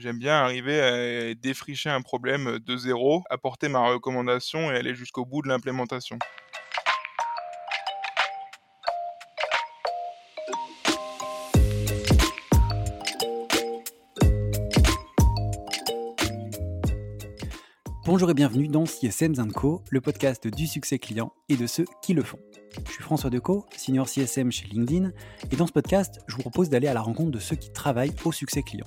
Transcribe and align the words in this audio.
J'aime 0.00 0.16
bien 0.16 0.32
arriver 0.32 0.80
à 0.80 1.34
défricher 1.34 1.90
un 1.90 2.00
problème 2.00 2.58
de 2.58 2.76
zéro, 2.78 3.22
apporter 3.28 3.68
ma 3.68 3.86
recommandation 3.86 4.70
et 4.70 4.74
aller 4.74 4.94
jusqu'au 4.94 5.26
bout 5.26 5.42
de 5.42 5.48
l'implémentation. 5.48 6.18
Bonjour 18.06 18.30
et 18.30 18.34
bienvenue 18.34 18.68
dans 18.68 18.86
CSM 18.86 19.52
Co, 19.52 19.82
le 19.90 20.00
podcast 20.00 20.48
du 20.48 20.66
succès 20.66 20.98
client 20.98 21.34
et 21.50 21.58
de 21.58 21.66
ceux 21.66 21.84
qui 22.00 22.14
le 22.14 22.22
font. 22.22 22.38
Je 22.86 22.92
suis 22.92 23.02
François 23.02 23.28
Decaux, 23.28 23.66
senior 23.76 24.08
CSM 24.08 24.50
chez 24.50 24.66
LinkedIn, 24.66 25.10
et 25.52 25.56
dans 25.56 25.66
ce 25.66 25.72
podcast, 25.72 26.20
je 26.26 26.36
vous 26.36 26.40
propose 26.40 26.70
d'aller 26.70 26.88
à 26.88 26.94
la 26.94 27.02
rencontre 27.02 27.32
de 27.32 27.38
ceux 27.38 27.56
qui 27.56 27.70
travaillent 27.70 28.14
au 28.24 28.32
succès 28.32 28.62
client. 28.62 28.86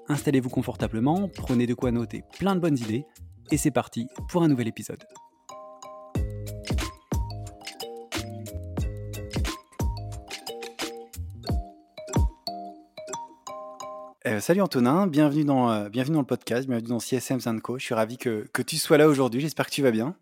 Installez-vous 0.11 0.49
confortablement, 0.49 1.29
prenez 1.29 1.65
de 1.67 1.73
quoi 1.73 1.89
noter 1.91 2.21
plein 2.37 2.53
de 2.53 2.59
bonnes 2.59 2.77
idées, 2.77 3.05
et 3.49 3.55
c'est 3.55 3.71
parti 3.71 4.07
pour 4.27 4.43
un 4.43 4.49
nouvel 4.49 4.67
épisode. 4.67 5.01
Euh, 14.27 14.41
salut 14.41 14.59
Antonin, 14.59 15.07
bienvenue 15.07 15.45
dans, 15.45 15.71
euh, 15.71 15.87
bienvenue 15.87 16.15
dans 16.15 16.21
le 16.21 16.27
podcast, 16.27 16.67
bienvenue 16.67 16.89
dans 16.89 16.99
CSM 16.99 17.61
Co. 17.61 17.79
Je 17.79 17.85
suis 17.85 17.95
ravi 17.95 18.17
que, 18.17 18.45
que 18.53 18.61
tu 18.61 18.75
sois 18.75 18.97
là 18.97 19.07
aujourd'hui, 19.07 19.39
j'espère 19.39 19.65
que 19.65 19.71
tu 19.71 19.81
vas 19.81 19.91
bien. 19.91 20.17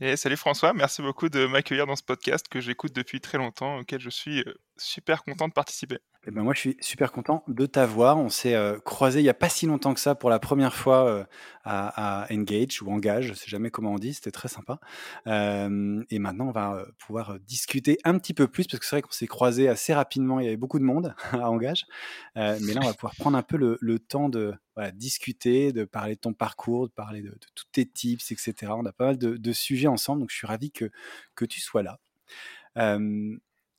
Et 0.00 0.16
salut 0.16 0.36
François, 0.36 0.72
merci 0.72 1.02
beaucoup 1.02 1.28
de 1.28 1.46
m'accueillir 1.46 1.86
dans 1.86 1.96
ce 1.96 2.02
podcast 2.02 2.48
que 2.48 2.60
j'écoute 2.60 2.94
depuis 2.94 3.20
très 3.20 3.36
longtemps, 3.36 3.80
auquel 3.80 4.00
je 4.00 4.10
suis 4.10 4.40
euh, 4.40 4.54
super 4.78 5.24
content 5.24 5.48
de 5.48 5.52
participer. 5.52 5.98
Eh 6.28 6.32
ben 6.32 6.42
moi, 6.42 6.54
je 6.54 6.58
suis 6.60 6.76
super 6.80 7.12
content 7.12 7.44
de 7.46 7.66
t'avoir. 7.66 8.18
On 8.18 8.28
s'est 8.28 8.54
euh, 8.54 8.80
croisé 8.80 9.20
il 9.20 9.22
n'y 9.22 9.28
a 9.28 9.34
pas 9.34 9.48
si 9.48 9.66
longtemps 9.66 9.94
que 9.94 10.00
ça 10.00 10.16
pour 10.16 10.28
la 10.28 10.40
première 10.40 10.74
fois 10.74 11.06
euh, 11.06 11.24
à, 11.64 12.26
Engage 12.32 12.82
ou 12.82 12.90
Engage, 12.90 13.28
je 13.28 13.34
sais 13.34 13.46
jamais 13.48 13.70
comment 13.70 13.92
on 13.92 13.98
dit, 13.98 14.12
c'était 14.12 14.32
très 14.32 14.48
sympa. 14.48 14.80
Euh, 15.28 16.02
et 16.10 16.18
maintenant, 16.18 16.48
on 16.48 16.52
va 16.52 16.84
pouvoir 16.98 17.38
discuter 17.40 17.98
un 18.02 18.18
petit 18.18 18.34
peu 18.34 18.48
plus 18.48 18.66
parce 18.66 18.80
que 18.80 18.86
c'est 18.86 18.96
vrai 18.96 19.02
qu'on 19.02 19.12
s'est 19.12 19.28
croisé 19.28 19.68
assez 19.68 19.94
rapidement. 19.94 20.40
Il 20.40 20.44
y 20.44 20.48
avait 20.48 20.56
beaucoup 20.56 20.80
de 20.80 20.84
monde 20.84 21.14
à 21.32 21.48
Engage, 21.48 21.86
mais 22.34 22.58
là, 22.58 22.80
on 22.82 22.86
va 22.86 22.94
pouvoir 22.94 23.14
prendre 23.14 23.38
un 23.38 23.42
peu 23.42 23.56
le, 23.56 23.98
temps 24.00 24.28
de 24.28 24.52
discuter, 24.94 25.72
de 25.72 25.84
parler 25.84 26.16
de 26.16 26.20
ton 26.20 26.32
parcours, 26.32 26.88
de 26.88 26.92
parler 26.92 27.22
de, 27.22 27.38
tous 27.54 27.66
tes 27.70 27.86
tips, 27.86 28.32
etc. 28.32 28.72
On 28.74 28.84
a 28.84 28.92
pas 28.92 29.06
mal 29.06 29.18
de, 29.18 29.52
sujets 29.52 29.88
ensemble, 29.88 30.20
donc 30.20 30.30
je 30.30 30.36
suis 30.36 30.46
ravi 30.46 30.72
que 30.72 30.90
que 31.36 31.44
tu 31.44 31.60
sois 31.60 31.84
là. 31.84 32.00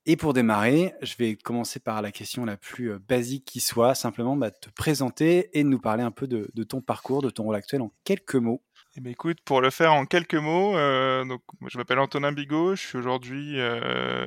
Et 0.10 0.16
pour 0.16 0.32
démarrer, 0.32 0.94
je 1.02 1.16
vais 1.18 1.36
commencer 1.36 1.82
par 1.82 2.02
la 2.02 2.14
question 2.14 2.46
la 2.46 2.56
plus 2.56 2.98
basique 2.98 3.44
qui 3.44 3.60
soit, 3.60 3.94
simplement 3.94 4.38
bah, 4.38 4.52
te 4.52 4.70
présenter 4.70 5.50
et 5.52 5.66
nous 5.66 5.80
parler 5.80 6.02
un 6.02 6.12
peu 6.12 6.28
de, 6.28 6.64
ton 6.64 6.80
parcours, 6.80 7.22
de 7.22 7.30
ton 7.30 7.44
rôle 7.44 7.56
actuel 7.56 7.82
en 7.82 7.92
quelques 8.06 8.36
mots. 8.36 8.64
Eh 8.96 9.02
bien, 9.02 9.12
écoute, 9.12 9.40
pour 9.44 9.60
le 9.60 9.70
faire 9.70 9.92
en 9.92 10.06
quelques 10.06 10.36
mots, 10.36 10.78
euh, 10.78 11.26
donc, 11.26 11.42
je 11.68 11.78
m'appelle 11.78 12.00
Antonin 12.00 12.32
Bigot, 12.32 12.76
je 12.76 12.88
suis 12.88 12.98
aujourd'hui 12.98 13.60
euh, 13.60 14.26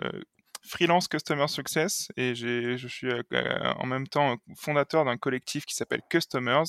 freelance 0.62 1.08
Customer 1.08 1.48
Success 1.48 2.08
et 2.18 2.34
je 2.34 2.86
suis 2.86 3.08
euh, 3.08 3.72
en 3.78 3.86
même 3.86 4.06
temps 4.06 4.36
fondateur 4.56 5.06
d'un 5.06 5.16
collectif 5.16 5.64
qui 5.64 5.74
s'appelle 5.74 6.02
Customers. 6.10 6.64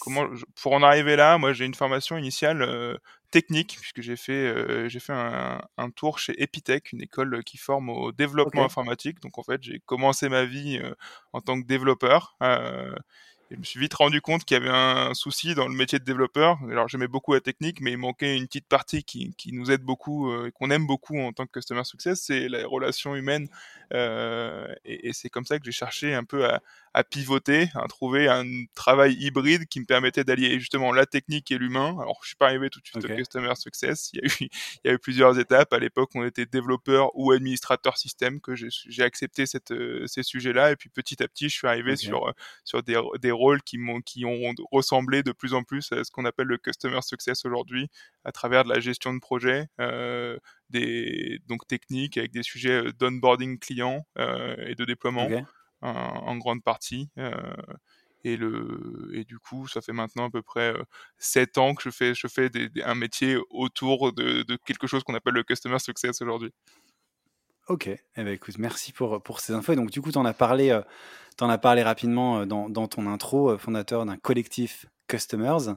Comment, 0.00 0.26
pour 0.60 0.72
en 0.72 0.82
arriver 0.82 1.16
là, 1.16 1.38
moi 1.38 1.52
j'ai 1.52 1.64
une 1.64 1.74
formation 1.74 2.16
initiale 2.16 2.98
technique, 3.32 3.78
puisque 3.80 4.02
j'ai 4.02 4.14
fait, 4.14 4.32
euh, 4.32 4.88
j'ai 4.88 5.00
fait 5.00 5.14
un, 5.14 5.60
un, 5.78 5.90
tour 5.90 6.20
chez 6.20 6.40
Epitech, 6.40 6.92
une 6.92 7.02
école 7.02 7.42
qui 7.42 7.56
forme 7.56 7.88
au 7.88 8.12
développement 8.12 8.64
informatique. 8.64 9.20
Donc 9.20 9.38
en 9.38 9.42
fait, 9.42 9.60
j'ai 9.62 9.80
commencé 9.86 10.28
ma 10.28 10.44
vie 10.44 10.78
euh, 10.80 10.94
en 11.32 11.40
tant 11.40 11.60
que 11.60 11.66
développeur. 11.66 12.36
Euh, 12.42 12.94
je 13.52 13.58
me 13.58 13.64
suis 13.64 13.80
vite 13.80 13.94
rendu 13.94 14.20
compte 14.20 14.44
qu'il 14.44 14.56
y 14.56 14.60
avait 14.60 14.70
un 14.70 15.12
souci 15.14 15.54
dans 15.54 15.68
le 15.68 15.74
métier 15.74 15.98
de 15.98 16.04
développeur. 16.04 16.58
Alors 16.70 16.88
j'aimais 16.88 17.08
beaucoup 17.08 17.34
la 17.34 17.40
technique, 17.40 17.80
mais 17.80 17.92
il 17.92 17.98
manquait 17.98 18.36
une 18.36 18.46
petite 18.46 18.66
partie 18.66 19.04
qui, 19.04 19.34
qui 19.36 19.52
nous 19.52 19.70
aide 19.70 19.82
beaucoup 19.82 20.30
euh, 20.30 20.46
et 20.46 20.52
qu'on 20.52 20.70
aime 20.70 20.86
beaucoup 20.86 21.18
en 21.18 21.32
tant 21.32 21.44
que 21.46 21.52
customer 21.52 21.84
success, 21.84 22.22
c'est 22.22 22.48
la 22.48 22.66
relation 22.66 23.14
humaine. 23.14 23.48
Euh, 23.92 24.72
et, 24.84 25.08
et 25.08 25.12
c'est 25.12 25.28
comme 25.28 25.44
ça 25.44 25.58
que 25.58 25.64
j'ai 25.64 25.72
cherché 25.72 26.14
un 26.14 26.24
peu 26.24 26.46
à, 26.46 26.60
à, 26.94 27.04
pivoter, 27.04 27.68
à 27.74 27.86
trouver 27.88 28.28
un 28.28 28.44
travail 28.74 29.14
hybride 29.14 29.66
qui 29.66 29.80
me 29.80 29.86
permettait 29.86 30.24
d'allier 30.24 30.58
justement 30.58 30.92
la 30.92 31.06
technique 31.06 31.50
et 31.50 31.58
l'humain. 31.58 31.96
Alors 32.00 32.18
je 32.22 32.28
suis 32.28 32.36
pas 32.36 32.46
arrivé 32.46 32.70
tout 32.70 32.80
de 32.80 32.86
suite 32.86 33.04
au 33.04 33.14
customer 33.14 33.54
success. 33.56 34.10
Il 34.12 34.20
y 34.20 34.22
a 34.22 34.26
eu, 34.26 34.30
il 34.84 34.88
y 34.88 34.90
a 34.90 34.94
eu 34.94 34.98
plusieurs 34.98 35.38
étapes. 35.38 35.72
À 35.72 35.78
l'époque, 35.78 36.10
on 36.14 36.24
était 36.24 36.46
développeur 36.46 37.10
ou 37.14 37.32
administrateur 37.32 37.96
système 37.98 38.40
que 38.40 38.54
j'ai 38.54 39.02
accepté 39.02 39.46
cette, 39.46 39.72
euh, 39.72 40.06
ces 40.06 40.22
sujets-là. 40.22 40.72
Et 40.72 40.76
puis 40.76 40.88
petit 40.88 41.22
à 41.22 41.28
petit, 41.28 41.48
je 41.48 41.54
suis 41.54 41.66
arrivé 41.66 41.96
sur 41.96 42.32
sur 42.64 42.82
des, 42.82 43.00
des 43.20 43.30
rôles 43.30 43.62
qui, 43.62 43.78
m'ont, 43.78 44.00
qui 44.00 44.24
ont 44.24 44.54
ressemblé 44.70 45.22
de 45.22 45.32
plus 45.32 45.54
en 45.54 45.62
plus 45.62 45.92
à 45.92 46.04
ce 46.04 46.10
qu'on 46.10 46.24
appelle 46.24 46.46
le 46.46 46.58
customer 46.58 47.00
success 47.02 47.44
aujourd'hui, 47.44 47.88
à 48.24 48.32
travers 48.32 48.64
de 48.64 48.68
la 48.70 48.80
gestion 48.80 49.14
de 49.14 49.20
projet, 49.20 49.68
euh, 49.80 50.38
des 50.70 51.40
donc 51.46 51.66
techniques 51.66 52.16
avec 52.16 52.30
des 52.32 52.42
sujets 52.42 52.86
euh, 52.86 52.92
d'onboarding 52.92 53.58
client 53.58 54.06
euh, 54.18 54.56
et 54.66 54.74
de 54.74 54.84
déploiement 54.84 55.28
en, 55.82 56.36
grande 56.36 56.62
partie. 56.62 57.10
et, 58.24 58.36
le, 58.36 59.10
et 59.14 59.24
du 59.24 59.38
coup, 59.38 59.66
ça 59.68 59.80
fait 59.80 59.92
maintenant 59.92 60.26
à 60.26 60.30
peu 60.30 60.42
près 60.42 60.74
7 61.18 61.58
ans 61.58 61.74
que 61.74 61.82
je 61.82 61.90
fais, 61.90 62.14
je 62.14 62.26
fais 62.28 62.50
un 62.84 62.94
métier 62.94 63.36
autour 63.50 64.12
de, 64.12 64.44
quelque 64.64 64.86
chose 64.86 65.04
qu'on 65.04 65.14
appelle 65.14 65.34
le 65.34 65.42
customer 65.42 65.78
success 65.78 66.22
aujourd'hui. 66.22 66.52
Ok, 67.68 67.86
eh 67.86 68.00
ben, 68.16 68.28
écoute, 68.28 68.58
merci 68.58 68.92
pour, 68.92 69.22
pour 69.22 69.40
ces 69.40 69.52
infos. 69.52 69.72
Et 69.72 69.76
donc, 69.76 69.90
du 69.90 70.02
coup, 70.02 70.10
tu 70.10 70.18
en 70.18 70.24
as 70.24 70.34
parlé, 70.34 70.70
euh, 70.70 70.82
as 71.40 71.58
parlé 71.58 71.82
rapidement 71.82 72.40
euh, 72.40 72.44
dans, 72.44 72.68
dans 72.68 72.88
ton 72.88 73.06
intro, 73.06 73.50
euh, 73.50 73.58
fondateur 73.58 74.04
d'un 74.04 74.16
collectif 74.16 74.86
Customers. 75.08 75.76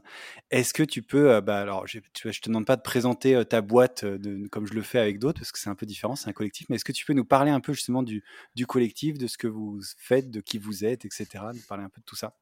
Est-ce 0.52 0.74
que 0.74 0.84
tu 0.84 1.02
peux, 1.02 1.42
bah, 1.42 1.60
alors, 1.60 1.88
je 1.88 1.98
ne 1.98 2.32
te 2.32 2.50
demande 2.50 2.66
pas 2.66 2.76
de 2.76 2.82
présenter 2.82 3.44
ta 3.46 3.62
boîte 3.62 4.06
de, 4.06 4.48
comme 4.48 4.66
je 4.66 4.74
le 4.74 4.82
fais 4.82 5.00
avec 5.00 5.20
d'autres, 5.20 5.40
parce 5.40 5.52
que 5.52 5.60
c'est 5.60 5.70
un 5.70 5.76
peu 5.76 5.86
différent, 5.86 6.16
c'est 6.16 6.30
un 6.30 6.34
collectif, 6.34 6.68
mais 6.70 6.76
est-ce 6.78 6.86
que 6.86 6.92
tu 6.92 7.06
peux 7.06 7.14
nous 7.14 7.26
parler 7.26 7.52
un 7.52 7.60
peu 7.60 7.74
justement 7.74 8.04
du, 8.04 8.24
du 8.56 8.66
collectif, 8.66 9.18
de 9.18 9.28
ce 9.28 9.38
que 9.38 9.48
vous 9.48 9.80
faites, 9.98 10.32
de 10.32 10.42
qui 10.42 10.58
vous 10.58 10.86
êtes, 10.86 11.06
etc., 11.06 11.28
nous 11.54 11.62
parler 11.68 11.84
un 11.84 11.90
peu 11.90 12.02
de 12.02 12.06
tout 12.06 12.16
ça? 12.16 12.36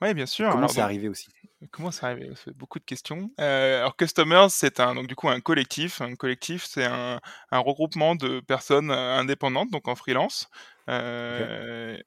Oui, 0.00 0.14
bien 0.14 0.26
sûr. 0.26 0.50
Comment 0.50 0.68
c'est 0.68 0.80
arrivé 0.80 1.08
aussi? 1.08 1.28
Comment 1.72 1.90
c'est 1.90 2.06
arrivé 2.06 2.30
Beaucoup 2.54 2.78
de 2.78 2.84
questions. 2.84 3.32
Euh, 3.40 3.80
alors, 3.80 3.96
Customers, 3.96 4.46
c'est 4.48 4.78
un, 4.78 4.94
donc 4.94 5.08
du 5.08 5.16
coup 5.16 5.28
un 5.28 5.40
collectif. 5.40 6.00
Un 6.00 6.14
collectif, 6.14 6.64
c'est 6.64 6.84
un, 6.84 7.20
un, 7.50 7.58
regroupement 7.58 8.14
de 8.14 8.38
personnes 8.38 8.92
euh, 8.92 9.16
indépendantes, 9.16 9.70
donc 9.70 9.88
en 9.88 9.96
freelance, 9.96 10.48
euh, 10.88 11.98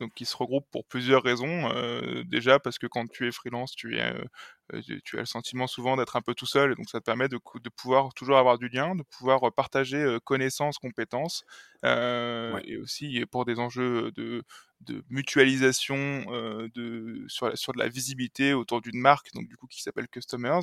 donc 0.00 0.14
qui 0.14 0.24
se 0.24 0.36
regroupent 0.36 0.70
pour 0.70 0.84
plusieurs 0.84 1.22
raisons. 1.22 1.70
Euh, 1.74 2.22
déjà 2.24 2.58
parce 2.58 2.78
que 2.78 2.86
quand 2.86 3.08
tu 3.10 3.26
es 3.28 3.32
freelance, 3.32 3.72
tu 3.72 3.98
es 3.98 4.02
euh, 4.02 4.82
tu 5.04 5.16
as 5.16 5.20
le 5.20 5.26
sentiment 5.26 5.66
souvent 5.66 5.96
d'être 5.96 6.16
un 6.16 6.20
peu 6.20 6.34
tout 6.34 6.46
seul, 6.46 6.74
donc 6.74 6.90
ça 6.90 7.00
te 7.00 7.04
permet 7.04 7.28
de, 7.28 7.38
de, 7.62 7.68
pouvoir 7.70 8.12
toujours 8.12 8.36
avoir 8.36 8.58
du 8.58 8.68
lien, 8.68 8.94
de 8.94 9.02
pouvoir 9.02 9.40
partager 9.54 10.18
connaissances, 10.24 10.76
compétences, 10.78 11.44
euh, 11.86 12.60
et 12.64 12.76
aussi 12.76 13.24
pour 13.30 13.46
des 13.46 13.58
enjeux 13.60 14.10
de, 14.12 14.44
de 14.82 15.04
mutualisation 15.10 15.96
euh, 16.28 16.68
de, 16.74 17.24
sur, 17.28 17.56
sur 17.56 17.72
de 17.72 17.78
la 17.78 17.88
visibilité 17.88 18.54
autour 18.54 18.80
d'une 18.80 19.00
marque, 19.00 19.32
donc 19.34 19.48
du 19.48 19.56
coup 19.56 19.66
qui 19.66 19.82
s'appelle 19.82 20.08
Customers. 20.08 20.62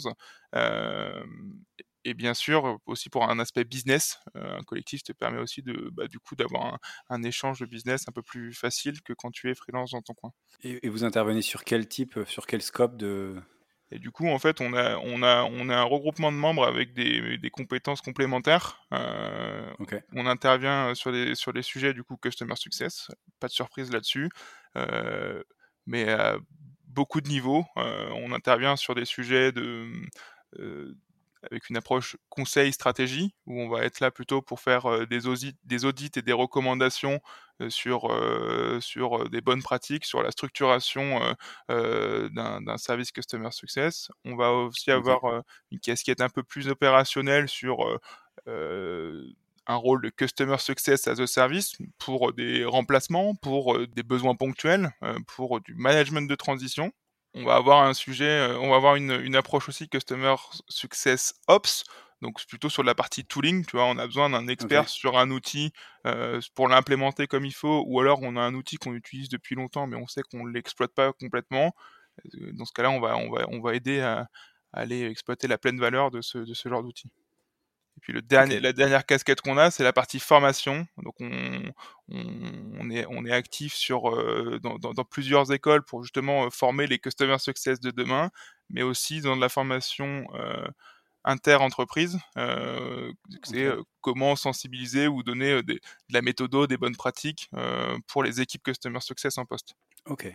Euh, 0.56 1.24
et 2.06 2.14
bien 2.14 2.34
sûr 2.34 2.80
aussi 2.86 3.10
pour 3.10 3.30
un 3.30 3.40
aspect 3.40 3.66
business, 3.66 4.20
un 4.36 4.62
collectif 4.64 5.04
te 5.04 5.12
permet 5.12 5.40
aussi 5.40 5.62
de 5.62 5.90
bah, 5.92 6.08
du 6.08 6.20
coup 6.20 6.36
d'avoir 6.36 6.66
un, 6.66 6.78
un, 7.10 7.24
échange 7.24 7.60
de 7.60 7.66
business 7.66 8.08
un 8.08 8.12
peu 8.12 8.22
plus 8.22 8.54
facile 8.54 9.02
que 9.02 9.14
quand 9.14 9.32
tu 9.32 9.50
es 9.50 9.56
freelance 9.56 9.92
dans 9.92 10.02
ton 10.02 10.14
coin. 10.14 10.32
Et, 10.64 10.86
et 10.86 10.90
vous 10.90 11.04
intervenez 11.04 11.42
sur 11.42 11.64
quel 11.64 11.88
type, 11.88 12.20
sur 12.28 12.46
quel 12.46 12.62
scope 12.62 12.96
de, 12.96 13.42
et 13.92 14.00
du 14.00 14.12
coup, 14.12 14.28
en 14.28 14.40
fait, 14.40 14.62
on 14.62 14.74
a, 14.74 14.98
on 14.98 15.22
a, 15.22 15.44
on 15.44 15.70
a 15.70 15.78
un 15.78 15.84
regroupement 15.84 16.32
de 16.32 16.38
membres 16.38 16.66
avec 16.66 16.94
des, 16.94 17.38
des 17.38 17.50
compétences 17.50 18.02
complémentaires. 18.02 18.82
Euh, 18.94 19.72
On 20.14 20.26
intervient 20.26 20.96
sur 20.96 21.12
les, 21.12 21.36
sur 21.36 21.52
les 21.52 21.62
sujets 21.62 21.94
du 21.94 22.04
coup 22.04 22.18
Customer 22.18 22.56
Success, 22.56 23.12
pas 23.40 23.48
de 23.48 23.54
surprise 23.54 23.92
là-dessus, 23.92 24.30
euh, 24.76 25.44
mais 25.86 26.10
à 26.10 26.38
beaucoup 26.88 27.22
de 27.22 27.30
niveaux. 27.30 27.64
Euh, 27.78 28.10
on 28.16 28.32
intervient 28.32 28.76
sur 28.76 28.96
des 28.96 29.06
sujets 29.06 29.52
de, 29.52 29.88
euh, 30.60 30.96
avec 31.50 31.70
une 31.70 31.78
approche 31.78 32.18
conseil 32.30 32.74
stratégie 32.74 33.34
où 33.46 33.60
on 33.60 33.70
va 33.70 33.84
être 33.84 34.00
là 34.00 34.12
plutôt 34.12 34.42
pour 34.42 34.60
faire 34.60 34.86
euh, 34.86 35.06
des, 35.06 35.28
audits, 35.28 35.56
des 35.64 35.86
audits 35.86 36.12
et 36.16 36.22
des 36.22 36.34
recommandations 36.34 37.22
sur, 37.70 38.12
sur 38.82 39.30
des 39.30 39.40
bonnes 39.40 39.64
pratiques, 39.64 40.04
sur 40.04 40.22
la 40.22 40.32
structuration 40.32 41.22
d'un 41.70 42.78
service 42.78 43.14
Customer 43.14 43.50
Success. 43.52 44.12
On 44.26 44.36
va 44.36 44.52
aussi 44.52 44.92
avoir 44.92 45.42
une 45.72 45.80
casquette 45.80 46.20
un 46.20 46.28
peu 46.28 46.44
plus 46.44 46.68
opérationnelle 46.68 47.48
sur 47.48 47.98
un 48.48 49.76
rôle 49.76 50.02
de 50.02 50.10
Customer 50.10 50.58
Success 50.58 51.08
as 51.08 51.22
a 51.22 51.28
Service 51.28 51.78
pour 51.98 52.34
des 52.34 52.66
remplacements, 52.66 53.36
pour 53.36 53.88
des 53.88 54.04
besoins 54.04 54.36
ponctuels, 54.36 54.92
pour 55.26 55.62
du 55.62 55.76
management 55.76 56.30
de 56.30 56.36
transition. 56.36 56.92
On 57.36 57.44
va 57.44 57.56
avoir 57.56 57.84
un 57.84 57.94
sujet, 57.94 58.48
on 58.60 58.70
va 58.70 58.78
avoir 58.78 58.96
une, 58.96 59.12
une 59.12 59.36
approche 59.36 59.68
aussi 59.68 59.90
Customer 59.90 60.36
Success 60.70 61.34
Ops, 61.48 61.84
donc 62.22 62.46
plutôt 62.48 62.70
sur 62.70 62.84
la 62.84 62.96
partie 62.96 63.26
tooling, 63.26 63.66
tu 63.66 63.76
vois, 63.76 63.86
on 63.86 63.98
a 63.98 64.06
besoin 64.06 64.30
d'un 64.30 64.48
expert 64.48 64.88
sur 64.90 65.18
un 65.18 65.30
outil 65.32 65.74
euh, 66.08 66.40
pour 66.56 66.68
l'implémenter 66.68 67.28
comme 67.28 67.46
il 67.46 67.54
faut, 67.54 67.84
ou 67.88 68.00
alors 68.00 68.20
on 68.22 68.36
a 68.38 68.42
un 68.42 68.56
outil 68.56 68.78
qu'on 68.78 68.94
utilise 68.94 69.30
depuis 69.30 69.56
longtemps, 69.56 69.86
mais 69.86 69.98
on 69.98 70.08
sait 70.08 70.22
qu'on 70.24 70.46
ne 70.46 70.52
l'exploite 70.52 70.94
pas 70.94 71.12
complètement. 71.14 71.76
Euh, 72.36 72.52
dans 72.54 72.66
ce 72.66 72.72
cas-là, 72.74 72.90
on 72.90 73.00
va, 73.00 73.18
on 73.18 73.30
va, 73.30 73.46
on 73.50 73.60
va 73.60 73.76
aider 73.76 74.00
à, 74.00 74.28
aller 74.72 75.06
exploiter 75.06 75.48
la 75.48 75.58
pleine 75.58 75.80
valeur 75.80 76.12
de 76.12 76.22
ce, 76.22 76.38
de 76.40 76.54
ce 76.54 76.70
genre 76.70 76.84
d'outil. 76.84 77.10
Et 77.98 78.02
puis 78.02 78.14
le 78.14 78.22
dernier, 78.22 78.60
la 78.60 78.74
dernière 78.74 79.06
casquette 79.06 79.42
qu'on 79.42 79.58
a, 79.58 79.72
c'est 79.72 79.84
la 79.84 79.94
partie 79.94 80.20
formation. 80.20 80.86
Donc 80.98 81.16
on, 81.20 81.72
on, 82.10 82.90
est, 82.90 83.06
on 83.10 83.26
est 83.26 83.32
actif 83.32 83.74
sur, 83.74 84.10
euh, 84.10 84.60
dans, 84.62 84.78
dans, 84.78 84.94
dans, 84.94 85.06
plusieurs 85.06 85.52
écoles 85.52 85.84
pour 85.84 86.04
justement 86.04 86.50
former 86.50 86.88
les 86.88 87.00
customer 87.00 87.40
success 87.40 87.80
de 87.80 87.92
demain, 87.92 88.32
mais 88.70 88.82
aussi 88.82 89.22
dans 89.22 89.36
de 89.36 89.42
la 89.42 89.50
formation 89.50 90.28
euh, 90.36 90.68
inter-entreprise. 91.26 92.20
Euh, 92.38 93.12
c'est 93.44 93.64
euh, 93.64 93.82
comment 94.02 94.36
sensibiliser 94.36 95.08
ou 95.08 95.24
donner 95.24 95.52
euh, 95.52 95.64
de 95.64 95.80
la 96.10 96.22
méthode, 96.22 96.56
des 96.68 96.78
bonnes 96.78 96.96
pratiques 96.96 97.50
pour 98.08 98.24
les 98.24 98.40
équipes 98.40 98.64
Customer 98.64 99.02
Success 99.02 99.38
en 99.38 99.46
poste. 99.46 99.76
Ok. 100.06 100.34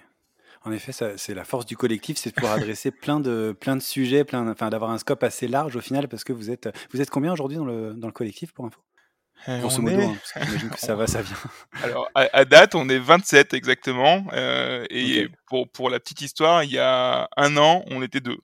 En 0.62 0.72
effet, 0.72 0.92
c'est 0.92 1.34
la 1.34 1.44
force 1.44 1.64
du 1.64 1.76
collectif, 1.76 2.18
c'est 2.18 2.30
de 2.30 2.34
pouvoir 2.34 2.54
adresser 2.54 2.90
plein 2.90 3.18
de, 3.18 3.56
plein 3.58 3.76
de 3.76 3.82
sujets, 3.82 4.24
plein, 4.24 4.46
enfin, 4.48 4.68
d'avoir 4.68 4.90
un 4.90 4.98
scope 4.98 5.22
assez 5.22 5.48
large 5.48 5.76
au 5.76 5.80
final, 5.80 6.06
parce 6.08 6.22
que 6.22 6.34
vous 6.34 6.50
êtes, 6.50 6.68
vous 6.92 7.00
êtes 7.00 7.08
combien 7.08 7.32
aujourd'hui 7.32 7.56
dans 7.56 7.64
le, 7.64 7.94
dans 7.94 8.06
le 8.06 8.12
collectif 8.12 8.52
pour 8.52 8.66
info? 8.66 8.80
Grosso 9.48 9.80
modo, 9.80 10.02
hein, 10.02 10.16
j'imagine 10.36 10.68
que 10.68 10.78
ça 10.78 10.94
va, 10.94 11.06
ça 11.06 11.22
vient. 11.22 11.36
Alors, 11.82 12.10
à, 12.14 12.44
date, 12.44 12.74
on 12.74 12.90
est 12.90 12.98
27 12.98 13.54
exactement. 13.54 14.26
et 14.34 15.28
pour, 15.46 15.66
pour 15.70 15.88
la 15.88 15.98
petite 15.98 16.20
histoire, 16.20 16.62
il 16.62 16.72
y 16.72 16.78
a 16.78 17.26
un 17.38 17.56
an, 17.56 17.82
on 17.90 18.02
était 18.02 18.20
deux. 18.20 18.36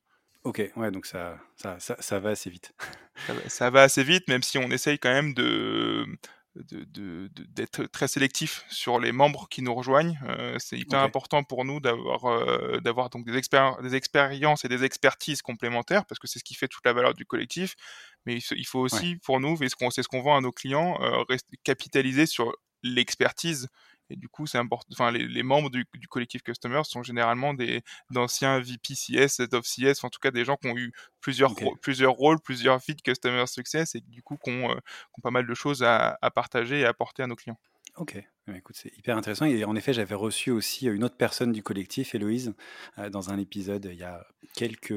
Ok, 0.44 0.62
ouais, 0.76 0.90
donc 0.92 1.06
ça, 1.06 1.36
ça, 1.56 1.76
ça, 1.78 2.19
va 2.20 2.30
assez 2.30 2.48
vite. 2.48 2.72
Ça 3.48 3.69
va, 3.69 3.82
assez 3.82 4.04
vite, 4.04 4.28
même 4.28 4.42
si 4.42 4.58
on 4.58 4.70
essaye 4.70 4.98
quand 4.98 5.12
même 5.12 5.34
de 5.34 6.06
d'être 6.64 7.85
très 7.85 8.08
sélectif 8.08 8.64
sur 8.69 8.99
les 8.99 9.12
membres 9.12 9.49
qui 9.49 9.62
nous 9.62 9.75
rejoignent. 9.75 10.19
Euh, 10.25 10.56
c'est 10.58 10.79
hyper 10.79 11.00
important 11.00 11.44
pour 11.44 11.64
nous 11.64 11.81
d'avoir 11.81 12.26
euh, 12.26 12.79
d'avoir 12.81 13.11
donc 13.11 13.26
des, 13.26 13.32
des 13.32 13.94
expériences 13.94 14.64
et 14.64 14.69
des 14.69 14.85
expertises 14.85 15.43
complémentaires 15.43 16.05
parce 16.06 16.19
que 16.19 16.26
c'est 16.26 16.38
ce 16.38 16.44
qui 16.44 16.55
fait 16.55 16.69
toute 16.69 16.85
la 16.85 16.93
valeur 16.93 17.14
du 17.14 17.26
collectif. 17.26 17.75
Mais 18.25 18.38
il, 18.38 18.67
faut 18.67 18.81
aussi 18.81 19.17
pour 19.17 19.38
nous, 19.38 19.55
et 19.62 19.69
c'est 19.69 20.03
ce 20.03 20.08
qu'on 20.08 20.20
vend 20.20 20.37
à 20.37 20.41
nos 20.41 20.50
clients, 20.50 20.99
euh, 21.00 21.37
capitaliser 21.62 22.26
sur 22.26 22.53
l'expertise 22.82 23.69
et 24.11 24.17
du 24.17 24.29
coup, 24.29 24.47
c'est 24.47 24.58
important. 24.58 24.88
Enfin, 24.93 25.11
les, 25.11 25.43
membres 25.43 25.70
du, 25.70 25.87
collectif 26.08 26.43
Customer 26.43 26.82
sont 26.85 27.03
généralement 27.03 27.55
des 27.55 27.82
d'anciens 28.11 28.61
VP 28.61 28.94
CS, 28.94 29.41
Head 29.41 29.55
of 29.55 29.64
CS, 29.64 30.05
en 30.05 30.11
tout 30.11 30.20
cas 30.20 30.31
des 30.31 30.44
gens 30.44 30.56
qui 30.56 30.69
ont 30.69 30.76
eu 30.76 30.93
plusieurs 31.20 31.55
plusieurs 31.81 32.12
rôles, 32.12 32.41
plusieurs 32.41 32.79
de 32.79 33.03
Customer 33.03 33.47
Success 33.47 33.94
et 33.94 34.00
du 34.00 34.23
coup 34.23 34.37
qui 34.43 34.50
ont, 34.50 34.70
euh, 34.70 34.76
pas 35.23 35.31
mal 35.31 35.47
de 35.47 35.55
choses 35.55 35.82
à, 35.82 36.19
partager 36.35 36.81
et 36.81 36.85
à 36.85 36.91
apporter 36.91 37.23
à 37.23 37.26
nos 37.26 37.37
clients. 37.37 37.58
Ok, 37.97 38.12
eh 38.17 38.25
ben, 38.47 38.56
écoute, 38.56 38.76
c'est 38.79 38.97
hyper 38.99 39.17
intéressant. 39.17 39.47
Et 39.47 39.64
en 39.64 39.75
effet, 39.75 39.94
j'avais 39.94 40.14
reçu 40.14 40.50
aussi 40.50 40.87
une 40.87 41.03
autre 41.03 41.17
personne 41.17 41.53
du 41.53 41.62
collectif, 41.62 42.14
Héloïse, 42.14 42.55
euh, 42.99 43.08
dans 43.08 43.31
un 43.31 43.38
épisode 43.38 43.88
il 43.91 43.99
y 43.99 44.05
a 44.05 44.26
quelques 44.55 44.93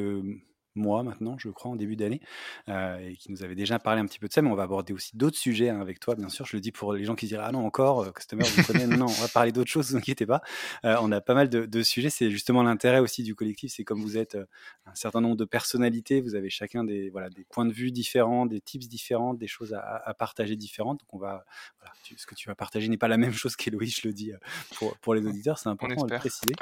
mois 0.75 1.03
maintenant, 1.03 1.37
je 1.37 1.49
crois, 1.49 1.71
en 1.71 1.75
début 1.75 1.95
d'année, 1.95 2.21
euh, 2.67 2.97
et 2.99 3.15
qui 3.15 3.31
nous 3.31 3.43
avait 3.43 3.55
déjà 3.55 3.79
parlé 3.79 4.01
un 4.01 4.05
petit 4.05 4.19
peu 4.19 4.27
de 4.27 4.33
ça, 4.33 4.41
mais 4.41 4.49
on 4.49 4.55
va 4.55 4.63
aborder 4.63 4.93
aussi 4.93 5.15
d'autres 5.15 5.37
sujets 5.37 5.69
hein, 5.69 5.81
avec 5.81 5.99
toi, 5.99 6.15
bien 6.15 6.29
sûr. 6.29 6.45
Je 6.45 6.57
le 6.57 6.61
dis 6.61 6.71
pour 6.71 6.93
les 6.93 7.03
gens 7.03 7.15
qui 7.15 7.27
diraient 7.27 7.45
Ah 7.45 7.51
non, 7.51 7.65
encore, 7.65 8.03
euh, 8.03 8.11
Customer, 8.11 8.43
vous 8.43 8.63
connaissez, 8.63 8.87
non, 8.87 8.97
non, 8.97 9.05
on 9.05 9.21
va 9.21 9.27
parler 9.27 9.51
d'autres 9.51 9.69
choses, 9.69 9.87
ne 9.89 9.91
vous 9.93 9.97
inquiétez 9.97 10.25
pas. 10.25 10.41
Euh, 10.85 10.97
on 11.01 11.11
a 11.11 11.21
pas 11.21 11.33
mal 11.33 11.49
de, 11.49 11.83
sujets, 11.83 12.09
c'est 12.09 12.29
justement 12.29 12.63
l'intérêt 12.63 12.99
aussi 12.99 13.23
du 13.23 13.35
collectif, 13.35 13.71
c'est 13.75 13.83
comme 13.83 14.01
vous 14.01 14.17
êtes 14.17 14.37
un 14.85 14.95
certain 14.95 15.21
nombre 15.21 15.37
de 15.37 15.45
personnalités, 15.45 16.21
vous 16.21 16.35
avez 16.35 16.49
chacun 16.49 16.83
des, 16.83 17.09
voilà, 17.09 17.29
des 17.29 17.45
points 17.45 17.65
de 17.65 17.73
vue 17.73 17.91
différents, 17.91 18.45
des 18.45 18.61
tips 18.61 18.87
différents, 18.87 19.33
des 19.33 19.47
choses 19.47 19.73
à, 19.73 20.13
partager 20.17 20.55
différentes. 20.55 20.99
Donc 20.99 21.13
on 21.13 21.17
va, 21.17 21.45
voilà, 21.79 21.93
ce 22.17 22.25
que 22.25 22.35
tu 22.35 22.49
vas 22.49 22.55
partager 22.55 22.89
n'est 22.89 22.97
pas 22.97 23.07
la 23.07 23.17
même 23.17 23.33
chose 23.33 23.55
qu'Héloïse, 23.57 23.95
je 24.01 24.07
le 24.07 24.13
dis 24.13 24.31
pour, 24.75 24.97
pour 24.97 25.13
les 25.13 25.25
auditeurs, 25.25 25.57
c'est 25.57 25.69
important 25.69 26.05
de 26.05 26.11
le 26.11 26.19
préciser. 26.19 26.53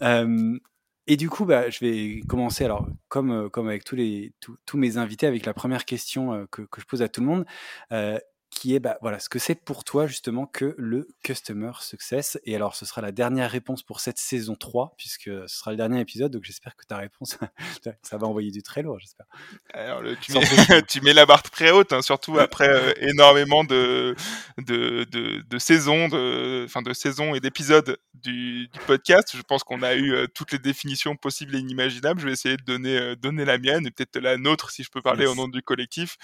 Et 1.10 1.16
du 1.16 1.30
coup, 1.30 1.46
bah, 1.46 1.70
je 1.70 1.80
vais 1.80 2.20
commencer, 2.28 2.66
alors, 2.66 2.86
comme, 3.08 3.30
euh, 3.32 3.48
comme 3.48 3.66
avec 3.66 3.82
tous, 3.82 3.96
les, 3.96 4.34
tous, 4.40 4.76
mes 4.76 4.98
invités, 4.98 5.26
avec 5.26 5.46
la 5.46 5.54
première 5.54 5.86
question 5.86 6.34
euh, 6.34 6.44
que, 6.50 6.60
que, 6.60 6.82
je 6.82 6.86
pose 6.86 7.00
à 7.00 7.08
tout 7.08 7.22
le 7.22 7.26
monde. 7.26 7.46
Euh, 7.92 8.18
qui 8.50 8.74
est 8.74 8.80
bah, 8.80 8.98
voilà, 9.02 9.18
ce 9.18 9.28
que 9.28 9.38
c'est 9.38 9.54
pour 9.54 9.84
toi 9.84 10.06
justement 10.06 10.46
que 10.46 10.74
le 10.78 11.08
Customer 11.22 11.72
Success? 11.80 12.38
Et 12.44 12.56
alors, 12.56 12.74
ce 12.74 12.86
sera 12.86 13.00
la 13.00 13.12
dernière 13.12 13.50
réponse 13.50 13.82
pour 13.82 14.00
cette 14.00 14.18
saison 14.18 14.54
3, 14.54 14.94
puisque 14.96 15.24
ce 15.24 15.46
sera 15.46 15.70
le 15.70 15.76
dernier 15.76 16.00
épisode, 16.00 16.32
donc 16.32 16.44
j'espère 16.44 16.76
que 16.76 16.84
ta 16.86 16.96
réponse, 16.96 17.36
ça 18.02 18.16
va 18.16 18.26
envoyer 18.26 18.50
du 18.50 18.62
très 18.62 18.82
lourd, 18.82 18.98
j'espère. 18.98 19.26
Alors, 19.74 20.02
tu, 20.20 20.32
mets, 20.32 20.40
tu, 20.88 21.00
mets, 21.02 21.12
la 21.12 21.26
barre 21.26 21.42
très 21.42 21.70
haute, 21.70 21.92
hein, 21.92 22.02
surtout 22.02 22.38
après 22.38 22.68
euh, 22.68 22.92
énormément 23.00 23.64
de, 23.64 24.16
de, 24.58 25.04
de, 25.04 25.42
de 25.46 25.58
saisons, 25.58 26.08
de, 26.08 26.64
enfin, 26.64 26.82
de 26.82 26.92
saisons 26.92 27.34
et 27.34 27.40
d'épisodes 27.40 27.98
du, 28.22 28.68
du, 28.68 28.78
podcast. 28.86 29.36
Je 29.36 29.42
pense 29.42 29.64
qu'on 29.64 29.82
a 29.82 29.94
eu 29.94 30.12
euh, 30.12 30.26
toutes 30.26 30.52
les 30.52 30.58
définitions 30.58 31.16
possibles 31.16 31.56
et 31.56 31.58
inimaginables. 31.58 32.20
Je 32.20 32.26
vais 32.26 32.32
essayer 32.32 32.56
de 32.56 32.64
donner, 32.64 32.96
euh, 32.98 33.16
donner 33.16 33.44
la 33.44 33.58
mienne 33.58 33.86
et 33.86 33.90
peut-être 33.90 34.18
la 34.18 34.36
nôtre, 34.36 34.70
si 34.70 34.82
je 34.82 34.90
peux 34.90 35.02
parler 35.02 35.26
au 35.26 35.34
nom 35.34 35.48
du 35.48 35.62
collectif. 35.62 36.16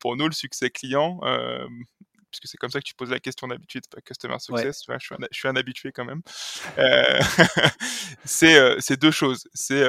pour 0.00 0.16
nous, 0.16 0.26
le 0.26 0.32
succès 0.32 0.70
client, 0.70 1.20
euh, 1.22 1.66
puisque 2.30 2.48
c'est 2.48 2.58
comme 2.58 2.70
ça 2.70 2.80
que 2.80 2.84
tu 2.84 2.94
poses 2.94 3.10
la 3.10 3.20
question 3.20 3.48
d'habitude, 3.48 3.84
pas 3.88 4.00
customer 4.00 4.38
success. 4.38 4.80
je, 4.80 4.82
suis 4.82 4.92
un, 5.14 5.18
je, 5.30 5.38
suis 5.38 5.48
un, 5.48 5.56
habitué 5.56 5.92
quand 5.92 6.04
même. 6.04 6.22
Euh, 6.78 7.20
euh, 8.42 8.76
c'est 8.80 9.00
deux 9.00 9.10
choses. 9.10 9.48
C'est 9.54 9.84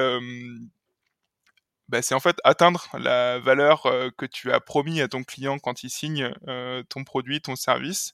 bah, 1.88 2.02
c'est 2.02 2.16
en 2.16 2.20
fait 2.20 2.36
atteindre 2.42 2.88
la 2.98 3.38
valeur 3.38 3.82
que 4.16 4.26
tu 4.26 4.50
as 4.50 4.58
promis 4.58 5.00
à 5.00 5.08
ton 5.08 5.22
client 5.22 5.58
quand 5.58 5.84
il 5.84 5.90
signe 5.90 6.32
ton 6.88 7.04
produit, 7.04 7.40
ton 7.40 7.56
service. 7.56 8.12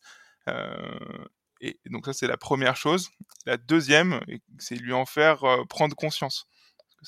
Et 1.62 1.80
donc 1.86 2.04
ça 2.06 2.12
c'est 2.12 2.26
la 2.26 2.36
première 2.36 2.76
chose. 2.76 3.10
La 3.46 3.56
deuxième, 3.56 4.20
c'est 4.58 4.76
lui 4.76 4.92
en 4.92 5.06
faire 5.06 5.44
prendre 5.68 5.96
conscience. 5.96 6.48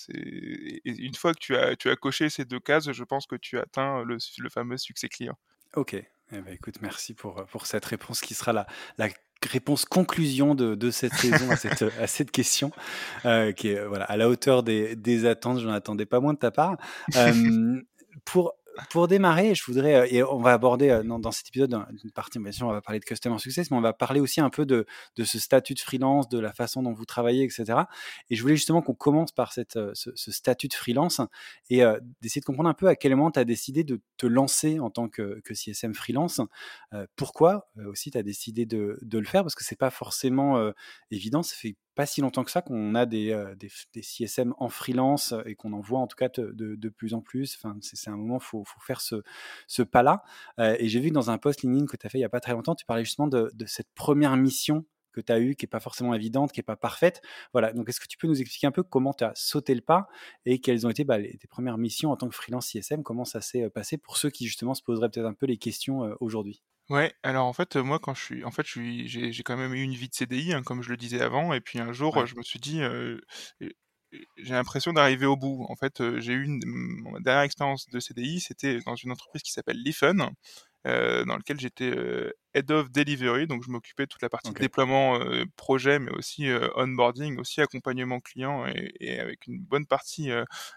Une 0.09 1.15
fois 1.15 1.34
que 1.34 1.39
tu 1.39 1.56
as, 1.56 1.77
tu 1.77 1.91
as 1.91 1.96
coché 1.96 2.29
ces 2.29 2.44
deux 2.44 2.61
cases, 2.61 2.91
je 2.91 3.05
pense 3.05 3.27
que 3.27 3.37
tu 3.37 3.58
atteins 3.58 4.03
le, 4.05 4.19
le 4.39 4.51
fameux 4.51 4.77
succès 4.77 5.08
client. 5.08 5.39
Ok, 5.77 5.94
eh 5.94 6.05
ben, 6.31 6.53
écoute, 6.53 6.77
merci 6.81 7.15
pour, 7.15 7.44
pour 7.46 7.67
cette 7.67 7.84
réponse 7.84 8.20
qui 8.20 8.34
sera 8.34 8.53
la, 8.53 8.67
réponse 9.51 9.84
conclusion 9.84 10.55
de, 10.55 10.75
de 10.75 10.91
cette 10.91 11.13
saison 11.15 11.51
à 11.51 11.56
cette, 11.56 11.82
à 11.82 12.06
cette 12.06 12.31
question, 12.31 12.73
euh, 13.27 13.53
qui 13.53 13.69
est 13.69 13.84
voilà, 13.84 14.06
à 14.06 14.17
la 14.17 14.29
hauteur 14.29 14.63
des, 14.63 14.96
des 14.96 15.27
attentes. 15.27 15.61
Je 15.61 15.67
n'en 15.67 15.75
attendais 15.75 16.06
pas 16.06 16.20
moins 16.20 16.32
de 16.32 16.39
ta 16.39 16.51
part. 16.51 16.79
Euh, 17.17 17.82
pour 18.25 18.55
pour 18.91 19.09
démarrer, 19.09 19.55
je 19.55 19.65
voudrais, 19.65 19.95
euh, 19.95 20.07
et 20.11 20.23
on 20.23 20.41
va 20.41 20.53
aborder 20.53 20.91
euh, 20.91 21.03
dans, 21.03 21.31
cet 21.31 21.49
épisode 21.49 21.73
une 21.73 22.11
partie, 22.11 22.39
bien 22.39 22.53
sûr, 22.53 22.67
on 22.67 22.73
va 22.73 22.83
parler 22.83 22.99
de 22.99 23.05
Customer 23.05 23.39
Success, 23.39 23.71
mais 23.71 23.77
on 23.77 23.81
va 23.81 23.93
parler 23.93 24.21
aussi 24.21 24.41
un 24.41 24.51
peu 24.51 24.67
de, 24.67 24.87
ce 25.17 25.39
statut 25.39 25.75
de 25.75 25.81
freelance, 25.81 26.29
de 26.29 26.39
la 26.39 26.53
façon 26.53 26.83
dont 26.83 26.93
vous 26.93 27.05
travaillez, 27.05 27.45
etc. 27.45 27.83
Et 28.31 28.37
je 28.37 28.43
voulais 28.43 28.57
justement 28.57 28.83
qu'on 28.83 28.95
commence 28.95 29.33
par 29.33 29.53
cette, 29.53 29.77
euh, 29.77 29.93
ce, 29.95 30.31
statut 30.33 30.69
de 30.69 30.75
freelance 30.75 31.21
et 31.71 31.83
d'essayer 32.21 32.41
de 32.41 32.45
comprendre 32.45 32.69
un 32.69 32.75
peu 32.75 32.89
à 32.89 32.97
quel 32.97 33.15
moment 33.15 33.31
tu 33.31 33.39
as 33.39 33.45
décidé 33.45 33.85
de 33.85 34.01
te 34.17 34.27
lancer 34.27 34.81
en 34.81 34.91
tant 34.91 35.09
que, 35.09 35.41
que 35.45 35.55
CSM 35.55 35.95
freelance. 35.95 36.41
pourquoi 37.17 37.69
aussi 37.87 38.11
tu 38.11 38.19
as 38.19 38.23
décidé 38.23 38.67
de, 38.67 38.99
de, 39.03 39.19
le 39.19 39.25
faire? 39.25 39.43
Parce 39.43 39.55
que 39.55 39.65
c'est 39.65 39.79
pas 39.79 39.91
forcément 39.91 40.73
évident, 41.11 41.43
ça 41.43 41.55
fait 41.57 41.77
pas 41.94 42.06
si 42.06 42.20
longtemps 42.20 42.44
que 42.44 42.51
ça 42.51 42.63
qu'on 42.63 42.94
a 42.94 43.06
des, 43.06 43.55
des, 43.56 44.03
CSM 44.03 44.55
en 44.58 44.69
freelance 44.69 45.34
et 45.46 45.55
qu'on 45.55 45.72
en 45.72 45.81
voit 45.81 46.01
en 46.01 46.06
tout 46.06 46.17
cas 46.17 46.29
de, 46.29 46.89
plus 46.89 47.15
en 47.15 47.20
plus. 47.20 47.56
Enfin, 47.56 47.77
c'est 47.81 48.10
un 48.10 48.17
moment, 48.17 48.39
il 48.39 48.44
faut, 48.44 48.65
faire 48.81 49.01
ce, 49.01 49.82
pas-là. 49.82 50.22
et 50.58 50.89
j'ai 50.89 51.01
vu 51.01 51.10
dans 51.10 51.31
un 51.31 51.39
post 51.39 51.63
LinkedIn 51.63 51.86
que 51.86 51.96
tu 51.96 52.06
as 52.06 52.10
fait 52.10 52.19
il 52.19 52.22
n'y 52.22 52.27
a 52.27 52.31
pas 52.31 52.41
très 52.41 52.53
longtemps, 52.53 52.74
tu 52.74 52.84
parlais 52.84 53.05
justement 53.05 53.29
de, 53.29 53.51
de 53.55 53.67
cette 53.67 53.89
première 53.94 54.36
mission 54.36 54.84
que 55.15 55.20
tu 55.20 55.32
as 55.32 55.39
eue, 55.41 55.55
qui 55.55 55.65
n'est 55.65 55.69
pas 55.70 55.81
forcément 55.81 56.13
évidente, 56.15 56.53
qui 56.53 56.60
n'est 56.60 56.65
pas 56.65 56.77
parfaite. 56.77 57.22
Voilà, 57.53 57.72
donc 57.72 57.89
est-ce 57.89 58.01
que 58.01 58.06
tu 58.06 58.19
peux 58.19 58.27
nous 58.27 58.41
expliquer 58.41 58.67
un 58.67 58.72
peu 58.72 58.82
comment 58.82 59.15
tu 59.15 59.24
as 59.24 59.32
sauté 59.34 59.74
le 59.74 59.81
pas 59.81 60.08
et 60.44 60.60
quelles 60.60 60.86
ont 60.86 60.91
été 60.91 61.05
bah, 61.05 61.19
les, 61.19 61.36
tes 61.39 61.46
premières 61.46 61.79
missions 61.79 62.10
en 62.10 62.17
tant 62.17 62.29
que 62.29 62.34
freelance 62.34 62.67
CSM, 62.67 63.03
comment 63.03 63.24
ça 63.24 63.41
s'est 63.41 63.70
passé 63.70 63.96
pour 63.96 64.17
ceux 64.17 64.31
qui 64.31 64.46
justement 64.46 64.74
se 64.74 64.82
poseraient 64.82 65.08
peut-être 65.08 65.27
un 65.27 65.34
peu 65.34 65.46
les 65.46 65.56
questions 65.56 66.15
aujourd'hui? 66.20 66.63
Ouais, 66.91 67.14
alors 67.22 67.46
en 67.46 67.53
fait, 67.55 67.76
moi, 67.76 67.98
quand 67.98 68.12
je 68.14 68.22
suis, 68.22 68.44
en 68.44 68.50
fait, 68.50 68.62
je 68.67 68.70
suis, 68.70 69.08
j'ai, 69.08 69.32
j'ai 69.32 69.43
quand 69.43 69.56
même 69.56 69.72
eu 69.72 69.81
une 69.82 69.94
vie 69.94 70.08
de 70.08 70.14
CDI, 70.14 70.53
hein, 70.53 70.62
comme 70.62 70.82
je 70.82 70.91
le 70.91 70.98
disais 70.98 71.20
avant, 71.22 71.55
et 71.55 71.60
puis 71.62 71.79
un 71.79 71.93
jour, 71.93 72.26
je 72.26 72.36
me 72.36 72.43
suis 72.43 72.60
dit, 72.60 72.82
euh, 72.82 73.19
j'ai 74.36 74.55
l'impression 74.55 74.93
d'arriver 74.93 75.26
au 75.26 75.36
bout. 75.36 75.64
En 75.69 75.76
fait, 75.76 76.03
j'ai 76.20 76.32
eu 76.32 76.44
une, 76.44 76.60
ma 77.10 77.20
dernière 77.20 77.43
expérience 77.43 77.86
de 77.88 78.00
CDI, 78.00 78.41
c'était 78.41 78.79
dans 78.86 78.96
une 78.96 79.12
entreprise 79.12 79.43
qui 79.43 79.53
s'appelle 79.53 79.82
Lifen, 79.82 80.31
dans 80.84 81.36
lequel 81.36 81.58
j'étais 81.58 81.93
Head 82.55 82.70
of 82.70 82.91
Delivery, 82.91 83.46
donc 83.46 83.64
je 83.64 83.70
m'occupais 83.70 84.05
de 84.05 84.08
toute 84.08 84.22
la 84.22 84.29
partie 84.29 84.53
déploiement 84.53 85.19
projet, 85.56 85.98
mais 85.98 86.12
aussi 86.12 86.48
onboarding, 86.76 87.38
aussi 87.38 87.60
accompagnement 87.60 88.20
client 88.20 88.67
et, 88.67 89.19
avec 89.19 89.46
une 89.46 89.58
bonne 89.58 89.86
partie 89.86 90.31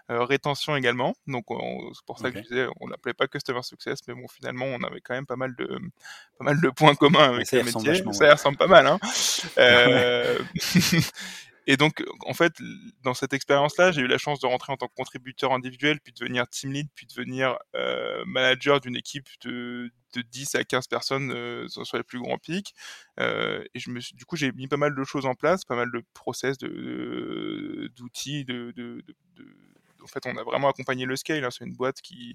rétention 0.08 0.76
également. 0.76 1.14
Donc 1.26 1.46
c'est 1.48 2.06
pour 2.06 2.18
ça 2.18 2.30
que 2.30 2.38
je 2.38 2.42
disais, 2.42 2.66
on 2.80 2.88
l'appelait 2.88 3.14
pas 3.14 3.28
Customer 3.28 3.62
Success, 3.62 4.00
mais 4.08 4.14
bon 4.14 4.28
finalement 4.28 4.66
on 4.66 4.82
avait 4.82 5.00
quand 5.00 5.14
même 5.14 5.26
pas 5.26 5.36
mal 5.36 5.54
de 5.56 5.78
pas 6.38 6.44
mal 6.44 6.60
de 6.60 6.70
points 6.70 6.94
communs 6.94 7.34
avec 7.34 7.50
le 7.52 7.62
métier. 7.64 8.02
Ça 8.12 8.32
ressemble 8.32 8.56
pas 8.56 8.66
mal. 8.66 8.86
Hein 8.86 8.98
Et 11.70 11.76
donc, 11.76 12.02
en 12.24 12.32
fait, 12.32 12.54
dans 13.02 13.12
cette 13.12 13.34
expérience-là, 13.34 13.92
j'ai 13.92 14.00
eu 14.00 14.06
la 14.06 14.16
chance 14.16 14.40
de 14.40 14.46
rentrer 14.46 14.72
en 14.72 14.78
tant 14.78 14.88
que 14.88 14.94
contributeur 14.94 15.52
individuel, 15.52 16.00
puis 16.00 16.14
de 16.14 16.18
devenir 16.18 16.48
team 16.48 16.72
lead, 16.72 16.88
puis 16.94 17.04
de 17.04 17.12
devenir 17.14 17.58
euh, 17.76 18.24
manager 18.24 18.80
d'une 18.80 18.96
équipe 18.96 19.28
de, 19.44 19.92
de 20.14 20.22
10 20.22 20.54
à 20.54 20.64
15 20.64 20.86
personnes 20.86 21.30
euh, 21.30 21.68
sur 21.68 21.98
les 21.98 22.02
plus 22.02 22.20
grands 22.20 22.38
pics. 22.38 22.74
Euh, 23.20 23.62
et 23.74 23.80
du 23.80 24.24
coup, 24.24 24.36
j'ai 24.36 24.50
mis 24.52 24.66
pas 24.66 24.78
mal 24.78 24.94
de 24.94 25.04
choses 25.04 25.26
en 25.26 25.34
place, 25.34 25.66
pas 25.66 25.76
mal 25.76 25.92
de 25.92 26.02
process, 26.14 26.56
de, 26.56 27.92
d'outils, 27.94 28.46
de, 28.46 28.72
de, 28.74 29.04
de, 29.36 29.44
en 30.02 30.06
fait, 30.06 30.26
on 30.26 30.36
a 30.36 30.42
vraiment 30.42 30.68
accompagné 30.68 31.04
le 31.04 31.16
scale. 31.16 31.44
Hein. 31.44 31.50
C'est 31.50 31.64
une 31.64 31.74
boîte 31.74 32.00
qui, 32.00 32.34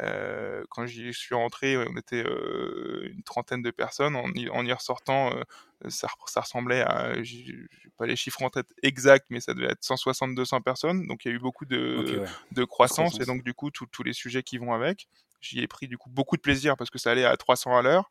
euh, 0.00 0.64
quand 0.70 0.86
j'y 0.86 1.12
suis 1.12 1.34
rentré, 1.34 1.76
on 1.76 1.96
était 1.96 2.24
euh, 2.24 3.08
une 3.12 3.22
trentaine 3.22 3.62
de 3.62 3.70
personnes. 3.70 4.16
En 4.16 4.30
y, 4.34 4.48
en 4.48 4.64
y 4.64 4.72
ressortant, 4.72 5.32
euh, 5.34 5.42
ça, 5.88 6.08
ça, 6.26 6.40
ressemblait 6.40 6.82
à, 6.82 7.22
j'ai 7.22 7.54
pas 7.96 8.06
les 8.06 8.16
chiffres 8.16 8.42
en 8.42 8.50
tête 8.50 8.68
exacts, 8.82 9.26
mais 9.30 9.40
ça 9.40 9.54
devait 9.54 9.70
être 9.70 9.82
160-200 9.82 10.62
personnes. 10.62 11.06
Donc 11.06 11.24
il 11.24 11.28
y 11.28 11.30
a 11.32 11.34
eu 11.34 11.40
beaucoup 11.40 11.64
de, 11.64 11.96
okay, 11.98 12.18
ouais. 12.18 12.26
de 12.52 12.64
croissance, 12.64 13.10
croissance, 13.10 13.20
et 13.20 13.26
donc 13.26 13.42
du 13.42 13.54
coup 13.54 13.70
tous 13.70 14.02
les 14.02 14.12
sujets 14.12 14.42
qui 14.42 14.58
vont 14.58 14.72
avec. 14.72 15.08
J'y 15.40 15.60
ai 15.60 15.68
pris 15.68 15.86
du 15.86 15.96
coup 15.98 16.10
beaucoup 16.10 16.36
de 16.36 16.42
plaisir 16.42 16.76
parce 16.76 16.90
que 16.90 16.98
ça 16.98 17.12
allait 17.12 17.24
à 17.24 17.36
300 17.36 17.76
à 17.76 17.82
l'heure. 17.82 18.10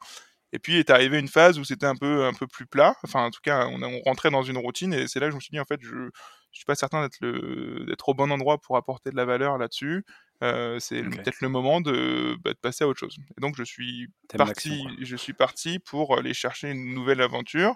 Et 0.54 0.60
puis 0.60 0.78
est 0.78 0.90
arrivé 0.90 1.20
une 1.20 1.28
phase 1.28 1.60
où 1.60 1.66
c'était 1.66 1.86
un 1.86 1.96
peu 1.96 2.26
un 2.26 2.34
peu 2.34 2.48
plus 2.48 2.66
plat. 2.66 2.96
Enfin, 3.04 3.26
en 3.26 3.32
tout 3.32 3.42
cas, 3.44 3.68
on, 3.68 3.84
on 3.84 4.00
rentrait 4.02 4.32
dans 4.32 4.44
une 4.44 4.58
routine 4.58 4.94
et 4.94 5.08
c'est 5.08 5.20
là 5.20 5.28
que 5.28 5.32
je 5.32 5.36
me 5.36 5.42
suis 5.42 5.52
dit 5.52 5.60
en 5.60 5.66
fait, 5.66 5.82
je 5.82 6.10
je 6.58 6.62
suis 6.62 6.66
pas 6.66 6.74
certain 6.74 7.04
d'être 7.04 7.20
le 7.22 7.86
d'être 7.86 8.10
au 8.10 8.16
bon 8.16 8.32
endroit 8.32 8.58
pour 8.58 8.78
apporter 8.78 9.12
de 9.12 9.16
la 9.16 9.26
valeur 9.26 9.60
là-dessus. 9.60 10.04
Euh, 10.42 10.80
c'est 10.80 11.06
okay. 11.06 11.18
peut-être 11.18 11.42
le 11.42 11.50
moment 11.50 11.82
de, 11.82 12.36
bah, 12.44 12.54
de, 12.54 12.58
passer 12.60 12.84
à 12.84 12.88
autre 12.88 13.00
chose. 13.00 13.16
Et 13.38 13.42
donc 13.42 13.56
je 13.58 13.64
suis 13.64 14.10
parti, 14.36 14.88
je 15.02 15.16
suis 15.16 15.34
parti 15.34 15.78
pour 15.78 16.18
aller 16.18 16.34
chercher 16.34 16.72
une 16.72 16.96
nouvelle 16.96 17.22
aventure. 17.22 17.76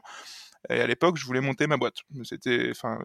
Et 0.70 0.82
à 0.82 0.88
l'époque, 0.88 1.18
je 1.18 1.26
voulais 1.26 1.42
monter 1.42 1.68
ma 1.68 1.78
boîte. 1.78 1.98
C'était, 2.24 2.70
enfin, 2.72 3.00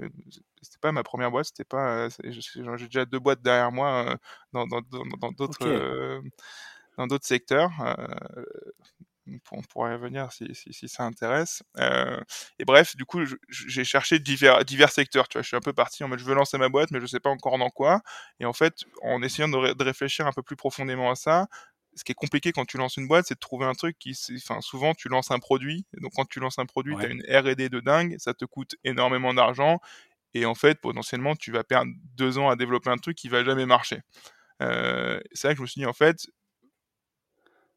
c'était 0.62 0.78
pas 0.80 0.92
ma 0.92 1.02
première 1.02 1.30
boîte. 1.30 1.47
C'était 1.47 1.64
pas. 1.64 2.09
J'ai 2.25 2.87
déjà 2.87 3.04
deux 3.04 3.18
boîtes 3.18 3.42
derrière 3.42 3.71
moi 3.71 4.16
dans 4.54 4.66
d'autres 4.66 4.88
dans, 4.90 5.33
dans, 5.33 5.45
okay. 5.45 5.64
euh, 5.66 6.23
dans 6.97 7.06
d'autres 7.06 7.26
secteurs. 7.26 7.71
Euh, 7.83 8.45
on 9.52 9.62
pourrait 9.62 9.95
revenir 9.95 10.33
si, 10.33 10.54
si, 10.54 10.73
si, 10.73 10.88
ça 10.88 11.04
intéresse. 11.04 11.62
Euh, 11.78 12.21
et 12.59 12.64
bref, 12.64 12.97
du 12.97 13.04
coup, 13.04 13.21
j'ai 13.49 13.85
cherché 13.85 14.18
divers, 14.18 14.64
divers 14.64 14.90
secteurs. 14.90 15.28
Tu 15.28 15.38
vois, 15.38 15.42
je 15.42 15.49
suis 15.49 15.56
un 15.56 15.61
peu 15.61 15.73
parti 15.73 16.04
en 16.04 16.09
mode 16.09 16.18
je 16.18 16.25
veux 16.25 16.35
lancer 16.35 16.59
ma 16.59 16.68
boîte, 16.68 16.90
mais 16.90 17.00
je 17.00 17.06
sais 17.06 17.21
pas 17.21 17.30
encore 17.30 17.59
dans 17.59 17.71
quoi. 17.71 18.02
Et 18.40 18.45
en 18.45 18.52
fait, 18.52 18.85
en 19.02 19.23
essayant 19.23 19.49
de 19.49 19.83
réfléchir 19.83 20.26
un 20.26 20.33
peu 20.33 20.42
plus 20.42 20.56
profondément 20.56 21.11
à 21.11 21.14
ça, 21.14 21.47
ce 21.97 22.04
qui 22.04 22.12
est 22.12 22.16
compliqué 22.16 22.52
quand 22.52 22.66
tu 22.66 22.76
lances 22.76 22.99
une 22.99 23.09
boîte, 23.09 23.26
c'est 23.26 23.35
de 23.35 23.40
trouver 23.40 23.64
un 23.64 23.73
truc 23.73 23.99
qui, 23.99 24.16
enfin, 24.37 24.61
souvent 24.61 24.95
tu 24.95 25.09
lances 25.09 25.30
un 25.30 25.38
produit. 25.38 25.87
Donc 26.00 26.12
quand 26.14 26.28
tu 26.28 26.40
lances 26.40 26.59
un 26.59 26.66
produit, 26.66 26.95
ouais. 26.95 27.02
tu 27.02 27.09
as 27.09 27.11
une 27.11 27.52
R&D 27.52 27.68
de 27.71 27.80
dingue, 27.80 28.16
ça 28.18 28.35
te 28.35 28.45
coûte 28.45 28.76
énormément 28.85 29.33
d'argent. 29.33 29.80
Et 30.35 30.45
en 30.45 30.54
fait, 30.54 30.78
potentiellement, 30.80 31.35
tu 31.35 31.50
vas 31.50 31.64
perdre 31.64 31.90
deux 32.14 32.37
ans 32.37 32.50
à 32.50 32.56
développer 32.56 32.90
un 32.90 32.99
truc 32.99 33.16
qui 33.16 33.28
va 33.28 33.42
jamais 33.42 33.64
marcher. 33.64 34.02
Euh, 34.62 35.18
c'est 35.33 35.49
là 35.49 35.54
que 35.54 35.59
je 35.59 35.62
me 35.62 35.66
suis 35.66 35.80
dit, 35.80 35.87
en 35.87 35.95
fait, 35.95 36.26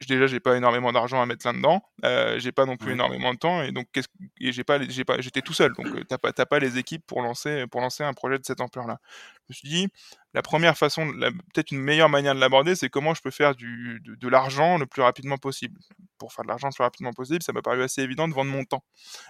déjà 0.07 0.27
j'ai 0.27 0.39
pas 0.39 0.55
énormément 0.55 0.91
d'argent 0.91 1.21
à 1.21 1.25
mettre 1.25 1.45
là-dedans, 1.45 1.81
euh, 2.05 2.39
j'ai 2.39 2.51
pas 2.51 2.65
non 2.65 2.77
plus 2.77 2.93
énormément 2.93 3.33
de 3.33 3.39
temps 3.39 3.61
et 3.61 3.71
donc 3.71 3.87
qu'est-ce 3.91 4.07
et 4.39 4.51
j'ai 4.51 4.63
pas 4.63 4.79
j'ai 4.87 5.03
pas 5.03 5.19
j'étais 5.19 5.41
tout 5.41 5.53
seul 5.53 5.73
donc 5.73 5.87
euh, 5.87 6.03
t'as 6.07 6.17
pas 6.17 6.31
t'as 6.31 6.45
pas 6.45 6.59
les 6.59 6.77
équipes 6.77 7.05
pour 7.05 7.21
lancer 7.21 7.65
pour 7.67 7.81
lancer 7.81 8.03
un 8.03 8.13
projet 8.13 8.39
de 8.39 8.45
cette 8.45 8.61
ampleur-là. 8.61 8.99
Je 9.49 9.53
me 9.53 9.55
suis 9.55 9.69
dit 9.69 9.87
la 10.33 10.43
première 10.43 10.77
façon, 10.77 11.11
peut-être 11.53 11.71
une 11.71 11.79
meilleure 11.79 12.07
manière 12.09 12.35
de 12.35 12.39
l'aborder, 12.39 12.75
c'est 12.75 12.89
comment 12.89 13.15
je 13.15 13.21
peux 13.21 13.31
faire 13.31 13.55
du 13.55 13.99
de, 14.05 14.15
de 14.15 14.27
l'argent 14.27 14.77
le 14.77 14.85
plus 14.85 15.01
rapidement 15.01 15.37
possible. 15.37 15.79
Pour 16.19 16.33
faire 16.33 16.43
de 16.43 16.49
l'argent 16.49 16.67
le 16.67 16.73
plus 16.73 16.83
rapidement 16.83 17.13
possible, 17.13 17.41
ça 17.41 17.51
m'a 17.51 17.61
paru 17.61 17.81
assez 17.81 18.01
évident 18.03 18.27
de 18.27 18.33
vendre 18.33 18.51
mon 18.51 18.63
temps. 18.63 18.83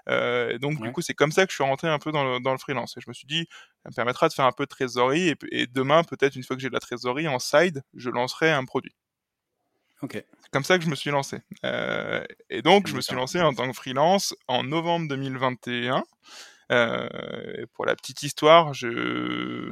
Euh, 0.09 0.57
donc 0.59 0.79
ouais. 0.79 0.88
du 0.88 0.91
coup 0.93 1.01
c'est 1.01 1.13
comme 1.13 1.31
ça 1.31 1.45
que 1.45 1.51
je 1.51 1.55
suis 1.55 1.63
rentré 1.63 1.88
un 1.88 1.99
peu 1.99 2.11
dans 2.11 2.23
le, 2.25 2.39
dans 2.41 2.51
le 2.51 2.57
freelance 2.57 2.97
et 2.97 3.01
je 3.01 3.09
me 3.09 3.13
suis 3.13 3.27
dit 3.27 3.47
ça 3.83 3.89
me 3.89 3.95
permettra 3.95 4.27
de 4.27 4.33
faire 4.33 4.45
un 4.45 4.51
peu 4.51 4.65
de 4.65 4.69
trésorerie 4.69 5.29
et, 5.29 5.38
et 5.51 5.67
demain 5.67 6.03
peut-être 6.03 6.35
une 6.35 6.43
fois 6.43 6.55
que 6.55 6.61
j'ai 6.61 6.69
de 6.69 6.73
la 6.73 6.79
trésorerie 6.79 7.27
en 7.27 7.39
side, 7.39 7.81
je 7.95 8.09
lancerai 8.09 8.51
un 8.51 8.65
produit. 8.65 8.95
Okay. 10.01 10.24
C'est 10.41 10.51
comme 10.51 10.63
ça 10.63 10.77
que 10.77 10.86
je 10.86 10.89
me 10.89 10.96
suis 10.96 11.12
lancé. 11.12 11.39
Euh, 11.65 12.24
et 12.50 12.62
donc, 12.62 12.88
je 12.88 12.96
me 12.96 13.01
suis 13.01 13.15
lancé 13.15 13.41
en 13.41 13.53
tant 13.53 13.68
que 13.70 13.75
freelance 13.75 14.36
en 14.48 14.63
novembre 14.63 15.08
2021. 15.10 16.03
Euh, 16.72 17.65
pour 17.74 17.86
la 17.86 17.96
petite 17.96 18.22
histoire, 18.22 18.75
je... 18.75 19.72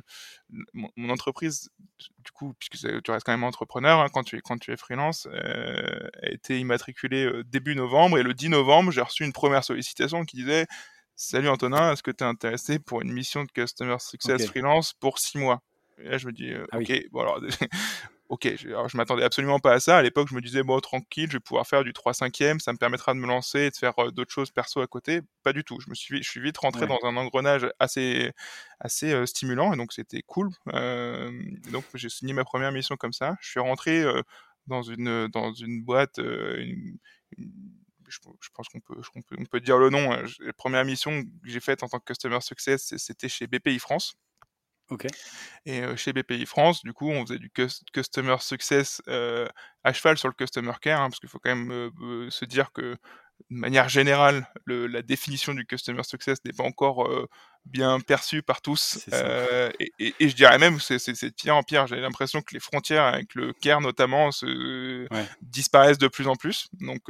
mon, 0.74 0.90
mon, 0.96 1.10
entreprise, 1.12 1.70
du 2.00 2.32
coup, 2.32 2.56
puisque 2.58 3.04
tu 3.04 3.12
restes 3.12 3.26
quand 3.26 3.34
même 3.34 3.44
entrepreneur 3.44 4.00
hein, 4.00 4.08
quand, 4.12 4.24
tu 4.24 4.38
es, 4.38 4.42
quand 4.42 4.58
tu 4.58 4.72
es 4.72 4.78
freelance, 4.78 5.28
euh, 5.32 6.10
a 6.24 6.30
été 6.30 6.60
immatriculée 6.60 7.26
euh, 7.26 7.44
début 7.44 7.76
novembre. 7.76 8.18
Et 8.18 8.24
le 8.24 8.34
10 8.34 8.50
novembre, 8.50 8.92
j'ai 8.92 9.02
reçu 9.02 9.24
une 9.24 9.34
première 9.34 9.64
sollicitation 9.64 10.26
qui 10.26 10.38
disait 10.38 10.66
Salut 11.16 11.50
Antonin, 11.50 11.94
est-ce 11.94 12.04
que 12.04 12.12
tu 12.12 12.24
es 12.24 12.28
intéressé 12.28 12.80
pour 12.80 13.02
une 13.02 13.12
mission 13.12 13.44
de 13.44 13.52
Customer 13.52 13.98
Success 14.00 14.36
okay. 14.36 14.48
Freelance 14.48 14.94
pour 14.94 15.20
six 15.20 15.38
mois? 15.38 15.62
Et 16.00 16.10
là, 16.10 16.18
je 16.18 16.28
me 16.28 16.32
dis, 16.32 16.52
euh, 16.52 16.66
ah 16.72 16.78
ok, 16.78 16.86
oui. 16.90 17.08
bon 17.12 17.22
alors, 17.22 17.40
ok, 18.30 18.56
je, 18.58 18.70
alors, 18.70 18.90
je 18.90 18.98
m'attendais 18.98 19.24
absolument 19.24 19.60
pas 19.60 19.74
à 19.74 19.80
ça. 19.80 19.98
À 19.98 20.02
l'époque, 20.02 20.28
je 20.30 20.36
me 20.36 20.42
disais, 20.42 20.64
bon, 20.64 20.80
tranquille, 20.80 21.28
je 21.30 21.38
vais 21.38 21.40
pouvoir 21.40 21.66
faire 21.66 21.84
du 21.84 21.94
3-5e, 21.94 22.60
ça 22.60 22.74
me 22.74 22.78
permettra 22.78 23.14
de 23.14 23.20
me 23.20 23.28
lancer 23.28 23.60
et 23.62 23.70
de 23.70 23.76
faire 23.76 23.94
euh, 24.00 24.12
d'autres 24.12 24.32
choses 24.32 24.52
perso 24.52 24.82
à 24.82 24.88
côté. 24.88 25.22
Pas 25.44 25.54
du 25.54 25.64
tout. 25.64 25.80
Je 25.80 25.90
me 25.90 25.96
suis, 25.96 26.24
je 26.24 26.30
suis 26.30 26.42
vite 26.42 26.58
rentré 26.58 26.82
ouais. 26.82 26.88
dans 26.88 27.08
un 27.08 27.16
engrenage 27.18 27.68
assez, 27.80 28.32
assez 28.80 29.14
euh, 29.14 29.26
stimulant 29.26 29.74
et 29.74 29.78
donc 29.78 29.94
c'était 29.94 30.22
cool. 30.24 30.50
Euh, 30.74 31.32
donc, 31.72 31.86
j'ai 31.94 32.10
signé 32.10 32.34
ma 32.34 32.44
première 32.44 32.72
mission 32.72 32.96
comme 32.98 33.14
ça. 33.14 33.36
Je 33.42 33.50
suis 33.50 33.60
rentré 33.60 34.04
dans 34.68 34.82
une, 34.82 35.28
dans 35.28 35.54
une 35.54 35.84
boîte, 35.84 36.18
une, 36.18 36.98
une, 37.38 37.52
je, 38.08 38.20
je, 38.42 38.50
pense 38.54 38.68
qu'on 38.70 38.80
peut, 38.80 38.96
on 39.16 39.22
peut, 39.22 39.36
on 39.40 39.46
peut 39.46 39.60
dire 39.60 39.78
le 39.78 39.90
nom. 39.90 40.12
Hein. 40.12 40.24
La 40.40 40.54
première 40.54 40.86
mission 40.86 41.24
que 41.24 41.30
j'ai 41.44 41.60
faite 41.60 41.84
en 41.84 41.88
tant 41.88 42.00
que 42.00 42.06
Customer 42.06 42.42
Success, 42.42 42.94
c'était 42.98 43.30
chez 43.30 43.48
BPI 43.48 43.80
France. 43.80 44.16
Okay. 44.90 45.10
Et 45.66 45.82
chez 45.98 46.14
BPI 46.14 46.46
France, 46.46 46.82
du 46.84 46.94
coup, 46.94 47.10
on 47.10 47.26
faisait 47.26 47.40
du 47.40 47.52
customer 47.94 48.38
success 48.40 49.02
euh, 49.10 49.48
à 49.84 49.92
cheval 49.92 50.18
sur 50.18 50.30
le 50.30 50.34
customer 50.34 50.74
care, 50.82 51.02
hein, 51.02 51.10
parce 51.10 51.20
qu'il 51.20 51.30
faut 51.30 51.40
quand 51.40 51.54
même 51.54 51.72
euh, 52.02 52.30
se 52.30 52.46
dire 52.46 52.72
que, 52.72 52.96
de 53.52 53.56
manière 53.56 53.90
générale, 53.90 54.48
le, 54.66 54.88
la 54.88 55.02
définition 55.02 55.54
du 55.54 55.66
customer 55.66 56.04
success 56.04 56.38
n'est 56.46 56.54
pas 56.54 56.64
encore 56.64 57.06
euh, 57.08 57.28
bien 57.66 58.00
perçue 58.00 58.42
par 58.42 58.62
tous. 58.62 59.00
Et, 59.80 59.92
et, 60.00 60.16
et, 60.20 60.30
je 60.30 60.36
dirais 60.36 60.58
même, 60.58 60.80
c'est 60.80 60.98
de 60.98 61.30
pire 61.30 61.56
en 61.56 61.64
pire. 61.64 61.86
J'ai 61.88 61.98
l'impression 61.98 62.42
que 62.42 62.54
les 62.54 62.60
frontières 62.60 63.04
avec 63.04 63.36
le 63.36 63.54
care, 63.54 63.82
notamment, 63.82 64.32
se, 64.32 65.08
ouais. 65.14 65.26
disparaissent 65.42 65.98
de 65.98 66.08
plus 66.08 66.28
en 66.28 66.36
plus. 66.36 66.70
Donc, 66.80 67.02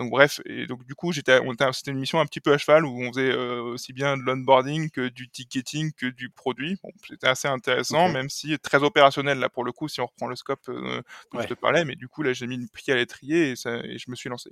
donc 0.00 0.10
bref, 0.10 0.40
et 0.46 0.66
donc 0.66 0.84
du 0.86 0.94
coup, 0.94 1.12
j'étais, 1.12 1.38
c'était 1.72 1.90
une 1.90 1.98
mission 1.98 2.20
un 2.20 2.26
petit 2.26 2.40
peu 2.40 2.52
à 2.52 2.58
cheval 2.58 2.84
où 2.86 3.02
on 3.02 3.12
faisait 3.12 3.30
euh, 3.30 3.60
aussi 3.62 3.92
bien 3.92 4.16
de 4.16 4.22
l'onboarding 4.22 4.90
que 4.90 5.08
du 5.08 5.28
ticketing 5.28 5.92
que 5.92 6.06
du 6.06 6.30
produit. 6.30 6.78
Bon, 6.82 6.90
c'était 7.06 7.28
assez 7.28 7.48
intéressant, 7.48 8.04
okay. 8.04 8.14
même 8.14 8.30
si 8.30 8.58
très 8.58 8.82
opérationnel 8.82 9.38
là 9.38 9.48
pour 9.48 9.62
le 9.62 9.72
coup, 9.72 9.88
si 9.88 10.00
on 10.00 10.06
reprend 10.06 10.26
le 10.26 10.36
scope 10.36 10.68
euh, 10.68 11.02
dont 11.32 11.38
ouais. 11.38 11.44
je 11.44 11.48
te 11.48 11.54
parlais. 11.54 11.84
Mais 11.84 11.96
du 11.96 12.08
coup, 12.08 12.22
là, 12.22 12.32
j'ai 12.32 12.46
mis 12.46 12.54
une 12.54 12.68
pied 12.68 12.92
à 12.92 12.96
l'étrier 12.96 13.50
et, 13.50 13.56
ça, 13.56 13.76
et 13.84 13.98
je 13.98 14.10
me 14.10 14.16
suis 14.16 14.28
lancé. 14.30 14.50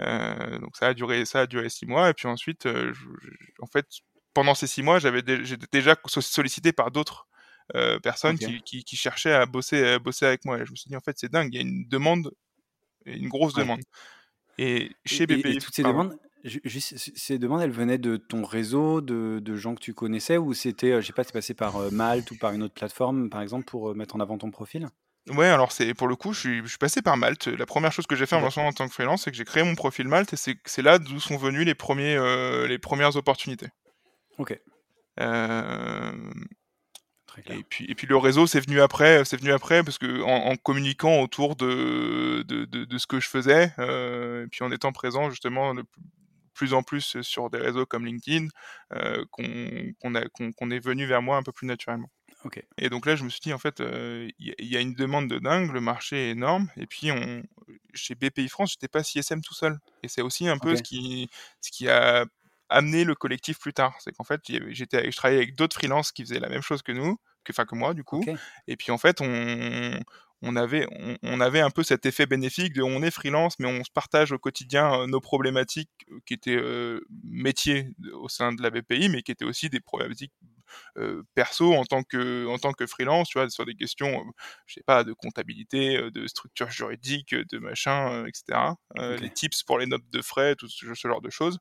Euh, 0.00 0.58
donc 0.58 0.76
ça 0.76 0.88
a 0.88 0.94
duré, 0.94 1.24
ça 1.24 1.40
a 1.40 1.46
duré 1.46 1.68
six 1.68 1.86
mois. 1.86 2.10
Et 2.10 2.14
puis 2.14 2.28
ensuite, 2.28 2.64
je, 2.64 2.92
je, 2.92 3.06
en 3.60 3.66
fait, 3.66 3.86
pendant 4.34 4.54
ces 4.54 4.66
six 4.66 4.82
mois, 4.82 4.98
j'avais, 4.98 5.22
j'étais 5.44 5.66
déjà 5.72 5.96
sollicité 6.06 6.72
par 6.72 6.90
d'autres 6.90 7.26
euh, 7.74 7.98
personnes 8.00 8.34
okay. 8.34 8.46
qui, 8.46 8.62
qui, 8.62 8.84
qui, 8.84 8.96
cherchaient 8.96 9.32
à 9.32 9.46
bosser, 9.46 9.82
à 9.82 9.98
bosser 9.98 10.26
avec 10.26 10.44
moi. 10.44 10.58
Et 10.58 10.66
je 10.66 10.70
me 10.70 10.76
suis 10.76 10.88
dit 10.88 10.96
en 10.96 11.00
fait, 11.00 11.18
c'est 11.18 11.30
dingue, 11.30 11.54
il 11.54 11.56
y 11.56 11.58
a 11.58 11.62
une 11.62 11.86
demande, 11.88 12.32
une 13.06 13.28
grosse 13.28 13.54
ouais. 13.54 13.62
demande. 13.62 13.80
Et 14.58 14.92
chez 15.04 15.26
BPI. 15.26 15.42
Et, 15.44 15.50
et 15.52 15.58
toutes 15.58 15.74
ces 15.74 15.82
demandes, 15.82 16.16
juste, 16.44 16.96
ces 16.96 17.38
demandes, 17.38 17.62
elles 17.62 17.70
venaient 17.70 17.98
de 17.98 18.16
ton 18.16 18.44
réseau, 18.44 19.00
de, 19.00 19.40
de 19.40 19.56
gens 19.56 19.74
que 19.74 19.80
tu 19.80 19.94
connaissais, 19.94 20.36
ou 20.36 20.54
c'était, 20.54 21.00
je 21.00 21.06
sais 21.06 21.12
pas, 21.12 21.24
c'est 21.24 21.32
passé 21.32 21.54
par 21.54 21.76
euh, 21.76 21.90
Malte 21.90 22.30
ou 22.30 22.36
par 22.36 22.52
une 22.52 22.62
autre 22.62 22.74
plateforme, 22.74 23.30
par 23.30 23.42
exemple, 23.42 23.64
pour 23.64 23.90
euh, 23.90 23.94
mettre 23.94 24.16
en 24.16 24.20
avant 24.20 24.38
ton 24.38 24.50
profil? 24.50 24.88
Ouais, 25.28 25.46
alors 25.46 25.70
c'est 25.70 25.94
pour 25.94 26.08
le 26.08 26.16
coup, 26.16 26.32
je 26.32 26.40
suis, 26.40 26.62
je 26.62 26.66
suis 26.66 26.78
passé 26.78 27.00
par 27.00 27.16
Malte. 27.16 27.46
La 27.46 27.64
première 27.64 27.92
chose 27.92 28.08
que 28.08 28.16
j'ai 28.16 28.26
fait 28.26 28.34
en 28.34 28.40
lançant 28.40 28.66
en 28.66 28.72
tant 28.72 28.88
que 28.88 28.92
freelance, 28.92 29.22
c'est 29.22 29.30
que 29.30 29.36
j'ai 29.36 29.44
créé 29.44 29.62
mon 29.62 29.76
profil 29.76 30.08
Malte, 30.08 30.32
et 30.32 30.56
c'est 30.64 30.82
là 30.82 30.98
d'où 30.98 31.20
sont 31.20 31.36
venues 31.36 31.64
les 31.64 31.76
premiers, 31.76 32.16
euh, 32.16 32.66
les 32.66 32.78
premières 32.78 33.14
opportunités. 33.16 33.68
Ok. 34.38 34.58
Et 37.46 37.62
puis, 37.62 37.86
et 37.88 37.94
puis 37.94 38.06
le 38.06 38.16
réseau, 38.16 38.46
c'est 38.46 38.60
venu 38.60 38.80
après, 38.80 39.24
c'est 39.24 39.36
venu 39.36 39.52
après 39.52 39.82
parce 39.82 39.98
que 39.98 40.22
en, 40.22 40.50
en 40.50 40.56
communiquant 40.56 41.20
autour 41.20 41.56
de, 41.56 42.42
de, 42.46 42.64
de, 42.64 42.84
de, 42.84 42.98
ce 42.98 43.06
que 43.06 43.20
je 43.20 43.28
faisais, 43.28 43.72
euh, 43.78 44.44
et 44.44 44.48
puis 44.48 44.64
en 44.64 44.72
étant 44.72 44.92
présent 44.92 45.30
justement 45.30 45.74
de 45.74 45.84
plus 46.54 46.74
en 46.74 46.82
plus 46.82 47.20
sur 47.22 47.50
des 47.50 47.58
réseaux 47.58 47.86
comme 47.86 48.06
LinkedIn, 48.06 48.48
euh, 48.94 49.24
qu'on 49.30 49.42
qu 49.42 50.52
qu 50.52 50.74
est 50.74 50.84
venu 50.84 51.06
vers 51.06 51.22
moi 51.22 51.36
un 51.36 51.42
peu 51.42 51.52
plus 51.52 51.66
naturellement. 51.66 52.10
Okay. 52.44 52.64
Et 52.76 52.88
donc 52.88 53.06
là, 53.06 53.14
je 53.14 53.22
me 53.22 53.28
suis 53.28 53.40
dit, 53.40 53.52
en 53.52 53.58
fait, 53.58 53.76
il 53.78 53.84
euh, 53.86 54.28
y, 54.40 54.54
y, 54.58 54.76
a 54.76 54.80
une 54.80 54.94
demande 54.94 55.28
de 55.28 55.38
dingue, 55.38 55.70
le 55.70 55.80
marché 55.80 56.28
est 56.28 56.30
énorme, 56.30 56.68
et 56.76 56.86
puis 56.86 57.12
on, 57.12 57.44
chez 57.94 58.14
BPI 58.14 58.48
France, 58.48 58.72
j'étais 58.72 58.88
pas 58.88 59.02
CSM 59.04 59.42
tout 59.42 59.54
seul. 59.54 59.78
Et 60.02 60.08
c'est 60.08 60.22
aussi 60.22 60.48
un 60.48 60.58
peu 60.58 60.74
ce 60.76 60.82
qui, 60.82 61.30
ce 61.60 61.70
qui 61.70 61.88
a 61.88 62.26
amené 62.72 63.04
le 63.04 63.14
collectif 63.14 63.58
plus 63.58 63.72
tard. 63.72 63.94
C'est 64.00 64.12
qu'en 64.12 64.24
fait, 64.24 64.40
j'étais, 64.70 65.10
je 65.10 65.16
travaillais 65.16 65.42
avec 65.42 65.56
d'autres 65.56 65.76
freelances 65.76 66.12
qui 66.12 66.22
faisaient 66.22 66.40
la 66.40 66.48
même 66.48 66.62
chose 66.62 66.82
que 66.82 66.92
nous, 66.92 67.18
que, 67.44 67.52
enfin 67.52 67.64
que 67.64 67.74
moi 67.74 67.94
du 67.94 68.04
coup. 68.04 68.24
Et 68.66 68.76
puis 68.76 68.90
en 68.90 68.98
fait, 68.98 69.20
on, 69.20 70.00
on 70.42 70.56
avait, 70.56 70.86
on, 71.22 71.40
avait 71.40 71.60
un 71.60 71.70
peu 71.70 71.84
cet 71.84 72.04
effet 72.04 72.26
bénéfique 72.26 72.72
de 72.74 72.82
on 72.82 73.02
est 73.02 73.12
freelance, 73.12 73.58
mais 73.60 73.68
on 73.68 73.84
se 73.84 73.90
partage 73.90 74.32
au 74.32 74.38
quotidien 74.38 74.92
euh, 74.92 75.06
nos 75.06 75.20
problématiques 75.20 75.90
euh, 76.10 76.18
qui 76.26 76.34
étaient 76.34 76.56
euh, 76.56 77.00
métiers 77.22 77.90
au 78.14 78.28
sein 78.28 78.52
de 78.52 78.60
la 78.60 78.70
BPI, 78.70 79.08
mais 79.08 79.22
qui 79.22 79.30
étaient 79.30 79.44
aussi 79.44 79.70
des 79.70 79.80
problématiques 79.80 80.32
perso 81.34 81.74
en 81.74 81.84
tant 81.84 82.02
que 82.02 82.46
en 82.46 82.56
tant 82.56 82.72
que 82.72 82.86
freelance, 82.86 83.28
tu 83.28 83.38
vois, 83.38 83.50
sur 83.50 83.66
des 83.66 83.74
questions, 83.74 84.24
je 84.64 84.74
sais 84.74 84.82
pas, 84.82 85.04
de 85.04 85.12
comptabilité, 85.12 85.98
de 86.10 86.26
structure 86.26 86.70
juridique, 86.70 87.34
de 87.34 87.58
machin, 87.58 88.24
etc. 88.26 88.58
les 88.96 89.28
tips 89.28 89.64
pour 89.64 89.78
les 89.78 89.84
notes 89.84 90.08
de 90.10 90.22
frais, 90.22 90.56
tout 90.56 90.68
ce, 90.68 90.94
genre 90.94 91.20
de 91.20 91.28
choses. 91.28 91.58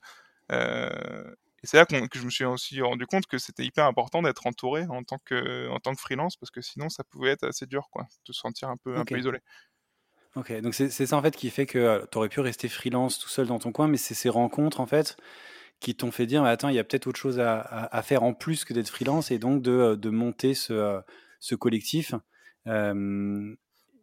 Et 1.63 1.67
c'est 1.67 1.77
là 1.77 1.85
que 1.85 2.17
je 2.17 2.25
me 2.25 2.29
suis 2.31 2.43
aussi 2.43 2.81
rendu 2.81 3.05
compte 3.05 3.27
que 3.27 3.37
c'était 3.37 3.63
hyper 3.63 3.85
important 3.85 4.21
d'être 4.23 4.47
entouré 4.47 4.85
en 4.89 5.03
tant 5.03 5.19
que 5.23 5.69
en 5.69 5.79
tant 5.79 5.93
que 5.93 6.01
freelance 6.01 6.35
parce 6.35 6.49
que 6.49 6.61
sinon 6.61 6.89
ça 6.89 7.03
pouvait 7.03 7.31
être 7.31 7.43
assez 7.43 7.67
dur 7.67 7.89
quoi, 7.91 8.07
de 8.27 8.33
se 8.33 8.39
sentir 8.39 8.69
un 8.69 8.77
peu 8.77 8.97
un 8.97 9.05
peu 9.05 9.19
isolé. 9.19 9.39
Ok, 10.35 10.59
donc 10.61 10.73
c'est 10.73 10.89
ça 10.89 11.17
en 11.17 11.21
fait 11.21 11.35
qui 11.35 11.49
fait 11.49 11.65
que 11.65 11.77
euh, 11.77 12.05
tu 12.09 12.17
aurais 12.17 12.29
pu 12.29 12.39
rester 12.39 12.69
freelance 12.69 13.19
tout 13.19 13.29
seul 13.29 13.47
dans 13.47 13.59
ton 13.59 13.71
coin, 13.71 13.87
mais 13.87 13.97
c'est 13.97 14.13
ces 14.13 14.29
rencontres 14.29 14.79
en 14.79 14.87
fait 14.87 15.17
qui 15.81 15.95
t'ont 15.95 16.11
fait 16.11 16.27
dire, 16.27 16.43
attends, 16.43 16.69
il 16.69 16.75
y 16.75 16.79
a 16.79 16.83
peut-être 16.83 17.07
autre 17.07 17.19
chose 17.19 17.39
à, 17.39 17.59
à, 17.59 18.01
faire 18.03 18.21
en 18.21 18.35
plus 18.35 18.65
que 18.65 18.73
d'être 18.73 18.89
freelance 18.89 19.31
et 19.31 19.39
donc 19.39 19.63
de, 19.63 19.71
euh, 19.71 19.95
de 19.95 20.11
monter 20.11 20.53
ce, 20.53 20.73
euh, 20.73 21.01
ce 21.39 21.55
collectif. 21.55 22.13
et, 22.67 22.71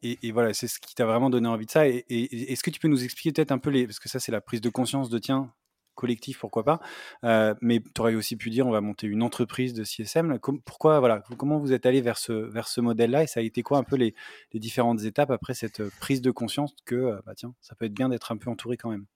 et, 0.03 0.33
voilà, 0.33 0.53
c'est 0.55 0.67
ce 0.67 0.81
qui 0.81 0.97
t'a 0.97 1.07
vraiment 1.07 1.31
donné 1.31 1.49
envie 1.49 1.67
de 1.67 1.71
ça. 1.71 1.87
Et, 1.87 2.05
et 2.09 2.53
est-ce 2.53 2.65
que 2.65 2.71
tu 2.71 2.81
peux 2.81 2.89
nous 2.89 3.05
expliquer 3.05 3.33
peut-être 3.33 3.53
un 3.53 3.59
peu 3.59 3.71
les, 3.71 3.87
parce 3.87 4.01
que 4.01 4.09
ça 4.09 4.19
c'est 4.19 4.33
la 4.33 4.41
prise 4.41 4.61
de 4.61 4.69
conscience 4.71 5.09
de 5.09 5.19
tiens, 5.21 5.55
collectif, 5.99 6.39
pourquoi 6.39 6.65
pas. 6.65 6.81
Euh, 7.25 7.55
mais 7.61 7.81
tu 7.81 8.01
aurais 8.01 8.15
aussi 8.15 8.37
pu 8.37 8.51
dire, 8.51 8.67
on 8.67 8.71
va 8.71 8.81
monter 8.81 9.07
une 9.09 9.23
entreprise 9.23 9.75
de 9.75 9.85
CSM. 9.85 10.39
pourquoi, 10.65 11.01
voilà, 11.01 11.23
comment 11.37 11.59
vous 11.59 11.73
êtes 11.73 11.87
allé 11.87 12.01
vers 12.01 12.17
ce, 12.19 12.81
modèle-là? 12.81 13.25
Et 13.25 13.27
ça 13.27 13.41
a 13.41 13.43
été 13.43 13.63
quoi 13.63 13.79
un 13.79 13.83
peu 13.83 13.97
les, 13.97 14.15
les 14.53 14.61
différentes 14.61 15.03
étapes 15.03 15.31
après 15.31 15.55
cette 15.55 15.83
prise 15.99 16.23
de 16.23 16.31
conscience 16.31 16.75
que, 16.85 16.95
euh, 16.95 17.21
bah 17.27 17.35
tiens, 17.37 17.55
ça 17.61 17.75
peut 17.75 17.87
être 17.87 17.95
bien 17.95 18.09
d'être 18.09 18.33
un 18.33 18.37
peu 18.37 18.49
entouré 18.49 18.77
quand 18.77 18.91
même? 18.91 19.07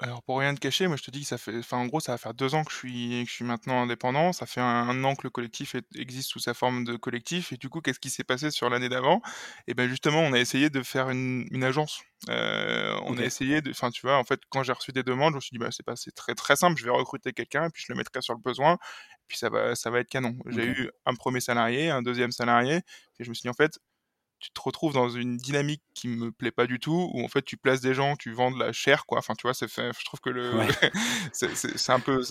Alors 0.00 0.24
pour 0.24 0.40
rien 0.40 0.52
te 0.54 0.60
cacher, 0.60 0.88
moi 0.88 0.96
je 0.96 1.04
te 1.04 1.12
dis 1.12 1.20
que 1.20 1.26
ça 1.26 1.38
fait, 1.38 1.56
enfin 1.56 1.76
en 1.76 1.86
gros 1.86 2.00
ça 2.00 2.12
va 2.12 2.18
faire 2.18 2.34
deux 2.34 2.56
ans 2.56 2.64
que 2.64 2.72
je 2.72 2.76
suis, 2.76 3.22
que 3.24 3.30
je 3.30 3.34
suis 3.34 3.44
maintenant 3.44 3.82
indépendant. 3.82 4.32
Ça 4.32 4.44
fait 4.44 4.60
un, 4.60 5.04
an 5.04 5.14
que 5.14 5.22
le 5.22 5.30
collectif 5.30 5.76
existe 5.94 6.30
sous 6.30 6.40
sa 6.40 6.52
forme 6.52 6.84
de 6.84 6.96
collectif. 6.96 7.52
Et 7.52 7.56
du 7.56 7.68
coup, 7.68 7.80
qu'est-ce 7.80 8.00
qui 8.00 8.10
s'est 8.10 8.24
passé 8.24 8.50
sur 8.50 8.68
l'année 8.70 8.88
d'avant? 8.88 9.22
Et 9.68 9.74
ben 9.74 9.88
justement, 9.88 10.20
on 10.20 10.32
a 10.32 10.40
essayé 10.40 10.68
de 10.68 10.82
faire 10.82 11.10
une, 11.10 11.62
agence. 11.62 12.02
Euh, 12.28 12.98
on 13.04 13.18
a 13.18 13.22
essayé 13.24 13.62
de, 13.62 13.70
enfin 13.70 13.90
tu 13.90 14.02
vois, 14.02 14.18
en 14.18 14.24
fait, 14.24 14.40
quand 14.48 14.64
j'ai 14.64 14.72
reçu 14.72 14.90
des 14.90 15.04
demandes, 15.04 15.32
je 15.32 15.36
me 15.36 15.40
suis 15.40 15.52
dit 15.52 15.58
bah 15.58 15.70
c'est 15.70 15.84
pas, 15.86 15.94
c'est 15.94 16.14
très 16.14 16.34
très 16.34 16.56
simple. 16.56 16.76
Je 16.76 16.84
vais 16.84 16.90
recruter 16.90 17.32
quelqu'un 17.32 17.66
et 17.66 17.70
puis 17.70 17.84
je 17.86 17.92
le 17.92 17.96
mettrai 17.96 18.20
sur 18.20 18.34
le 18.34 18.40
besoin. 18.40 18.74
Et 18.74 19.24
puis 19.28 19.38
ça 19.38 19.48
va, 19.48 19.76
ça 19.76 19.90
va 19.90 20.00
être 20.00 20.08
canon. 20.10 20.36
J'ai 20.46 20.66
eu 20.66 20.90
un 21.06 21.14
premier 21.14 21.40
salarié, 21.40 21.90
un 21.90 22.02
deuxième 22.02 22.32
salarié, 22.32 22.80
et 23.20 23.24
je 23.24 23.28
me 23.28 23.34
suis 23.34 23.42
dit 23.42 23.48
en 23.48 23.54
fait, 23.54 23.78
tu 24.44 24.50
te 24.50 24.60
retrouves 24.60 24.92
dans 24.92 25.08
une 25.08 25.38
dynamique 25.38 25.82
qui 25.94 26.06
me 26.06 26.30
plaît 26.30 26.50
pas 26.50 26.66
du 26.66 26.78
tout, 26.78 27.10
où 27.14 27.24
en 27.24 27.28
fait 27.28 27.40
tu 27.40 27.56
places 27.56 27.80
des 27.80 27.94
gens, 27.94 28.14
tu 28.14 28.30
vends 28.32 28.50
de 28.50 28.58
la 28.58 28.72
chair, 28.72 29.06
quoi. 29.06 29.18
Enfin, 29.18 29.34
tu 29.34 29.46
vois, 29.46 29.54
c'est 29.54 29.68
fait, 29.68 29.90
je 29.98 30.04
trouve 30.04 30.20
que 30.20 30.28
le, 30.28 30.52
c'est 31.32 31.90
un 31.90 32.00
peu, 32.00 32.22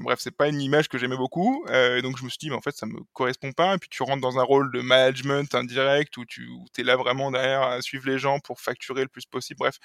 bref, 0.00 0.18
c'est 0.20 0.36
pas 0.36 0.48
une 0.48 0.60
image 0.60 0.88
que 0.88 0.98
j'aimais 0.98 1.16
beaucoup. 1.16 1.64
Euh, 1.68 2.02
donc 2.02 2.18
je 2.18 2.24
me 2.24 2.28
suis 2.28 2.38
dit, 2.38 2.50
mais 2.50 2.56
en 2.56 2.60
fait, 2.60 2.76
ça 2.76 2.86
me 2.86 2.98
correspond 3.12 3.52
pas. 3.52 3.76
Et 3.76 3.78
puis 3.78 3.88
tu 3.88 4.02
rentres 4.02 4.20
dans 4.20 4.40
un 4.40 4.42
rôle 4.42 4.72
de 4.72 4.80
management 4.80 5.54
indirect 5.54 6.16
où 6.16 6.24
tu 6.24 6.50
es 6.78 6.82
là 6.82 6.96
vraiment 6.96 7.30
derrière 7.30 7.62
à 7.62 7.80
suivre 7.82 8.08
les 8.08 8.18
gens 8.18 8.40
pour 8.40 8.60
facturer 8.60 9.02
le 9.02 9.08
plus 9.08 9.24
possible. 9.24 9.58
Bref, 9.58 9.78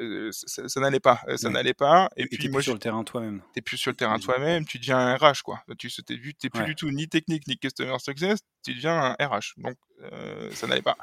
euh, 0.00 0.30
ça, 0.32 0.80
n'allait 0.80 0.98
pas, 0.98 1.20
ça 1.36 1.50
n'allait 1.50 1.72
pas. 1.72 2.10
Et, 2.16 2.26
puis 2.26 2.48
moi, 2.48 2.62
sur 2.62 2.72
le 2.72 2.80
terrain 2.80 3.04
toi-même. 3.04 3.42
T'es 3.54 3.60
plus 3.60 3.76
sur 3.76 3.92
le 3.92 3.96
terrain 3.96 4.18
toi-même, 4.18 4.64
tu 4.64 4.80
deviens 4.80 4.98
un 4.98 5.16
RH, 5.16 5.42
quoi. 5.44 5.62
Tu 5.78 5.88
t'es 6.02 6.18
t'es 6.40 6.50
plus 6.50 6.64
du 6.64 6.74
tout 6.74 6.90
ni 6.90 7.08
technique 7.08 7.46
ni 7.46 7.56
customer 7.56 7.96
success, 8.00 8.40
tu 8.62 8.74
deviens 8.74 9.16
un 9.18 9.26
RH. 9.26 9.54
Donc 9.58 9.76
euh, 10.02 10.50
ça 10.52 10.66
n'allait 10.66 10.82
pas. 10.82 10.96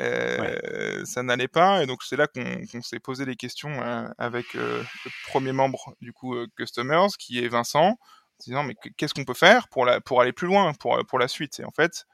Euh, 0.00 1.04
ça 1.04 1.22
n'allait 1.22 1.48
pas, 1.48 1.82
et 1.82 1.86
donc 1.86 2.02
c'est 2.02 2.16
là 2.16 2.26
qu'on 2.26 2.82
s'est 2.82 3.00
posé 3.00 3.24
les 3.24 3.36
questions 3.36 3.82
euh, 3.82 4.08
avec 4.18 4.54
le 4.54 4.84
premier 5.26 5.52
membre 5.52 5.94
du 6.00 6.12
coup 6.12 6.36
Customers, 6.56 7.08
qui 7.18 7.42
est 7.42 7.48
Vincent, 7.48 7.98
disant 8.40 8.64
mais 8.64 8.74
qu'est-ce 8.96 9.14
qu'on 9.14 9.24
peut 9.24 9.34
faire 9.34 9.68
pour, 9.68 9.84
la, 9.84 10.00
pour 10.00 10.20
aller 10.20 10.32
plus 10.32 10.46
loin, 10.46 10.72
pour, 10.74 10.98
pour 11.06 11.18
la 11.18 11.28
suite? 11.28 11.60
Et 11.60 11.64
en 11.64 11.70
fait, 11.70 12.06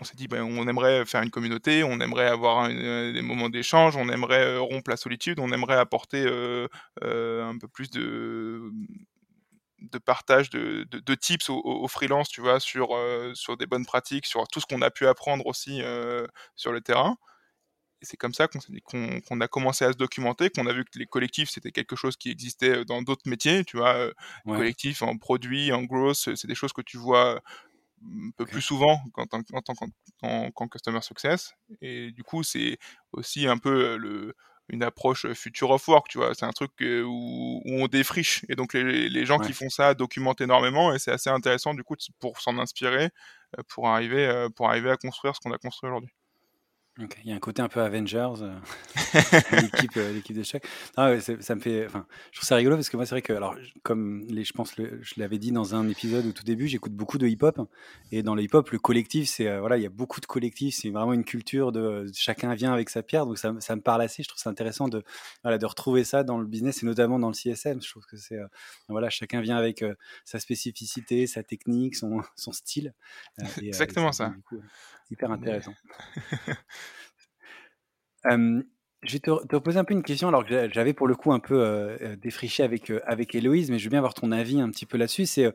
on 0.00 0.04
s'est 0.04 0.16
dit 0.16 0.28
ben, 0.28 0.42
on 0.42 0.68
aimerait 0.68 1.06
faire 1.06 1.22
une 1.22 1.30
communauté, 1.30 1.84
on 1.84 2.00
aimerait 2.00 2.28
avoir 2.28 2.68
des 2.68 3.22
moments 3.22 3.48
d'échange, 3.48 3.96
on 3.96 4.08
aimerait 4.08 4.58
rompre 4.58 4.90
la 4.90 4.96
solitude, 4.96 5.38
on 5.38 5.52
aimerait 5.52 5.76
apporter 5.76 6.26
un 7.00 7.56
peu 7.58 7.68
plus 7.68 7.90
de 7.90 8.70
de 9.92 9.98
partage 9.98 10.50
de, 10.50 10.84
de, 10.84 11.14
tips 11.14 11.48
aux, 11.50 11.88
freelance, 11.88 12.28
tu 12.28 12.40
vois, 12.40 12.58
sur, 12.58 12.96
euh, 12.96 13.32
sur 13.34 13.56
des 13.56 13.66
bonnes 13.66 13.86
pratiques, 13.86 14.26
sur 14.26 14.46
tout 14.48 14.60
ce 14.60 14.66
qu'on 14.66 14.82
a 14.82 14.90
pu 14.90 15.06
apprendre 15.06 15.46
aussi 15.46 15.80
euh, 15.82 16.26
sur 16.56 16.72
le 16.72 16.80
terrain. 16.80 17.16
Et 18.00 18.04
c'est 18.04 18.16
comme 18.16 18.34
ça 18.34 18.48
qu'on 18.48 19.40
a 19.40 19.48
commencé 19.48 19.84
à 19.84 19.92
se 19.92 19.96
documenter, 19.96 20.50
qu'on 20.50 20.66
a 20.66 20.72
vu 20.72 20.84
que 20.84 20.98
les 20.98 21.06
collectifs, 21.06 21.50
c'était 21.50 21.70
quelque 21.70 21.94
chose 21.94 22.16
qui 22.16 22.30
existait 22.30 22.78
euh, 22.78 22.84
dans 22.84 23.02
d'autres 23.02 23.28
métiers, 23.28 23.64
tu 23.64 23.76
vois, 23.76 24.10
collectifs 24.44 25.02
en 25.02 25.16
produits, 25.18 25.72
en 25.72 25.84
growth, 25.84 26.16
c'est 26.16 26.46
des 26.46 26.56
choses 26.56 26.72
que 26.72 26.82
tu 26.82 26.96
vois 26.96 27.40
un 28.04 28.30
peu 28.36 28.46
plus 28.46 28.62
souvent 28.62 29.00
en 29.16 29.26
tant 29.26 29.74
qu'en 30.52 30.68
customer 30.68 31.02
success. 31.02 31.54
Et 31.80 32.10
du 32.10 32.24
coup, 32.24 32.42
c'est 32.42 32.78
aussi 33.12 33.46
un 33.46 33.58
peu 33.58 33.96
le, 33.96 34.34
une 34.68 34.82
approche 34.82 35.26
future 35.34 35.70
of 35.70 35.86
work, 35.88 36.08
tu 36.08 36.18
vois. 36.18 36.34
C'est 36.34 36.46
un 36.46 36.52
truc 36.52 36.72
où, 36.80 37.62
on 37.64 37.86
défriche. 37.88 38.44
Et 38.48 38.54
donc, 38.54 38.74
les, 38.74 39.26
gens 39.26 39.38
qui 39.38 39.52
font 39.52 39.68
ça 39.68 39.94
documentent 39.94 40.40
énormément 40.40 40.94
et 40.94 40.98
c'est 40.98 41.12
assez 41.12 41.30
intéressant, 41.30 41.74
du 41.74 41.84
coup, 41.84 41.96
pour 42.20 42.40
s'en 42.40 42.58
inspirer, 42.58 43.10
pour 43.68 43.88
arriver, 43.88 44.48
pour 44.56 44.68
arriver 44.68 44.90
à 44.90 44.96
construire 44.96 45.34
ce 45.36 45.40
qu'on 45.40 45.52
a 45.52 45.58
construit 45.58 45.90
aujourd'hui. 45.90 46.12
Il 46.98 47.30
y 47.30 47.32
a 47.32 47.34
un 47.34 47.38
côté 47.38 47.62
un 47.62 47.68
peu 47.68 47.80
Avengers, 47.80 48.34
euh, 48.42 48.54
l'équipe, 49.62 49.96
euh, 49.96 50.12
l'équipe 50.12 50.36
d'échecs. 50.36 50.64
Ah 50.94 51.18
ça 51.20 51.54
me 51.54 51.60
fait, 51.60 51.86
enfin, 51.86 52.06
je 52.30 52.38
trouve 52.38 52.46
ça 52.46 52.54
rigolo 52.56 52.76
parce 52.76 52.90
que 52.90 52.98
moi, 52.98 53.06
c'est 53.06 53.14
vrai 53.14 53.22
que, 53.22 53.32
alors, 53.32 53.56
comme 53.82 54.26
les, 54.28 54.44
je 54.44 54.52
pense, 54.52 54.74
je 54.76 55.14
l'avais 55.16 55.38
dit 55.38 55.52
dans 55.52 55.74
un 55.74 55.88
épisode 55.88 56.26
au 56.26 56.32
tout 56.32 56.44
début, 56.44 56.68
j'écoute 56.68 56.92
beaucoup 56.92 57.16
de 57.16 57.26
hip-hop. 57.26 57.60
Et 58.10 58.22
dans 58.22 58.34
le 58.34 58.42
hip-hop, 58.42 58.68
le 58.70 58.78
collectif, 58.78 59.26
c'est, 59.26 59.48
euh, 59.48 59.60
voilà, 59.60 59.78
il 59.78 59.82
y 59.82 59.86
a 59.86 59.90
beaucoup 59.90 60.20
de 60.20 60.26
collectifs. 60.26 60.74
C'est 60.82 60.90
vraiment 60.90 61.14
une 61.14 61.24
culture 61.24 61.72
de 61.72 62.10
chacun 62.14 62.54
vient 62.54 62.74
avec 62.74 62.90
sa 62.90 63.02
pierre. 63.02 63.24
Donc, 63.24 63.38
ça, 63.38 63.54
ça 63.60 63.74
me 63.74 63.80
parle 63.80 64.02
assez. 64.02 64.22
Je 64.22 64.28
trouve 64.28 64.40
ça 64.40 64.50
intéressant 64.50 64.88
de, 64.88 65.02
voilà, 65.42 65.56
de 65.56 65.64
retrouver 65.64 66.04
ça 66.04 66.24
dans 66.24 66.36
le 66.36 66.46
business 66.46 66.82
et 66.82 66.86
notamment 66.86 67.18
dans 67.18 67.28
le 67.28 67.34
CSM. 67.34 67.80
Je 67.80 67.88
trouve 67.88 68.04
que 68.04 68.18
c'est, 68.18 68.38
voilà, 68.90 69.08
chacun 69.08 69.40
vient 69.40 69.56
avec 69.56 69.82
sa 70.26 70.38
spécificité, 70.38 71.26
sa 71.26 71.42
technique, 71.42 71.96
son, 71.96 72.20
son 72.36 72.52
style. 72.52 72.92
Exactement 73.62 74.12
ça. 74.12 74.34
Hyper 75.12 75.30
intéressant. 75.30 75.74
je 78.24 79.12
vais 79.12 79.18
te, 79.18 79.46
te, 79.46 79.56
poser 79.56 79.78
un 79.78 79.84
peu 79.84 79.94
une 79.94 80.02
question, 80.02 80.28
alors 80.28 80.44
que 80.44 80.70
j'avais 80.72 80.92
pour 80.92 81.06
le 81.06 81.14
coup 81.14 81.32
un 81.32 81.40
peu 81.40 81.60
euh, 81.60 82.16
défriché 82.16 82.62
avec, 82.62 82.92
avec 83.04 83.34
Héloïse, 83.34 83.70
mais 83.70 83.78
je 83.78 83.84
veux 83.84 83.90
bien 83.90 83.98
avoir 83.98 84.14
ton 84.14 84.32
avis 84.32 84.60
un 84.60 84.70
petit 84.70 84.86
peu 84.86 84.96
là-dessus. 84.96 85.26
C'est 85.26 85.52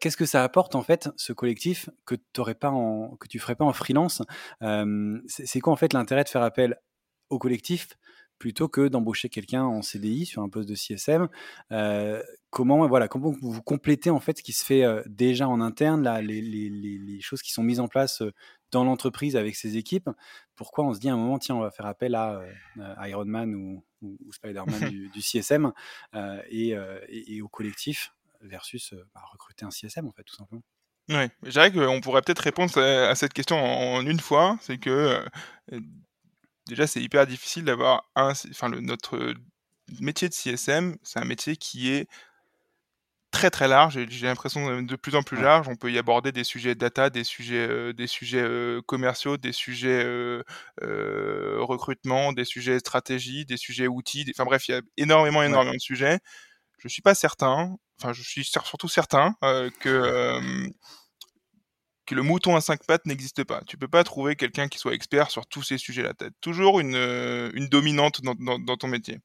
qu'est-ce 0.00 0.16
que 0.16 0.26
ça 0.26 0.44
apporte 0.44 0.74
en 0.74 0.82
fait, 0.82 1.08
ce 1.16 1.32
collectif, 1.32 1.90
que, 2.06 2.16
pas 2.52 2.70
en, 2.70 3.16
que 3.16 3.28
tu 3.28 3.38
ferais 3.38 3.56
pas 3.56 3.64
en 3.64 3.72
freelance? 3.72 4.22
C'est 5.26 5.60
quoi 5.60 5.72
en 5.72 5.76
fait 5.76 5.92
l'intérêt 5.92 6.24
de 6.24 6.28
faire 6.28 6.42
appel 6.42 6.76
au 7.30 7.38
collectif? 7.38 7.88
Plutôt 8.42 8.66
que 8.66 8.88
d'embaucher 8.88 9.28
quelqu'un 9.28 9.62
en 9.62 9.82
CDI 9.82 10.26
sur 10.26 10.42
un 10.42 10.48
poste 10.48 10.68
de 10.68 10.74
CSM. 10.74 11.28
comment, 12.50 12.88
voilà, 12.88 13.06
comment 13.06 13.32
vous 13.40 13.62
complétez 13.62 14.10
en 14.10 14.18
fait 14.18 14.38
ce 14.38 14.42
qui 14.42 14.52
se 14.52 14.64
fait 14.64 14.84
déjà 15.06 15.46
en 15.46 15.60
interne, 15.60 16.02
là, 16.02 16.20
les, 16.20 17.20
choses 17.20 17.40
qui 17.40 17.52
sont 17.52 17.62
mises 17.62 17.78
en 17.78 17.86
place 17.86 18.20
dans 18.72 18.82
l'entreprise 18.82 19.36
avec 19.36 19.54
ses 19.54 19.76
équipes? 19.76 20.10
Pourquoi 20.56 20.84
on 20.84 20.92
se 20.92 20.98
dit 20.98 21.08
à 21.08 21.12
un 21.12 21.16
moment, 21.16 21.38
tiens, 21.38 21.54
on 21.54 21.60
va 21.60 21.70
faire 21.70 21.86
appel 21.86 22.16
à, 22.16 22.42
Iron 23.06 23.26
Man 23.26 23.54
ou, 23.54 23.84
ou, 24.02 24.32
Spider-Man 24.32 24.90
du, 24.90 25.22
CSM 25.22 25.72
et, 26.50 26.74
et, 27.08 27.42
au 27.42 27.48
collectif 27.48 28.12
versus 28.40 28.92
bah, 29.14 29.22
recruter 29.30 29.64
un 29.64 29.70
CSM 29.70 30.08
en 30.08 30.12
fait, 30.12 30.24
tout 30.24 30.34
simplement. 30.34 30.64
Oui, 31.10 31.28
je 31.44 31.50
dirais 31.50 31.70
qu'on 31.70 32.00
pourrait 32.00 32.22
peut-être 32.22 32.40
répondre 32.40 32.76
à 32.76 33.14
cette 33.14 33.34
question 33.34 33.56
en 33.56 34.04
une 34.04 34.18
fois. 34.18 34.58
C'est 34.62 34.78
que 34.78 35.24
déjà, 36.66 36.86
c'est 36.86 37.00
hyper 37.02 37.26
difficile 37.26 37.64
d'avoir 37.64 38.10
un. 38.16 38.32
Enfin, 38.50 38.68
le, 38.68 38.80
notre 38.80 39.34
métier 40.00 40.28
de 40.28 40.34
CSM, 40.34 40.96
c'est 41.02 41.18
un 41.18 41.24
métier 41.24 41.56
qui 41.56 41.90
est 41.92 42.08
très 43.32 43.50
très 43.50 43.66
large 43.66 43.96
et 43.96 44.06
j'ai 44.10 44.26
l'impression 44.26 44.82
de 44.82 44.96
plus 44.96 45.16
en 45.16 45.22
plus 45.22 45.40
large. 45.40 45.66
On 45.66 45.74
peut 45.74 45.90
y 45.90 45.98
aborder 45.98 46.32
des 46.32 46.44
sujets 46.44 46.74
data, 46.74 47.10
des 47.10 47.24
sujets, 47.24 47.66
euh, 47.68 47.92
des 47.92 48.06
sujets 48.06 48.42
euh, 48.42 48.82
commerciaux, 48.82 49.38
des 49.38 49.52
sujets 49.52 50.04
euh, 50.04 50.42
recrutement, 51.60 52.32
des 52.32 52.44
sujets 52.44 52.78
stratégie, 52.78 53.46
des 53.46 53.56
sujets 53.56 53.88
outils. 53.88 54.26
Enfin 54.30 54.44
bref, 54.44 54.68
il 54.68 54.72
y 54.72 54.74
a 54.74 54.82
énormément, 54.98 55.42
énormément 55.42 55.74
de 55.74 55.80
sujets. 55.80 56.20
Je 56.78 56.88
suis 56.88 57.02
pas 57.02 57.14
certain, 57.14 57.76
enfin 58.00 58.12
je 58.12 58.22
suis 58.22 58.44
surtout 58.44 58.88
certain 58.88 59.34
que 59.80 60.68
que 62.12 62.16
le 62.16 62.22
mouton 62.22 62.56
à 62.56 62.60
cinq 62.60 62.84
pattes 62.86 63.06
n'existe 63.06 63.44
pas. 63.44 63.62
Tu 63.66 63.78
peux 63.78 63.88
pas 63.88 64.04
trouver 64.04 64.36
quelqu'un 64.36 64.68
qui 64.68 64.78
soit 64.78 64.92
expert 64.94 65.30
sur 65.30 65.46
tous 65.46 65.62
ces 65.62 65.78
sujets-là. 65.78 66.12
Tu 66.18 66.26
toujours 66.42 66.78
une, 66.78 66.96
une 67.54 67.68
dominante 67.68 68.20
dans, 68.22 68.34
dans, 68.34 68.76
ton 68.76 68.86
métier. 68.86 69.18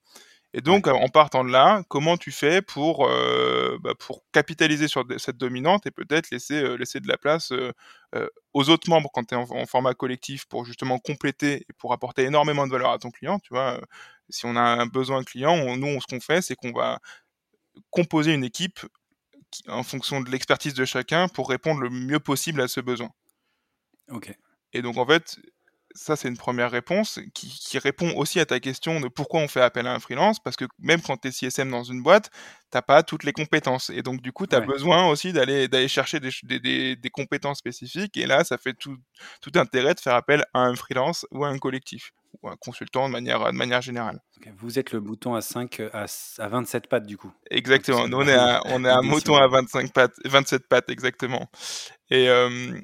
Et 0.54 0.62
donc, 0.62 0.88
en 0.88 1.10
partant 1.10 1.43
de 1.43 1.52
là, 1.52 1.84
comment 1.89 2.15
tu 2.15 2.32
fais 2.32 2.62
pour, 2.62 3.06
euh, 3.08 3.78
bah, 3.82 3.93
pour 4.00 4.23
capitaliser 4.32 4.88
sur 4.88 5.06
cette 5.17 5.38
dominante 5.38 5.86
et 5.86 5.91
peut-être 5.91 6.32
laisser, 6.32 6.56
euh, 6.56 6.78
laisser 6.78 7.02
de 7.02 7.08
la 7.10 7.17
place 7.17 7.52
euh, 7.52 7.73
aux 8.54 8.69
autres 8.69 8.89
membres 8.89 9.10
quand 9.13 9.26
tu 9.26 9.36
es 9.36 9.38
en, 9.38 9.65
format 9.65 9.93
collectif 9.93 10.45
pour 10.45 10.63
justement 10.65 10.97
compléter 10.97 11.65
et 11.69 11.73
pour 11.78 11.91
apporter 11.91 12.23
énormément 12.23 12.65
de 12.65 12.71
valeur 12.71 12.91
à 12.91 13.00
ton 13.00 13.12
client. 13.12 13.39
Tu 13.39 13.50
vois, 13.50 13.82
si 14.30 14.45
on 14.45 14.56
a 14.56 14.62
un 14.62 14.86
besoin 14.86 15.23
client, 15.23 15.76
nous, 15.76 16.00
ce 16.00 16.08
qu'on 16.08 16.21
fait, 16.21 16.41
c'est 16.41 16.56
qu'on 16.56 16.71
va 16.71 17.00
composer 17.91 18.34
une 18.34 18.45
équipe 18.45 18.80
en 19.68 19.84
fonction 19.84 20.22
de 20.22 20.30
l'expertise 20.30 20.74
de 20.74 20.86
chacun 20.86 21.28
pour 21.28 21.50
répondre 21.50 21.82
le 21.82 21.90
mieux 21.90 22.20
possible 22.20 22.62
à 22.62 22.68
ce 22.68 22.80
besoin. 22.80 23.10
Ok. 24.10 24.34
Et 24.74 24.82
donc, 24.82 24.98
en 24.98 25.06
fait, 25.06 25.38
ça, 25.98 26.16
c'est 26.16 26.28
une 26.28 26.38
première 26.38 26.70
réponse 26.70 27.20
qui, 27.34 27.80
répond 27.80 28.14
aussi 28.16 28.40
à 28.40 28.46
ta 28.46 28.60
question 28.60 29.00
de 29.00 29.08
pourquoi 29.08 29.42
on 29.42 29.48
fait 29.48 29.62
appel 29.62 29.88
à 29.88 29.94
un 29.94 30.00
freelance, 30.00 30.40
parce 30.40 30.56
que 30.56 30.66
même 30.80 31.02
quand 31.02 31.18
tu 31.18 31.30
es 31.30 31.32
CSM 31.32 31.70
dans 31.70 31.84
une 31.84 32.04
boîte, 32.04 32.30
t'as 32.70 32.82
pas 32.82 33.04
toutes 33.04 33.24
les 33.24 33.34
compétences. 33.34 33.90
Et 33.90 34.02
donc, 34.02 34.22
du 34.22 34.32
coup, 34.32 34.48
tu 34.48 34.56
as 34.56 34.62
besoin 34.62 35.08
aussi 35.08 35.34
d'aller 35.34 35.68
d'aller 35.68 35.88
chercher 35.88 36.20
des, 36.20 36.96
des, 36.96 37.10
compétences 37.10 37.60
spécifiques. 37.60 38.16
Et 38.18 38.26
là, 38.26 38.44
ça 38.44 38.58
fait 38.58 38.74
tout, 38.74 38.98
tout 39.42 39.52
intérêt 39.56 39.94
de 39.94 40.00
faire 40.00 40.16
appel 40.16 40.46
à 40.54 40.62
un 40.62 40.76
freelance 40.76 41.26
ou 41.32 41.46
à 41.46 41.50
un 41.50 41.58
collectif, 41.58 42.14
ou 42.42 42.50
à 42.50 42.54
un 42.54 42.58
consultant 42.58 43.08
de 43.08 43.14
manière, 43.14 43.46
de 43.46 43.58
manière 43.58 43.82
générale. 43.82 44.22
Vous 44.58 44.80
êtes 44.80 44.92
le 44.92 45.00
bouton 45.00 45.36
à 45.36 45.42
5, 45.42 45.82
à, 45.94 46.06
à 46.38 46.48
27 46.48 46.88
pattes, 46.88 47.06
du 47.06 47.18
coup. 47.18 47.32
Exactement. 47.50 48.08
Nous, 48.08 48.18
on 48.18 48.28
est, 48.28 48.60
on 48.66 48.86
est 48.86 48.90
un 48.90 49.02
mouton 49.02 49.36
à 49.36 49.48
25 49.48 49.94
pattes, 49.94 50.16
27 50.26 50.68
pattes, 50.68 50.90
exactement. 50.90 51.50
Et, 52.10 52.30
euh, 52.30 52.80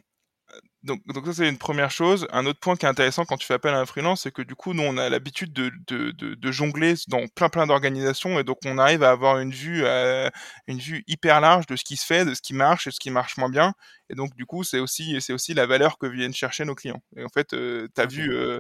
donc, 0.84 1.02
donc 1.08 1.26
ça 1.26 1.34
c'est 1.34 1.49
une 1.49 1.58
première 1.58 1.91
chose. 1.91 2.28
Un 2.32 2.45
autre 2.45 2.60
point 2.60 2.76
qui 2.76 2.86
est 2.86 2.89
intéressant 2.89 3.23
quand 3.23 3.38
tu 3.38 3.47
fais 3.47 3.54
appel 3.54 3.73
à 3.73 3.80
un 3.80 3.86
freelance, 3.86 4.23
c'est 4.23 4.32
que 4.32 4.41
du 4.41 4.54
coup 4.54 4.73
nous 4.73 4.84
on 4.84 4.97
a 4.97 5.10
l'habitude 5.10 5.54
de, 5.54 5.71
de, 5.88 6.12
de, 6.12 6.52
jongler 6.52 6.95
dans 7.08 7.26
plein 7.28 7.47
plein 7.47 7.65
d'organisations 7.65 8.38
et 8.38 8.43
donc 8.43 8.58
on 8.65 8.78
arrive 8.78 9.02
à 9.02 9.12
avoir 9.12 9.39
une 9.39 9.52
vue 9.52 9.86
euh, 9.86 10.30
une 10.67 10.80
vue 10.80 11.04
hyper 11.08 11.39
large 11.39 11.67
de 11.67 11.78
ce 11.78 11.86
qui 11.86 11.95
se 11.95 12.06
fait, 12.06 12.26
de 12.26 12.34
ce 12.34 12.41
qui 12.41 12.54
marche 12.54 12.88
et 12.88 12.91
ce 12.91 12.99
qui 12.99 13.12
marche 13.12 13.38
moins 13.38 13.49
bien. 13.49 13.73
Et 14.10 14.15
donc 14.15 14.36
du 14.36 14.45
coup 14.45 14.65
c'est 14.65 14.80
aussi 14.80 15.19
c'est 15.21 15.32
aussi 15.32 15.54
la 15.54 15.65
valeur 15.65 15.97
que 15.97 16.06
viennent 16.06 16.34
chercher 16.34 16.65
nos 16.65 16.76
clients. 16.76 17.02
Et 17.15 17.23
en 17.23 17.30
fait 17.30 17.54
euh, 17.54 17.88
t'as 17.93 18.06
vu 18.06 18.34
euh, 18.36 18.60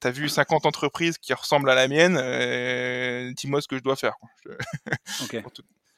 t'as 0.00 0.10
vu 0.10 0.28
50 0.28 0.66
entreprises 0.66 1.18
qui 1.18 1.32
ressemblent 1.32 1.70
à 1.70 1.74
la 1.74 1.88
mienne, 1.88 2.18
euh, 2.20 3.32
dis-moi 3.32 3.60
ce 3.60 3.68
que 3.68 3.76
je 3.76 3.82
dois 3.82 3.96
faire. 3.96 4.16
Quoi. 4.18 4.28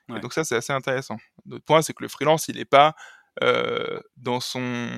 donc 0.21 0.33
ça 0.33 0.45
c'est 0.45 0.57
assez 0.57 0.73
intéressant. 0.73 1.17
L'autre 1.47 1.65
point 1.65 1.83
c'est 1.83 1.93
que 1.93 2.03
le 2.03 2.09
freelance 2.09 2.49
il 2.49 2.57
n'est 2.57 2.65
pas 2.65 2.95
euh, 3.43 4.01
dans 4.17 4.41
son 4.41 4.89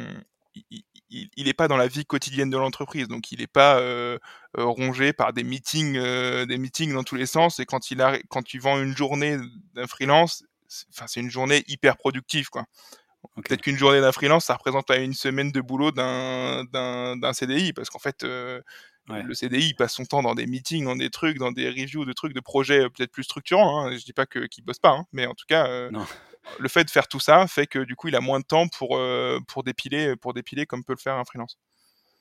il 1.10 1.44
n'est 1.44 1.54
pas 1.54 1.68
dans 1.68 1.76
la 1.76 1.86
vie 1.86 2.04
quotidienne 2.04 2.50
de 2.50 2.56
l'entreprise, 2.56 3.08
donc 3.08 3.30
il 3.30 3.40
n'est 3.40 3.46
pas 3.46 3.78
euh, 3.78 4.18
rongé 4.56 5.12
par 5.12 5.32
des 5.32 5.44
meetings, 5.44 5.94
des 5.94 6.58
meetings 6.58 6.92
dans 6.92 7.04
tous 7.04 7.16
les 7.16 7.26
sens. 7.26 7.60
Et 7.60 7.66
quand 7.66 7.90
il 7.90 8.00
a, 8.00 8.18
quand 8.28 8.42
tu 8.42 8.58
vends 8.58 8.80
une 8.80 8.96
journée 8.96 9.36
d'un 9.74 9.86
freelance, 9.86 10.44
enfin 10.90 11.06
c'est 11.06 11.20
une 11.20 11.30
journée 11.30 11.62
hyper 11.68 11.96
productive, 11.96 12.48
quoi. 12.50 12.64
Peut-être 13.36 13.62
qu'une 13.62 13.76
journée 13.76 14.00
d'un 14.00 14.12
freelance, 14.12 14.44
ça 14.44 14.54
représente 14.54 14.86
pas 14.86 14.98
une 14.98 15.14
semaine 15.14 15.52
de 15.52 15.60
boulot 15.60 15.90
d'un 15.90 17.32
CDI, 17.32 17.72
parce 17.72 17.90
qu'en 17.90 17.98
fait, 17.98 18.22
le 18.22 19.34
CDI 19.34 19.68
il 19.68 19.74
passe 19.74 19.94
son 19.94 20.04
temps 20.04 20.22
dans 20.22 20.34
des 20.34 20.46
meetings, 20.46 20.84
dans 20.84 20.96
des 20.96 21.10
trucs, 21.10 21.38
dans 21.38 21.52
des 21.52 21.68
reviews 21.68 22.04
de 22.04 22.12
trucs, 22.12 22.34
de 22.34 22.40
projets 22.40 22.88
peut-être 22.90 23.12
plus 23.12 23.24
structurants. 23.24 23.86
Hein. 23.86 23.96
Je 23.96 24.04
dis 24.04 24.12
pas 24.12 24.26
que 24.26 24.46
qu'il 24.46 24.64
bosse 24.64 24.78
pas, 24.78 24.90
hein, 24.90 25.06
mais 25.12 25.26
en 25.26 25.34
tout 25.34 25.46
cas, 25.48 25.90
le 26.58 26.68
fait 26.68 26.84
de 26.84 26.90
faire 26.90 27.08
tout 27.08 27.20
ça 27.20 27.46
fait 27.46 27.66
que 27.66 27.78
du 27.78 27.96
coup, 27.96 28.08
il 28.08 28.16
a 28.16 28.20
moins 28.20 28.40
de 28.40 28.44
temps 28.44 28.68
pour, 28.68 28.96
euh, 28.96 29.38
pour, 29.48 29.62
dépiler, 29.62 30.16
pour 30.16 30.34
dépiler 30.34 30.66
comme 30.66 30.84
peut 30.84 30.94
le 30.94 30.98
faire 30.98 31.14
un 31.14 31.24
freelance. 31.24 31.58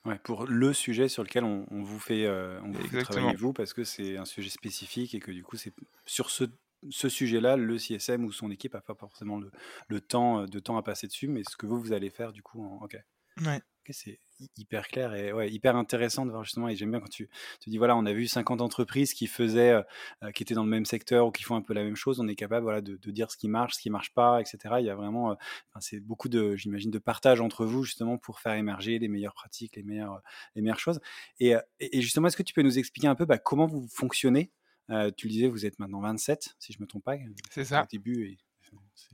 Ouais, 0.05 0.19
pour 0.21 0.45
le 0.45 0.73
sujet 0.73 1.07
sur 1.07 1.23
lequel 1.23 1.45
on, 1.45 1.65
vous 1.71 1.99
fait, 1.99 2.25
euh, 2.25 2.59
on 2.63 2.71
vous 2.71 2.87
fait 2.87 3.03
travailler 3.03 3.35
vous, 3.37 3.53
parce 3.53 3.73
que 3.73 3.85
c'est 3.85 4.17
un 4.17 4.25
sujet 4.25 4.49
spécifique 4.49 5.15
et 5.15 5.19
que 5.19 5.31
du 5.31 5.43
coup, 5.43 5.55
c'est 5.55 5.73
sur 6.05 6.29
ce, 6.29 6.43
ce 6.89 7.09
sujet-là, 7.09 7.57
le 7.57 7.77
CSM 7.77 8.25
ou 8.25 8.31
son 8.31 8.51
équipe 8.51 8.73
n'a 8.73 8.81
pas 8.81 8.95
forcément 8.95 9.39
le, 9.39 9.51
le, 9.87 10.01
temps, 10.01 10.41
euh, 10.41 10.45
de 10.45 10.59
temps 10.59 10.77
à 10.77 10.83
passer 10.83 11.07
dessus, 11.07 11.27
mais 11.27 11.43
ce 11.49 11.55
que 11.55 11.65
vous, 11.65 11.79
vous 11.79 11.93
allez 11.93 12.09
faire 12.09 12.31
du 12.31 12.41
coup, 12.41 12.63
en, 12.63 12.83
ok. 12.83 12.97
Ouais 13.45 13.61
c'est 13.91 14.19
hyper 14.57 14.87
clair 14.87 15.13
et 15.13 15.33
ouais, 15.33 15.51
hyper 15.51 15.75
intéressant 15.75 16.25
de 16.25 16.31
voir 16.31 16.43
justement. 16.43 16.69
Et 16.69 16.75
j'aime 16.75 16.91
bien 16.91 17.01
quand 17.01 17.09
tu 17.09 17.27
te 17.59 17.69
dis 17.69 17.77
voilà, 17.77 17.97
on 17.97 18.05
a 18.05 18.13
vu 18.13 18.27
50 18.27 18.61
entreprises 18.61 19.13
qui 19.13 19.27
faisaient, 19.27 19.71
euh, 19.71 19.81
euh, 20.23 20.31
qui 20.31 20.43
étaient 20.43 20.53
dans 20.53 20.63
le 20.63 20.69
même 20.69 20.85
secteur 20.85 21.27
ou 21.27 21.31
qui 21.31 21.43
font 21.43 21.55
un 21.55 21.61
peu 21.61 21.73
la 21.73 21.83
même 21.83 21.95
chose. 21.95 22.19
On 22.19 22.27
est 22.27 22.35
capable 22.35 22.63
voilà, 22.63 22.81
de, 22.81 22.95
dire 23.11 23.29
ce 23.29 23.37
qui 23.37 23.49
marche, 23.49 23.75
ce 23.75 23.81
qui 23.81 23.89
marche 23.89 24.13
pas, 24.13 24.39
etc. 24.39 24.75
Il 24.79 24.85
y 24.85 24.89
a 24.89 24.95
vraiment, 24.95 25.31
euh, 25.31 25.35
c'est 25.79 25.99
beaucoup 25.99 26.29
de, 26.29 26.55
j'imagine, 26.55 26.91
de 26.91 26.99
partage 26.99 27.41
entre 27.41 27.65
vous 27.65 27.83
justement 27.83 28.17
pour 28.17 28.39
faire 28.39 28.53
émerger 28.53 28.99
les 28.99 29.07
meilleures 29.07 29.33
pratiques, 29.33 29.75
les 29.75 29.83
meilleures, 29.83 30.21
les 30.55 30.61
meilleures 30.61 30.79
choses. 30.79 31.01
Et, 31.39 31.53
et 31.79 32.01
justement, 32.01 32.27
est-ce 32.27 32.37
que 32.37 32.43
tu 32.43 32.53
peux 32.53 32.61
nous 32.61 32.79
expliquer 32.79 33.07
un 33.07 33.15
peu 33.15 33.25
bah, 33.25 33.37
comment 33.37 33.65
vous 33.67 33.87
fonctionnez 33.91 34.51
tu 34.89 35.27
le 35.27 35.31
disais, 35.31 35.47
vous 35.47 35.65
êtes 35.65 35.79
maintenant 35.79 36.01
27, 36.01 36.55
si 36.59 36.73
je 36.73 36.81
me 36.81 36.87
trompe 36.87 37.03
pas. 37.03 37.15
C'est 37.51 37.65
ça. 37.65 37.83
Au 37.83 37.87
début, 37.87 38.27
et 38.27 38.37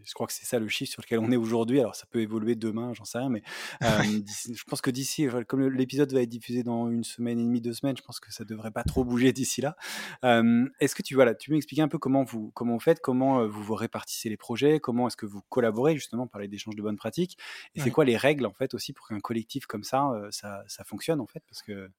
je 0.03 0.13
crois 0.13 0.27
que 0.27 0.33
c'est 0.33 0.45
ça 0.45 0.59
le 0.59 0.67
chiffre 0.67 0.91
sur 0.91 1.01
lequel 1.01 1.19
on 1.19 1.31
est 1.31 1.37
aujourd'hui. 1.37 1.79
Alors 1.79 1.95
ça 1.95 2.05
peut 2.09 2.21
évoluer 2.21 2.55
demain, 2.55 2.93
j'en 2.93 3.05
sais 3.05 3.17
rien, 3.17 3.29
mais 3.29 3.41
euh, 3.83 4.03
je 4.03 4.63
pense 4.63 4.81
que 4.81 4.89
d'ici, 4.89 5.27
comme 5.47 5.67
l'épisode 5.67 6.11
va 6.13 6.21
être 6.21 6.29
diffusé 6.29 6.63
dans 6.63 6.89
une 6.89 7.03
semaine 7.03 7.39
et 7.39 7.43
demie, 7.43 7.61
deux 7.61 7.73
semaines, 7.73 7.97
je 7.97 8.01
pense 8.01 8.19
que 8.19 8.31
ça 8.33 8.43
devrait 8.43 8.71
pas 8.71 8.83
trop 8.83 9.03
bouger 9.03 9.33
d'ici 9.33 9.61
là. 9.61 9.75
Euh, 10.23 10.67
est-ce 10.79 10.95
que 10.95 11.03
tu 11.03 11.15
voilà, 11.15 11.35
tu 11.35 11.49
peux 11.49 11.55
m'expliquer 11.55 11.81
un 11.81 11.87
peu 11.87 11.97
comment 11.97 12.23
vous 12.23 12.51
comment 12.51 12.73
vous 12.73 12.79
faites, 12.79 12.99
comment 13.01 13.41
euh, 13.41 13.47
vous 13.47 13.63
vous 13.63 13.75
répartissez 13.75 14.29
les 14.29 14.37
projets, 14.37 14.79
comment 14.79 15.07
est-ce 15.07 15.17
que 15.17 15.25
vous 15.25 15.41
collaborez 15.49 15.95
justement 15.95 16.27
parler 16.27 16.47
d'échanges 16.47 16.75
de 16.75 16.81
bonnes 16.81 16.97
pratiques, 16.97 17.37
et 17.75 17.81
c'est 17.81 17.91
quoi 17.91 18.05
les 18.05 18.17
règles 18.17 18.45
en 18.45 18.53
fait 18.53 18.73
aussi 18.73 18.93
pour 18.93 19.07
qu'un 19.07 19.19
collectif 19.19 19.65
comme 19.65 19.83
ça, 19.83 20.11
ça, 20.31 20.63
ça 20.67 20.83
fonctionne 20.83 21.19
en 21.19 21.27
fait, 21.27 21.43
parce 21.47 21.61
que 21.61 21.89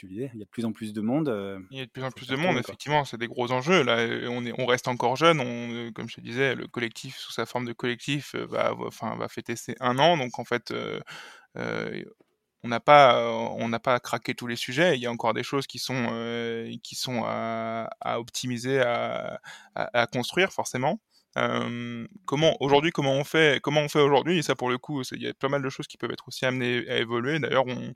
tu 0.00 0.08
disais, 0.08 0.30
il 0.32 0.38
y 0.38 0.42
a 0.42 0.46
de 0.46 0.50
plus 0.50 0.64
en 0.64 0.72
plus 0.72 0.94
de 0.94 1.00
monde. 1.02 1.28
Euh, 1.28 1.58
il 1.70 1.78
y 1.78 1.80
a 1.82 1.84
de 1.84 1.90
plus 1.90 2.02
en 2.02 2.10
plus 2.10 2.26
de 2.26 2.36
monde, 2.36 2.56
effectivement, 2.56 3.04
c'est 3.04 3.18
des 3.18 3.26
gros 3.26 3.52
enjeux. 3.52 3.82
Là, 3.82 3.96
on, 4.30 4.46
est, 4.46 4.52
on 4.58 4.64
reste 4.64 4.88
encore 4.88 5.16
jeune. 5.16 5.40
On, 5.40 5.70
euh, 5.72 5.90
comme 5.92 6.08
je 6.08 6.16
te 6.16 6.20
disais, 6.22 6.54
le 6.54 6.66
collectif, 6.66 7.18
sous 7.18 7.32
sa 7.32 7.44
forme 7.44 7.66
de 7.66 7.74
collectif, 7.74 8.34
euh, 8.34 8.46
va, 8.46 8.74
enfin, 8.78 9.14
va 9.16 9.28
fêter 9.28 9.56
ses 9.56 9.74
un 9.80 9.98
an. 9.98 10.16
Donc, 10.16 10.38
en 10.38 10.44
fait, 10.44 10.72
on 12.62 12.68
n'a 12.68 12.80
pas, 12.80 13.30
on 13.30 13.68
n'a 13.68 13.78
pas 13.78 14.00
craqué 14.00 14.34
tous 14.34 14.46
les 14.46 14.56
sujets. 14.56 14.96
Il 14.96 15.02
y 15.02 15.06
a 15.06 15.12
encore 15.12 15.34
des 15.34 15.42
choses 15.42 15.66
qui 15.66 15.78
sont, 15.78 16.06
qui 16.82 16.94
sont 16.94 17.22
à, 17.26 17.90
optimiser, 18.18 18.80
à, 18.80 20.06
construire, 20.10 20.50
forcément. 20.50 20.98
comment 22.24 22.56
aujourd'hui 22.60 22.90
comment 22.90 23.12
on 23.12 23.24
fait 23.24 23.60
comment 23.62 23.82
on 23.82 23.88
fait 23.88 24.00
aujourd'hui? 24.00 24.38
Et 24.38 24.42
ça 24.42 24.56
pour 24.56 24.70
le 24.70 24.78
coup 24.78 25.02
il 25.12 25.22
y 25.22 25.28
a 25.28 25.34
pas 25.34 25.48
mal 25.48 25.62
de 25.62 25.70
choses 25.70 25.86
qui 25.86 25.96
peuvent 25.96 26.10
être 26.10 26.28
aussi 26.28 26.44
amenées 26.44 26.88
à 26.88 26.96
évoluer 26.98 27.38
d'ailleurs 27.38 27.66
on, 27.68 27.94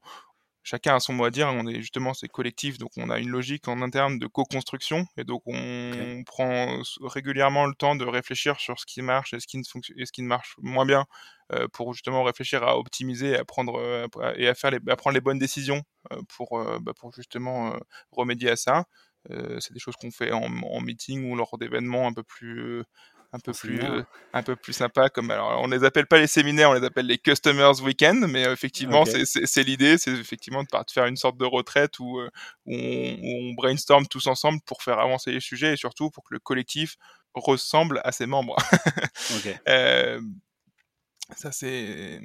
chacun 0.64 0.96
a 0.96 1.00
son 1.00 1.12
mot 1.12 1.24
à 1.24 1.31
dire. 1.31 1.46
On 1.48 1.66
est 1.66 1.77
justement 1.77 2.14
c'est 2.14 2.29
collectif, 2.29 2.79
donc 2.79 2.90
on 2.96 3.11
a 3.11 3.18
une 3.20 3.29
logique 3.29 3.68
en 3.68 3.81
interne 3.83 4.18
de 4.18 4.27
co-construction 4.27 5.07
et 5.16 5.24
donc 5.24 5.42
on, 5.46 6.24
prend 6.27 6.81
régulièrement 7.03 7.66
le 7.66 7.74
temps 7.74 7.94
de 7.94 8.05
réfléchir 8.05 8.59
sur 8.59 8.81
ce 8.81 8.87
qui 8.87 9.03
marche 9.03 9.35
et 9.35 9.40
ce 9.40 9.46
qui 9.46 9.59
ne 9.59 9.64
fonctionne 9.64 10.00
et 10.00 10.07
ce 10.07 10.12
qui 10.12 10.22
ne 10.22 10.27
marche 10.27 10.57
moins 10.59 10.87
bien 10.87 11.05
euh, 11.53 11.68
pour 11.68 11.92
justement 11.92 12.24
réfléchir 12.24 12.62
à 12.64 12.79
optimiser, 12.79 13.37
à 13.37 13.44
prendre 13.44 13.79
euh, 13.79 14.09
et 14.37 14.48
à 14.48 14.55
faire 14.55 14.70
les, 14.70 14.79
à 14.88 14.96
prendre 14.96 15.14
les 15.14 15.20
bonnes 15.20 15.38
décisions 15.38 15.83
euh, 16.12 16.20
pour 16.35 16.59
bah, 16.81 16.92
pour 16.98 17.12
justement 17.12 17.77
remédier 18.11 18.50
à 18.50 18.57
ça. 18.57 18.87
c'est 19.29 19.72
des 19.72 19.79
choses 19.79 19.96
qu'on 19.96 20.11
fait 20.11 20.33
en, 20.33 20.42
en, 20.42 20.81
meeting 20.81 21.31
ou 21.31 21.37
lors 21.37 21.57
d'événements 21.59 22.09
un 22.09 22.12
peu 22.12 22.22
plus 22.22 22.83
un 23.34 23.40
peu 23.40 23.52
plus 23.52 23.82
euh, 23.82 24.02
un 24.32 24.44
peu 24.44 24.54
plus 24.54 24.72
sympa 24.72 25.08
comme 25.08 25.32
alors 25.32 25.60
on 25.60 25.66
les 25.66 25.82
appelle 25.82 26.06
pas 26.06 26.18
les 26.18 26.28
séminaires 26.28 26.70
on 26.70 26.74
les 26.74 26.84
appelle 26.84 27.06
les 27.06 27.18
customers 27.18 27.72
weekend 27.82 28.24
mais 28.28 28.46
euh, 28.46 28.52
effectivement 28.52 29.04
c'est 29.04 29.64
l'idée 29.64 29.98
c'est 29.98 30.12
effectivement 30.12 30.62
de 30.62 30.68
faire 30.92 31.06
une 31.06 31.16
sorte 31.16 31.36
de 31.36 31.44
retraite 31.44 31.98
où, 31.98 32.20
euh, 32.20 32.30
on, 32.66 33.54
brainstorm 33.54 34.06
tous 34.06 34.28
ensemble 34.28 34.60
pour 34.64 34.82
faire 34.82 35.00
avancer 35.00 35.32
les 35.32 35.40
sujets 35.40 35.72
et 35.72 35.76
surtout 35.76 36.10
pour 36.10 36.22
que 36.22 36.32
le 36.32 36.38
collectif 36.38 36.96
ressemble 37.34 38.00
à 38.04 38.12
ses 38.12 38.26
membres. 38.26 38.56
Ça 41.36 41.50
c'est 41.50 42.20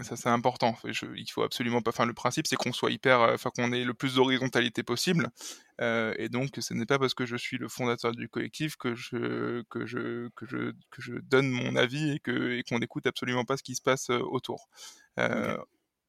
ça, 0.00 0.16
c'est 0.16 0.28
important. 0.30 0.74
il 0.84 1.30
faut 1.30 1.42
absolument 1.42 1.82
pas. 1.82 1.90
Enfin, 1.90 2.06
le 2.06 2.14
principe, 2.14 2.46
c'est 2.46 2.56
qu'on 2.56 2.72
soit 2.72 2.90
hyper. 2.90 3.20
Euh, 3.20 3.34
enfin, 3.34 3.50
qu'on 3.50 3.72
ait 3.72 3.84
le 3.84 3.94
plus 3.94 4.14
d'horizontalité 4.14 4.82
possible. 4.82 5.28
Euh, 5.80 6.14
et 6.18 6.28
donc, 6.28 6.50
ce 6.58 6.72
n'est 6.74 6.86
pas 6.86 6.98
parce 6.98 7.14
que 7.14 7.26
je 7.26 7.36
suis 7.36 7.58
le 7.58 7.68
fondateur 7.68 8.12
du 8.12 8.28
collectif 8.28 8.76
que 8.76 8.94
je, 8.94 9.62
que 9.68 9.84
je, 9.84 10.28
que 10.34 10.46
je, 10.46 10.72
que 10.90 11.02
je 11.02 11.14
donne 11.22 11.50
mon 11.50 11.76
avis 11.76 12.12
et 12.12 12.20
que 12.20 12.52
et 12.52 12.62
qu'on 12.62 12.78
n'écoute 12.78 13.06
absolument 13.06 13.44
pas 13.44 13.56
ce 13.58 13.62
qui 13.62 13.74
se 13.74 13.82
passe 13.82 14.10
euh, 14.10 14.18
autour. 14.20 14.68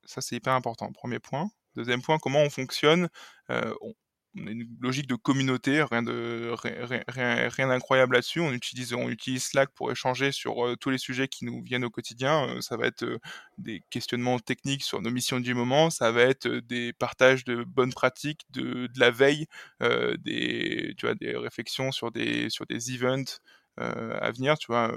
Ça, 0.05 0.21
c'est 0.21 0.35
hyper 0.35 0.53
important. 0.53 0.91
Premier 0.91 1.19
point. 1.19 1.49
Deuxième 1.75 2.01
point, 2.01 2.19
comment 2.19 2.41
on 2.41 2.49
fonctionne 2.49 3.09
on 3.49 3.93
a 4.35 4.51
une 4.51 4.67
logique 4.81 5.07
de 5.07 5.15
communauté, 5.15 5.83
rien 5.83 6.01
de 6.01 6.51
rien, 6.53 7.03
rien, 7.49 7.67
d'incroyable 7.67 8.15
là-dessus. 8.15 8.39
On 8.39 8.51
utilise 8.51 8.93
on 8.93 9.09
utilise 9.09 9.43
Slack 9.43 9.69
pour 9.73 9.91
échanger 9.91 10.31
sur 10.31 10.65
euh, 10.65 10.75
tous 10.75 10.89
les 10.89 10.97
sujets 10.97 11.27
qui 11.27 11.45
nous 11.45 11.61
viennent 11.61 11.85
au 11.85 11.89
quotidien. 11.89 12.47
Euh, 12.49 12.61
ça 12.61 12.77
va 12.77 12.87
être 12.87 13.03
euh, 13.03 13.19
des 13.57 13.83
questionnements 13.89 14.39
techniques 14.39 14.83
sur 14.83 15.01
nos 15.01 15.11
missions 15.11 15.39
du 15.39 15.53
moment, 15.53 15.89
ça 15.89 16.11
va 16.11 16.23
être 16.23 16.47
des 16.47 16.93
partages 16.93 17.43
de 17.45 17.63
bonnes 17.63 17.93
pratiques, 17.93 18.41
de, 18.49 18.87
de 18.87 18.99
la 18.99 19.11
veille, 19.11 19.45
des 19.79 20.93
tu 20.97 21.05
vois 21.05 21.15
des 21.15 21.35
réflexions 21.35 21.91
sur 21.91 22.11
des 22.11 22.49
sur 22.49 22.65
des 22.65 22.95
events. 22.95 23.39
à 23.77 24.31
venir, 24.31 24.57
tu 24.57 24.67
vois. 24.67 24.89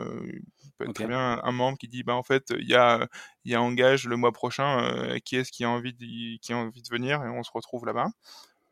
peut 0.78 0.84
être 0.84 0.94
très 0.94 1.06
bien 1.06 1.40
un, 1.42 1.52
membre 1.52 1.78
qui 1.78 1.88
dit, 1.88 2.02
bah 2.02 2.14
en 2.14 2.22
fait, 2.22 2.52
il 2.58 2.68
y 2.68 2.74
a, 2.74 3.08
il 3.44 3.52
y 3.52 3.54
a 3.54 3.62
engage 3.62 4.06
le 4.06 4.16
mois 4.16 4.32
prochain, 4.32 5.18
qui 5.24 5.36
est-ce 5.36 5.52
qui 5.52 5.64
a 5.64 5.70
envie 5.70 5.94
de, 5.94 6.38
qui 6.38 6.52
a 6.52 6.56
envie 6.56 6.82
de 6.82 6.88
venir? 6.90 7.22
Et 7.24 7.28
on 7.28 7.42
se 7.42 7.50
retrouve 7.52 7.86
là-bas. 7.86 8.08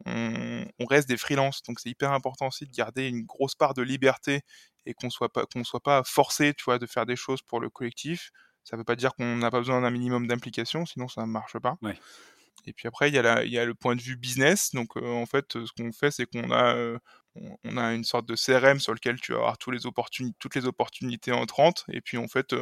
On, 0.06 0.66
on, 0.78 0.86
reste 0.86 1.08
des 1.08 1.16
freelances, 1.16 1.62
donc 1.62 1.80
c'est 1.80 1.88
hyper 1.88 2.12
important 2.12 2.48
aussi 2.48 2.66
de 2.66 2.72
garder 2.72 3.08
une 3.08 3.24
grosse 3.24 3.54
part 3.54 3.74
de 3.74 3.82
liberté 3.82 4.42
et 4.86 4.94
qu'on 4.94 5.10
soit 5.10 5.32
pas 5.32 5.46
qu'on 5.46 5.64
soit 5.64 5.82
pas 5.82 6.02
forcé, 6.04 6.52
tu 6.54 6.64
vois, 6.64 6.78
de 6.78 6.86
faire 6.86 7.06
des 7.06 7.16
choses 7.16 7.42
pour 7.42 7.60
le 7.60 7.70
collectif. 7.70 8.30
Ça 8.64 8.76
ne 8.76 8.80
veut 8.80 8.84
pas 8.84 8.96
dire 8.96 9.14
qu'on 9.14 9.36
n'a 9.36 9.50
pas 9.50 9.58
besoin 9.58 9.80
d'un 9.80 9.90
minimum 9.90 10.26
d'implication, 10.26 10.86
sinon 10.86 11.08
ça 11.08 11.22
ne 11.22 11.26
marche 11.26 11.58
pas. 11.58 11.76
Ouais. 11.82 11.98
Et 12.66 12.72
puis 12.72 12.88
après, 12.88 13.10
il 13.10 13.14
y, 13.14 13.18
a 13.18 13.44
il 13.44 13.52
y 13.52 13.58
a 13.58 13.64
le 13.64 13.74
point 13.74 13.94
de 13.94 14.00
vue 14.00 14.16
business. 14.16 14.70
Donc, 14.72 14.96
en 14.96 15.26
fait, 15.26 15.52
ce 15.52 15.70
qu'on 15.76 15.92
fait, 15.92 16.10
c'est 16.10 16.24
qu'on 16.24 16.50
a, 16.50 16.98
on 17.34 17.76
a 17.76 17.92
une 17.92 18.04
sorte 18.04 18.26
de 18.26 18.34
CRM 18.36 18.80
sur 18.80 18.94
lequel 18.94 19.20
tu 19.20 19.32
vas 19.32 19.38
avoir 19.38 19.58
tous 19.58 19.70
les 19.70 19.80
toutes 20.38 20.54
les 20.54 20.64
opportunités 20.64 21.32
entrantes. 21.32 21.84
Et 21.92 22.00
puis, 22.00 22.16
en 22.16 22.28
fait, 22.28 22.54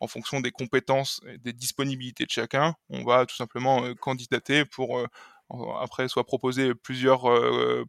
en 0.00 0.06
fonction 0.08 0.40
des 0.40 0.50
compétences 0.50 1.22
et 1.26 1.38
des 1.38 1.54
disponibilités 1.54 2.26
de 2.26 2.30
chacun, 2.30 2.74
on 2.90 3.02
va 3.04 3.24
tout 3.24 3.36
simplement 3.36 3.94
candidater 3.94 4.66
pour, 4.66 5.06
après, 5.80 6.08
soit 6.08 6.24
proposer 6.24 6.74
plusieurs, 6.74 7.24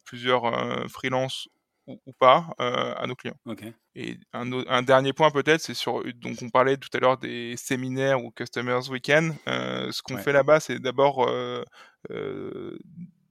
plusieurs 0.04 0.89
freelances 0.89 1.48
ou, 1.88 2.13
pas 2.20 2.50
à 2.58 3.06
nos 3.08 3.15
clients. 3.15 3.38
Et 3.96 4.17
un, 4.34 4.82
dernier 4.84 5.13
point 5.13 5.32
peut-être, 5.32 5.62
c'est 5.62 5.74
sur 5.74 6.04
donc 6.15 6.38
on 6.41 6.50
parlait 6.50 6.78
tout 6.78 6.89
à 6.93 7.00
l'heure 7.00 7.17
des 7.17 7.56
séminaires 7.58 8.24
ou 8.24 8.32
customers 8.32 8.89
weekend. 8.89 9.34
ce 9.46 10.02
qu'on 10.02 10.17
fait 10.17 10.34
là-bas, 10.34 10.60
c'est 10.60 10.80
d'abord 10.80 11.28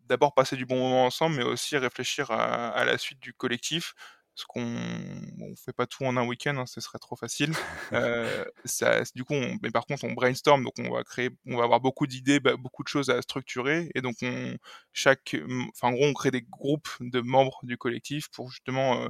d'abord 0.08 0.34
passer 0.34 0.56
du 0.56 0.66
bon 0.66 0.76
moment 0.76 1.04
ensemble, 1.04 1.36
mais 1.36 1.44
aussi 1.44 1.76
réfléchir 1.76 2.30
à 2.30 2.84
la 2.84 2.98
suite 2.98 3.20
du 3.20 3.32
collectif 3.32 3.94
parce 4.36 4.44
qu'on 4.44 4.60
ne 4.60 5.54
fait 5.56 5.72
pas 5.72 5.86
tout 5.86 6.04
en 6.04 6.18
un 6.18 6.26
week-end, 6.26 6.58
hein, 6.58 6.66
ce 6.66 6.82
serait 6.82 6.98
trop 6.98 7.16
facile. 7.16 7.54
Euh, 7.94 8.44
ça, 8.66 9.02
du 9.14 9.24
coup, 9.24 9.34
mais 9.62 9.70
par 9.70 9.86
contre, 9.86 10.04
on 10.04 10.12
brainstorm, 10.12 10.62
donc 10.62 10.74
on 10.78 10.90
va 10.90 11.04
créer, 11.04 11.30
on 11.46 11.56
va 11.56 11.64
avoir 11.64 11.80
beaucoup 11.80 12.06
d'idées, 12.06 12.38
bah, 12.38 12.56
beaucoup 12.58 12.82
de 12.82 12.88
choses 12.88 13.08
à 13.08 13.22
structurer, 13.22 13.90
et 13.94 14.02
donc 14.02 14.16
on, 14.20 14.54
chaque, 14.92 15.34
enfin, 15.70 15.88
en 15.88 15.92
gros, 15.92 16.04
on 16.04 16.12
crée 16.12 16.30
des 16.30 16.42
groupes 16.42 16.90
de 17.00 17.20
membres 17.20 17.60
du 17.62 17.78
collectif 17.78 18.28
pour 18.28 18.50
justement 18.50 19.04
euh, 19.04 19.08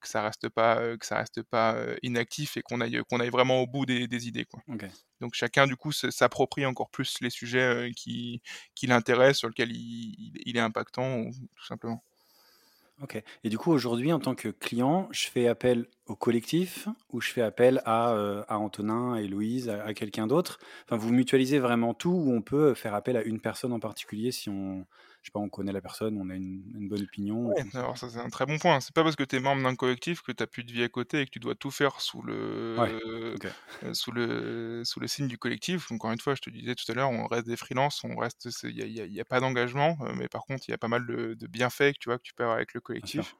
que 0.00 0.06
ça 0.06 0.22
reste 0.22 0.48
pas, 0.48 0.78
euh, 0.78 0.96
que 0.96 1.04
ça 1.04 1.16
reste 1.16 1.42
pas 1.42 1.76
inactif 2.04 2.56
et 2.56 2.62
qu'on 2.62 2.80
aille, 2.80 3.00
qu'on 3.10 3.18
aille 3.18 3.30
vraiment 3.30 3.62
au 3.62 3.66
bout 3.66 3.84
des, 3.84 4.28
idées, 4.28 4.44
quoi. 4.44 4.62
Donc 5.20 5.34
chacun 5.34 5.66
du 5.66 5.74
coup 5.74 5.90
s'approprie 5.90 6.66
encore 6.66 6.90
plus 6.90 7.16
les 7.20 7.30
sujets 7.30 7.90
qui, 7.96 8.40
qui 8.76 8.86
l'intéressent, 8.86 9.38
sur 9.38 9.48
lesquels 9.48 9.72
il, 9.72 10.40
il 10.46 10.56
est 10.56 10.60
impactant, 10.60 11.24
tout 11.56 11.66
simplement. 11.66 12.00
OK 13.02 13.22
et 13.44 13.48
du 13.48 13.58
coup, 13.58 13.70
aujourd'hui, 13.70 14.12
en 14.12 14.18
tant 14.18 14.34
que 14.34 14.48
client, 14.48 15.08
je 15.12 15.28
fais 15.28 15.46
appel 15.46 15.86
au 16.06 16.16
collectif 16.16 16.88
ou 17.12 17.20
je 17.20 17.30
fais 17.30 17.42
appel 17.42 17.80
à, 17.84 18.10
euh, 18.12 18.42
à 18.48 18.58
Antonin 18.58 19.14
et 19.14 19.28
Louise, 19.28 19.68
à 19.68 19.94
quelqu'un 19.94 20.26
d'autre? 20.26 20.58
Enfin, 20.84 20.96
vous 20.96 21.12
mutualisez 21.12 21.60
vraiment 21.60 21.94
tout 21.94 22.10
ou 22.10 22.32
on 22.32 22.42
peut 22.42 22.74
faire 22.74 22.94
appel 22.94 23.16
à 23.16 23.22
une 23.22 23.40
personne 23.40 23.72
en 23.72 23.78
particulier 23.80 24.32
si 24.32 24.48
on 24.50 24.84
je 25.22 25.28
sais 25.28 25.32
pas, 25.32 25.40
on 25.40 25.48
connaît 25.48 25.72
la 25.72 25.80
personne, 25.82 26.16
on 26.20 26.30
a 26.30 26.34
une 26.36 26.62
une 26.76 26.88
bonne 26.88 27.02
opinion 27.02 27.52
alors 27.74 27.98
ça, 27.98 28.08
c'est 28.10 28.18
un 28.18 28.28
très 28.30 28.46
bon 28.46 28.58
point. 28.58 28.80
C'est 28.80 28.94
pas 28.94 29.02
parce 29.02 29.16
que 29.16 29.24
tu 29.24 29.36
es 29.36 29.40
membre 29.40 29.62
d'un 29.62 29.74
collectif 29.76 30.22
que 30.22 30.32
tu 30.32 30.42
as 30.42 30.46
plus 30.46 30.64
de 30.64 30.72
vie 30.72 30.82
à 30.82 30.88
côté 30.88 31.20
et 31.20 31.24
que 31.26 31.30
tu 31.30 31.38
dois 31.40 31.54
tout 31.54 31.70
faire 31.70 32.00
sous 32.00 32.22
le, 32.22 32.34
euh, 33.82 33.94
sous 33.94 34.12
le 34.12 34.82
sous 34.84 35.00
le 35.00 35.06
signe 35.08 35.28
du 35.28 35.38
collectif. 35.38 35.90
Encore 35.92 36.12
une 36.12 36.20
fois, 36.20 36.34
je 36.34 36.40
te 36.40 36.50
disais 36.50 36.74
tout 36.74 36.90
à 36.90 36.94
l'heure, 36.94 37.10
on 37.10 37.26
reste 37.26 37.46
des 37.46 37.56
freelances, 37.56 38.02
on 38.04 38.16
reste 38.16 38.48
il 38.64 38.76
y 39.12 39.20
a 39.20 39.24
pas 39.24 39.40
d'engagement, 39.40 39.96
euh, 40.02 40.12
mais 40.14 40.28
par 40.28 40.42
contre, 40.44 40.64
il 40.68 40.72
y 40.72 40.74
a 40.74 40.78
pas 40.78 40.88
mal 40.88 41.06
de 41.06 41.34
de 41.34 41.46
bienfaits 41.46 41.92
que 41.94 41.98
tu 42.00 42.08
vois, 42.08 42.18
que 42.18 42.22
tu 42.24 42.34
peux 42.34 42.44
avoir 42.44 42.56
avec 42.56 42.74
le 42.74 42.80
collectif. 42.80 43.34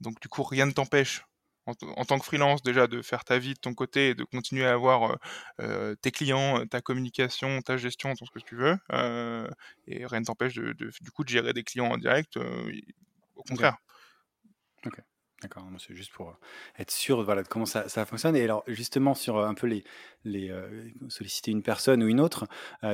donc 0.00 0.20
du 0.20 0.28
coup, 0.28 0.42
rien 0.42 0.66
ne 0.66 0.72
t'empêche 0.72 1.24
en, 1.96 2.04
tant 2.04 2.18
que 2.18 2.24
freelance 2.24 2.62
déjà 2.62 2.86
de 2.86 3.02
faire 3.02 3.24
ta 3.24 3.38
vie 3.38 3.54
de 3.54 3.58
ton 3.58 3.74
côté 3.74 4.10
et 4.10 4.14
de 4.14 4.24
continuer 4.24 4.66
à 4.66 4.72
avoir 4.72 5.18
euh, 5.60 5.94
tes 6.02 6.10
clients, 6.10 6.66
ta 6.66 6.80
communication, 6.80 7.60
ta 7.62 7.76
gestion, 7.76 8.14
tout 8.14 8.26
ce 8.26 8.30
que 8.30 8.44
tu 8.44 8.56
veux. 8.56 8.76
Euh, 8.92 9.48
et 9.86 10.06
rien 10.06 10.20
ne 10.20 10.24
t'empêche 10.24 10.54
de, 10.54 10.72
du 10.72 11.10
coup 11.10 11.24
de 11.24 11.28
gérer 11.28 11.52
des 11.52 11.64
clients 11.64 11.90
en 11.90 11.98
direct. 11.98 12.36
au 13.36 13.42
contraire. 13.42 13.76
D'accord, 15.40 15.64
c'est 15.78 15.94
juste 15.94 16.10
pour 16.10 16.36
être 16.78 16.90
sûr 16.90 17.22
voilà, 17.22 17.44
de 17.44 17.48
comment 17.48 17.64
ça, 17.64 17.88
ça, 17.88 18.04
fonctionne. 18.04 18.34
Et 18.34 18.42
alors, 18.42 18.64
justement, 18.66 19.14
sur 19.14 19.38
un 19.38 19.54
peu 19.54 19.68
les, 19.68 19.84
les 20.24 20.52
solliciter 21.08 21.52
une 21.52 21.62
personne 21.62 22.02
ou 22.02 22.08
une 22.08 22.18
autre, 22.18 22.48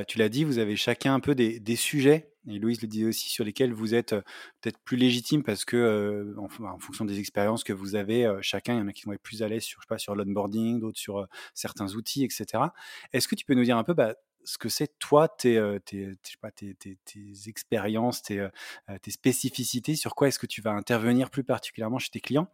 tu 0.07 0.19
l'as 0.19 0.29
dit, 0.29 0.43
vous 0.43 0.59
avez 0.59 0.75
chacun 0.75 1.15
un 1.15 1.19
peu 1.19 1.33
des, 1.33 1.75
sujets, 1.75 2.29
et 2.47 2.59
Louise 2.59 2.83
le 2.83 2.87
disait 2.87 3.07
aussi, 3.07 3.29
sur 3.29 3.43
lesquels 3.43 3.73
vous 3.73 3.95
êtes 3.95 4.13
peut-être 4.61 4.77
plus 4.83 4.95
légitime 4.95 5.41
parce 5.41 5.65
que, 5.65 6.35
en, 6.37 6.77
fonction 6.77 7.03
des 7.03 7.17
expériences 7.17 7.63
que 7.63 7.73
vous 7.73 7.95
avez, 7.95 8.31
chacun, 8.41 8.75
il 8.75 8.77
y 8.77 8.81
en 8.81 8.87
a 8.87 8.93
qui 8.93 9.05
vont 9.05 9.13
être 9.13 9.23
plus 9.23 9.41
à 9.41 9.47
l'aise 9.47 9.63
sur, 9.63 9.81
sur 9.97 10.15
l'onboarding, 10.15 10.79
d'autres 10.79 10.99
sur 10.99 11.27
certains 11.55 11.95
outils, 11.95 12.23
etc. 12.23 12.63
Est-ce 13.11 13.27
que 13.27 13.33
tu 13.33 13.45
peux 13.45 13.55
nous 13.55 13.63
dire 13.63 13.77
un 13.77 13.83
peu, 13.83 13.95
bah, 13.95 14.13
ce 14.45 14.57
que 14.57 14.69
c'est 14.69 14.97
toi, 14.99 15.27
tes, 15.27 15.59
tes, 15.85 16.15
tes, 16.55 16.75
tes, 16.75 17.49
expériences, 17.49 18.21
tes, 18.21 18.49
spécificités, 19.07 19.95
sur 19.95 20.15
quoi 20.15 20.27
est-ce 20.27 20.39
que 20.39 20.47
tu 20.47 20.61
vas 20.61 20.71
intervenir 20.71 21.29
plus 21.29 21.43
particulièrement 21.43 21.99
chez 21.99 22.09
tes 22.09 22.21
clients 22.21 22.49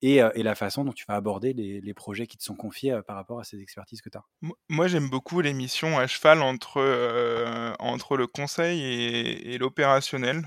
et, 0.00 0.18
et, 0.18 0.44
la 0.44 0.54
façon 0.54 0.84
dont 0.84 0.92
tu 0.92 1.04
vas 1.08 1.16
aborder 1.16 1.52
les, 1.52 1.80
les, 1.80 1.94
projets 1.94 2.28
qui 2.28 2.36
te 2.36 2.44
sont 2.44 2.54
confiés 2.54 3.00
par 3.04 3.16
rapport 3.16 3.40
à 3.40 3.44
ces 3.44 3.60
expertises 3.60 4.00
que 4.00 4.08
tu 4.08 4.16
as? 4.16 4.24
Moi, 4.68 4.86
j'aime 4.86 5.10
beaucoup 5.10 5.40
les 5.40 5.52
missions 5.52 5.98
à 5.98 6.06
cheval 6.06 6.40
entre, 6.40 7.74
entre 7.80 8.16
le 8.16 8.28
conseil 8.28 8.80
et, 8.80 9.54
et 9.54 9.58
l'opérationnel, 9.58 10.46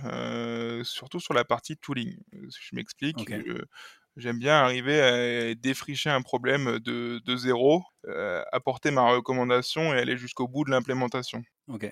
surtout 0.84 1.20
sur 1.20 1.34
la 1.34 1.44
partie 1.44 1.76
tooling. 1.76 2.16
Je 2.32 2.76
m'explique. 2.76 3.30
J'aime 4.18 4.40
bien 4.40 4.56
arriver 4.56 5.02
à 5.02 5.56
défricher 5.56 6.10
un 6.10 6.22
problème 6.22 6.80
de, 6.80 7.20
de 7.24 7.36
zéro, 7.36 7.84
euh, 8.08 8.44
apporter 8.52 8.92
ma 8.92 9.10
recommandation 9.10 9.94
et 9.94 9.98
aller 9.98 10.18
jusqu'au 10.18 10.48
bout 10.48 10.66
de 10.66 10.72
l'implémentation. 10.72 11.44
Ok. 11.68 11.90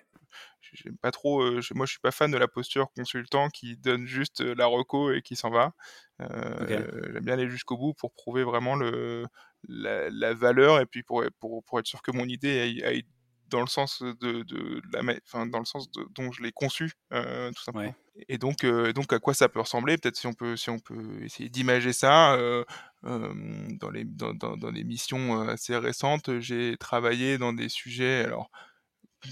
J'aime 0.73 0.97
pas 0.97 1.11
trop. 1.11 1.41
Euh, 1.41 1.61
moi, 1.73 1.85
je 1.85 1.91
suis 1.91 1.99
pas 1.99 2.11
fan 2.11 2.29
de 2.29 2.37
la 2.37 2.47
posture 2.47 2.91
consultant 2.95 3.49
qui 3.49 3.77
donne 3.77 4.05
juste 4.05 4.41
la 4.41 4.65
reco 4.65 5.11
et 5.11 5.21
qui 5.21 5.35
s'en 5.35 5.49
va. 5.49 5.73
Euh, 6.21 6.67
J'aime 7.13 7.23
bien 7.23 7.33
aller 7.33 7.49
jusqu'au 7.49 7.77
bout 7.77 7.93
pour 7.93 8.13
prouver 8.13 8.43
vraiment 8.43 8.75
le, 8.75 9.25
la, 9.67 10.09
la, 10.09 10.33
valeur 10.33 10.79
et 10.81 10.85
puis 10.85 11.01
pour, 11.03 11.23
pour, 11.39 11.63
pour 11.63 11.79
être 11.79 11.87
sûr 11.87 12.01
que 12.01 12.11
mon 12.11 12.25
idée 12.25 12.81
aille, 12.83 13.05
dans 13.49 13.61
le 13.61 13.67
sens 13.67 14.01
de, 14.01 14.43
de, 14.43 14.81
la, 14.93 15.01
enfin, 15.25 15.45
dans 15.45 15.59
le 15.59 15.65
sens 15.65 15.89
dont 15.91 16.31
je 16.31 16.41
l'ai 16.41 16.51
conçu, 16.51 16.91
euh, 17.13 17.51
tout 17.51 17.63
simplement. 17.63 17.95
Et 18.27 18.37
donc, 18.37 18.63
euh, 18.63 18.91
donc 18.91 19.13
à 19.13 19.19
quoi 19.19 19.33
ça 19.33 19.47
peut 19.49 19.61
ressembler? 19.61 19.97
Peut-être 19.97 20.17
si 20.17 20.27
on 20.27 20.33
peut, 20.33 20.55
si 20.57 20.69
on 20.69 20.79
peut 20.79 21.23
essayer 21.23 21.49
d'imager 21.49 21.93
ça. 21.93 22.33
Euh, 22.33 22.63
dans 23.03 23.89
les 23.89 24.03
dans, 24.03 24.33
dans, 24.33 24.57
dans, 24.57 24.71
les 24.71 24.83
missions 24.83 25.41
assez 25.47 25.75
récentes, 25.77 26.39
j'ai 26.39 26.75
travaillé 26.77 27.37
dans 27.37 27.53
des 27.53 27.69
sujets. 27.69 28.25
Alors, 28.25 28.51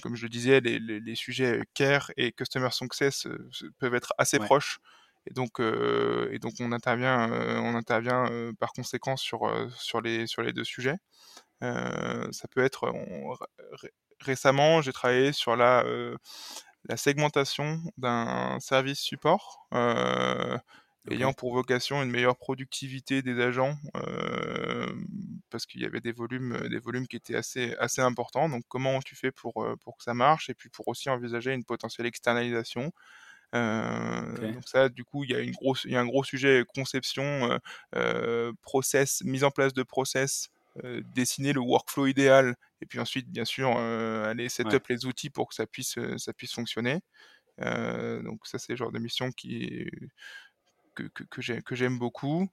comme 0.02 0.16
je 0.16 0.24
le 0.24 0.30
disais, 0.30 0.62
les, 0.62 0.80
les, 0.80 1.00
les 1.00 1.16
sujets 1.16 1.62
care 1.74 2.12
et 2.16 2.32
customer 2.32 2.72
success 2.72 3.28
peuvent 3.80 3.96
être 3.96 4.14
assez 4.18 4.40
proches. 4.40 4.80
Et 5.30 5.34
donc, 5.34 5.60
et 5.60 6.40
donc 6.40 6.54
on 6.62 6.72
intervient, 6.72 7.30
on 7.62 7.76
intervient 7.76 8.54
par 8.58 8.72
conséquent 8.72 9.18
sur 9.18 9.42
sur 9.78 10.00
les 10.00 10.28
sur 10.28 10.42
les 10.42 10.54
deux 10.54 10.64
sujets. 10.64 10.96
Ça 11.62 12.48
peut 12.50 12.64
être 12.64 12.92
récemment, 14.20 14.82
j'ai 14.82 14.94
travaillé 14.94 15.32
sur 15.32 15.56
la, 15.56 15.84
euh, 15.86 16.18
la 16.86 16.98
segmentation 16.98 17.80
d'un 17.98 18.60
service 18.60 19.00
support 19.00 19.68
euh, 19.74 20.58
ayant 21.10 21.34
pour 21.34 21.54
vocation 21.54 22.04
une 22.04 22.12
meilleure 22.12 22.38
productivité 22.38 23.22
des 23.22 23.40
agents 23.42 23.76
euh, 23.96 24.92
parce 25.50 25.66
qu'il 25.66 25.82
y 25.82 25.86
avait 25.86 26.02
des 26.02 26.12
volumes, 26.12 26.68
des 26.70 26.80
volumes 26.80 27.08
qui 27.08 27.16
étaient 27.16 27.36
assez, 27.36 27.76
assez 27.80 28.02
importants. 28.02 28.50
Donc, 28.50 28.64
comment 28.68 29.00
tu 29.00 29.16
fais 29.16 29.32
pour, 29.32 29.66
pour 29.84 29.98
que 29.98 30.04
ça 30.04 30.14
marche 30.14 30.50
et 30.50 30.54
puis 30.54 30.70
pour 30.70 30.88
aussi 30.90 31.10
envisager 31.10 31.54
une 31.54 31.64
potentielle 31.64 32.08
externalisation. 32.08 32.92
Donc 33.54 34.68
ça, 34.68 34.90
du 34.90 35.06
coup, 35.06 35.24
il 35.24 35.32
y 35.32 35.36
a 35.36 35.40
une 35.40 35.54
grosse, 35.54 35.86
il 35.86 35.92
y 35.92 35.96
a 35.96 36.02
un 36.02 36.06
gros 36.06 36.26
sujet 36.26 36.66
conception, 36.76 37.58
process, 38.62 39.22
mise 39.24 39.46
en 39.46 39.52
place 39.52 39.74
de 39.74 39.84
process, 39.84 40.50
euh, 40.84 41.02
dessiner 41.16 41.54
le 41.54 41.62
workflow 41.62 42.08
idéal 42.08 42.56
et 42.82 42.86
puis 42.86 43.00
ensuite 43.00 43.30
bien 43.32 43.46
sûr 43.46 43.76
euh, 43.78 44.30
aller 44.30 44.50
setup 44.50 44.88
les 44.90 45.06
outils 45.06 45.30
pour 45.30 45.50
que 45.50 45.56
ça 45.56 45.66
puisse 45.66 45.98
euh, 45.98 46.18
ça 46.18 46.34
puisse 46.34 46.54
fonctionner. 46.54 47.00
Donc 47.60 48.46
ça 48.46 48.60
c'est 48.60 48.74
le 48.74 48.78
genre 48.78 48.92
de 48.92 49.00
mission 49.00 49.32
qui 49.32 49.90
que, 50.94 51.04
que, 51.04 51.60
que 51.62 51.76
j'aime 51.76 51.98
beaucoup 51.98 52.48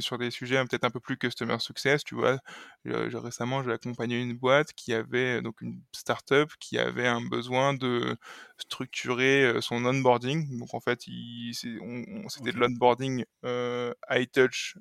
sur 0.00 0.18
des 0.18 0.30
sujets 0.30 0.56
peut-être 0.64 0.84
un 0.84 0.90
peu 0.90 1.00
plus 1.00 1.16
customer 1.16 1.58
success 1.60 2.02
tu 2.02 2.16
vois. 2.16 2.38
Récemment 2.84 3.62
j'ai 3.62 3.72
accompagné 3.72 4.20
une 4.20 4.36
boîte 4.36 4.72
qui 4.72 4.92
avait 4.92 5.42
donc 5.42 5.60
une 5.60 5.80
startup 5.92 6.50
qui 6.58 6.78
avait 6.78 7.06
un 7.06 7.20
besoin 7.20 7.74
de 7.74 8.16
structurer 8.56 9.60
son 9.60 9.84
onboarding. 9.84 10.58
Donc 10.58 10.74
en 10.74 10.80
fait 10.80 11.02
c'était 11.02 12.52
de 12.52 12.58
l'onboarding 12.58 13.24
high 13.44 14.30
touch 14.32 14.76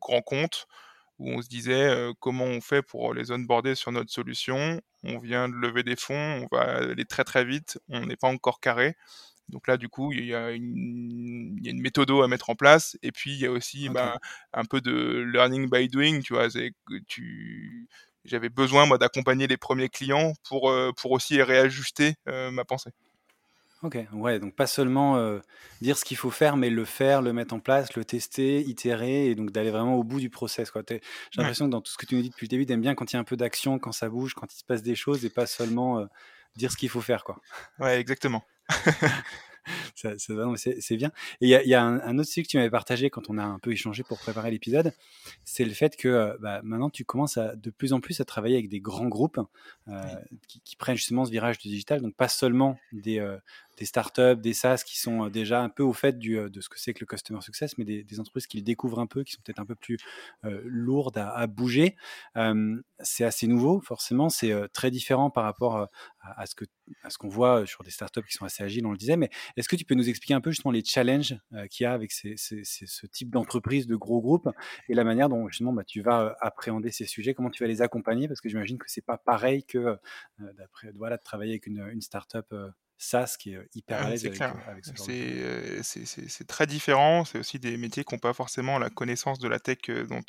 grand 0.00 0.22
compte 0.22 0.66
où 1.20 1.30
on 1.30 1.42
se 1.42 1.48
disait 1.48 1.94
comment 2.18 2.44
on 2.44 2.60
fait 2.60 2.82
pour 2.82 3.14
les 3.14 3.30
onboarder 3.30 3.74
sur 3.74 3.92
notre 3.92 4.10
solution. 4.10 4.80
On 5.04 5.18
vient 5.18 5.48
de 5.48 5.54
lever 5.54 5.82
des 5.82 5.96
fonds, 5.96 6.46
on 6.50 6.56
va 6.56 6.78
aller 6.78 7.04
très 7.04 7.24
très 7.24 7.44
vite, 7.44 7.78
on 7.88 8.06
n'est 8.06 8.16
pas 8.16 8.28
encore 8.28 8.60
carré. 8.60 8.96
Donc 9.50 9.66
là, 9.66 9.76
du 9.76 9.88
coup, 9.88 10.12
il 10.12 10.24
y 10.24 10.34
a 10.34 10.52
une, 10.52 11.56
il 11.58 11.64
y 11.64 11.68
a 11.68 11.72
une 11.72 11.80
méthodo 11.80 12.22
à 12.22 12.28
mettre 12.28 12.50
en 12.50 12.54
place. 12.54 12.96
Et 13.02 13.12
puis, 13.12 13.32
il 13.32 13.40
y 13.40 13.46
a 13.46 13.50
aussi 13.50 13.88
bah, 13.88 14.18
un 14.52 14.64
peu 14.64 14.80
de 14.80 15.24
learning 15.32 15.68
by 15.68 15.88
doing. 15.88 16.20
Tu 16.20 16.34
vois, 16.34 16.48
tu... 17.08 17.88
j'avais 18.24 18.48
besoin, 18.48 18.86
moi, 18.86 18.96
d'accompagner 18.98 19.46
les 19.46 19.56
premiers 19.56 19.88
clients 19.88 20.32
pour, 20.48 20.70
euh, 20.70 20.92
pour 20.96 21.10
aussi 21.10 21.42
réajuster 21.42 22.14
euh, 22.28 22.50
ma 22.50 22.64
pensée. 22.64 22.90
Ok, 23.82 23.96
ouais, 24.12 24.38
donc 24.38 24.54
pas 24.54 24.66
seulement 24.66 25.16
euh, 25.16 25.38
dire 25.80 25.96
ce 25.96 26.04
qu'il 26.04 26.18
faut 26.18 26.30
faire, 26.30 26.58
mais 26.58 26.68
le 26.68 26.84
faire, 26.84 27.22
le 27.22 27.32
mettre 27.32 27.54
en 27.54 27.60
place, 27.60 27.94
le 27.96 28.04
tester, 28.04 28.60
itérer, 28.60 29.26
et 29.30 29.34
donc 29.34 29.52
d'aller 29.52 29.70
vraiment 29.70 29.94
au 29.96 30.04
bout 30.04 30.20
du 30.20 30.28
process. 30.28 30.70
quoi. 30.70 30.82
T'es- 30.82 31.00
J'ai 31.30 31.38
Ouais, 31.38 31.44
l'impression 31.44 31.64
que 31.64 31.70
dans 31.70 31.80
tout 31.80 31.90
ce 31.90 31.96
que 31.96 32.04
tu 32.04 32.14
nous 32.14 32.20
dis 32.20 32.28
depuis 32.28 32.44
le 32.44 32.50
début, 32.50 32.66
t'aimes 32.66 32.82
bien 32.82 32.94
quand 32.94 33.10
il 33.10 33.16
y 33.16 33.18
a 33.18 33.20
un 33.20 33.24
peu 33.24 33.36
d'action, 33.38 33.78
quand 33.78 33.92
ça 33.92 34.10
bouge, 34.10 34.34
quand 34.34 34.52
il 34.52 34.58
se 34.58 34.64
passe 34.64 34.82
des 34.82 34.94
choses, 34.94 35.24
et 35.24 35.30
pas 35.30 35.46
seulement 35.46 35.98
euh, 36.00 36.04
dire 36.56 36.70
ce 36.70 36.76
qu'il 36.76 36.90
faut 36.90 37.00
faire. 37.00 37.24
quoi. 37.24 37.40
ouais, 37.78 37.98
exactement. 37.98 38.42
Ça, 39.94 40.16
ça 40.18 40.34
va, 40.34 40.44
non, 40.44 40.52
mais 40.52 40.56
c'est 40.56 40.80
c'est 40.80 40.96
bien. 40.96 41.12
Et 41.42 41.46
il 41.46 41.48
y 41.50 41.54
a, 41.54 41.62
il 41.62 41.68
y 41.68 41.74
a 41.74 41.82
un, 41.84 42.00
un 42.00 42.18
autre 42.18 42.28
sujet 42.30 42.42
que 42.44 42.48
tu 42.48 42.56
m'avais 42.56 42.70
partagé 42.70 43.10
quand 43.10 43.28
on 43.28 43.36
a 43.36 43.44
un 43.44 43.58
peu 43.58 43.70
échangé 43.70 44.02
pour 44.02 44.18
préparer 44.18 44.50
l'épisode, 44.50 44.94
c'est 45.44 45.66
le 45.66 45.74
fait 45.74 45.96
que 45.96 46.08
euh, 46.08 46.36
bah, 46.40 46.60
maintenant 46.64 46.88
tu 46.88 47.04
commences 47.04 47.36
à, 47.36 47.54
de 47.56 47.68
plus 47.70 47.92
en 47.92 48.00
plus 48.00 48.20
à 48.20 48.24
travailler 48.24 48.56
avec 48.56 48.70
des 48.70 48.80
grands 48.80 49.06
groupes 49.08 49.38
euh, 49.88 50.00
Oui. 50.32 50.38
qui, 50.48 50.60
qui 50.62 50.76
prennent 50.76 50.96
justement 50.96 51.26
ce 51.26 51.30
virage 51.30 51.58
du 51.58 51.68
digital, 51.68 52.00
donc 52.00 52.14
pas 52.14 52.28
seulement 52.28 52.78
des, 52.92 53.18
euh, 53.20 53.36
des 53.80 53.86
startups, 53.86 54.36
des 54.36 54.52
SaaS 54.52 54.82
qui 54.84 55.00
sont 55.00 55.24
euh, 55.24 55.30
déjà 55.30 55.62
un 55.62 55.70
peu 55.70 55.82
au 55.82 55.94
fait 55.94 56.14
euh, 56.26 56.50
de 56.50 56.60
ce 56.60 56.68
que 56.68 56.78
c'est 56.78 56.92
que 56.92 57.00
le 57.00 57.06
customer 57.06 57.40
success, 57.40 57.78
mais 57.78 57.84
des, 57.84 58.20
entreprises 58.20 58.46
qui 58.46 58.58
le 58.58 58.62
découvrent 58.62 58.98
un 58.98 59.06
peu, 59.06 59.24
qui 59.24 59.32
sont 59.32 59.40
peut-être 59.42 59.58
un 59.58 59.64
peu 59.64 59.74
plus 59.74 59.96
euh, 60.44 60.60
lourdes 60.66 61.16
à, 61.16 61.46
bouger. 61.46 61.96
C'est 63.02 63.24
assez 63.24 63.46
nouveau, 63.46 63.80
forcément, 63.80 64.28
c'est 64.28 64.52
très 64.74 64.90
différent 64.90 65.30
par 65.30 65.44
rapport 65.44 65.88
à, 66.20 66.44
ce 66.46 67.16
qu'on 67.16 67.28
voit 67.28 67.64
sur 67.66 67.82
des 67.82 67.90
startups 67.90 68.22
qui 68.24 68.34
sont 68.34 68.44
assez 68.44 68.62
agiles, 68.62 68.84
on 68.84 68.90
le 68.90 68.98
disait, 68.98 69.16
mais 69.16 69.30
est-ce 69.56 69.70
que 69.70 69.76
tu 69.76 69.86
peux 69.86 69.94
nous 69.94 70.10
expliquer 70.10 70.34
un 70.34 70.42
peu 70.42 70.50
justement 70.50 70.72
les 70.72 70.84
challenges 70.84 71.38
qu'il 71.70 71.84
y 71.84 71.86
a 71.86 71.92
avec 71.94 72.12
ce 72.12 73.06
type 73.06 73.30
d'entreprise, 73.30 73.86
de 73.86 73.96
gros 73.96 74.20
groupes, 74.20 74.50
et 74.90 74.94
la 74.94 75.04
manière 75.04 75.30
dont 75.30 75.48
justement 75.48 75.72
bah, 75.72 75.84
tu 75.84 76.02
vas 76.02 76.36
appréhender 76.40 76.90
ces 76.90 77.06
sujets, 77.06 77.32
comment 77.32 77.50
tu 77.50 77.62
vas 77.62 77.68
les 77.68 77.80
accompagner, 77.80 78.28
parce 78.28 78.42
que 78.42 78.50
j'imagine 78.50 78.76
que 78.76 78.86
c'est 78.88 79.04
pas 79.04 79.16
pareil 79.16 79.64
que 79.64 79.96
d'après 80.58 80.92
voilà, 80.94 81.16
de 81.16 81.22
travailler 81.22 81.52
avec 81.52 81.66
une, 81.66 82.02
startup 82.02 82.54
SaaS 83.00 83.36
qui 83.38 83.52
est 83.52 83.56
euh, 83.56 83.66
hyper 83.74 84.02
à 84.02 84.04
Ouais, 84.04 84.10
l'aise 84.10 84.24
c'est 84.24 84.28
avec, 84.28 84.50
euh, 84.50 84.56
avec 84.66 84.84
ce 84.86 84.94
genre 84.96 85.08
de 85.08 85.12
C'est 85.12 85.20
choses. 85.20 85.40
euh, 85.42 85.82
c'est 85.82 86.46
très 86.46 86.66
différent. 86.66 87.24
C'est 87.24 87.38
aussi 87.38 87.58
des 87.58 87.76
métiers 87.76 88.04
qui 88.04 88.14
n'ont 88.14 88.20
pas 88.20 88.32
forcément 88.32 88.78
la 88.78 88.88
connaissance 88.88 89.38
de 89.40 89.48
la 89.48 89.58
tech 89.58 89.78
dont 90.08 90.20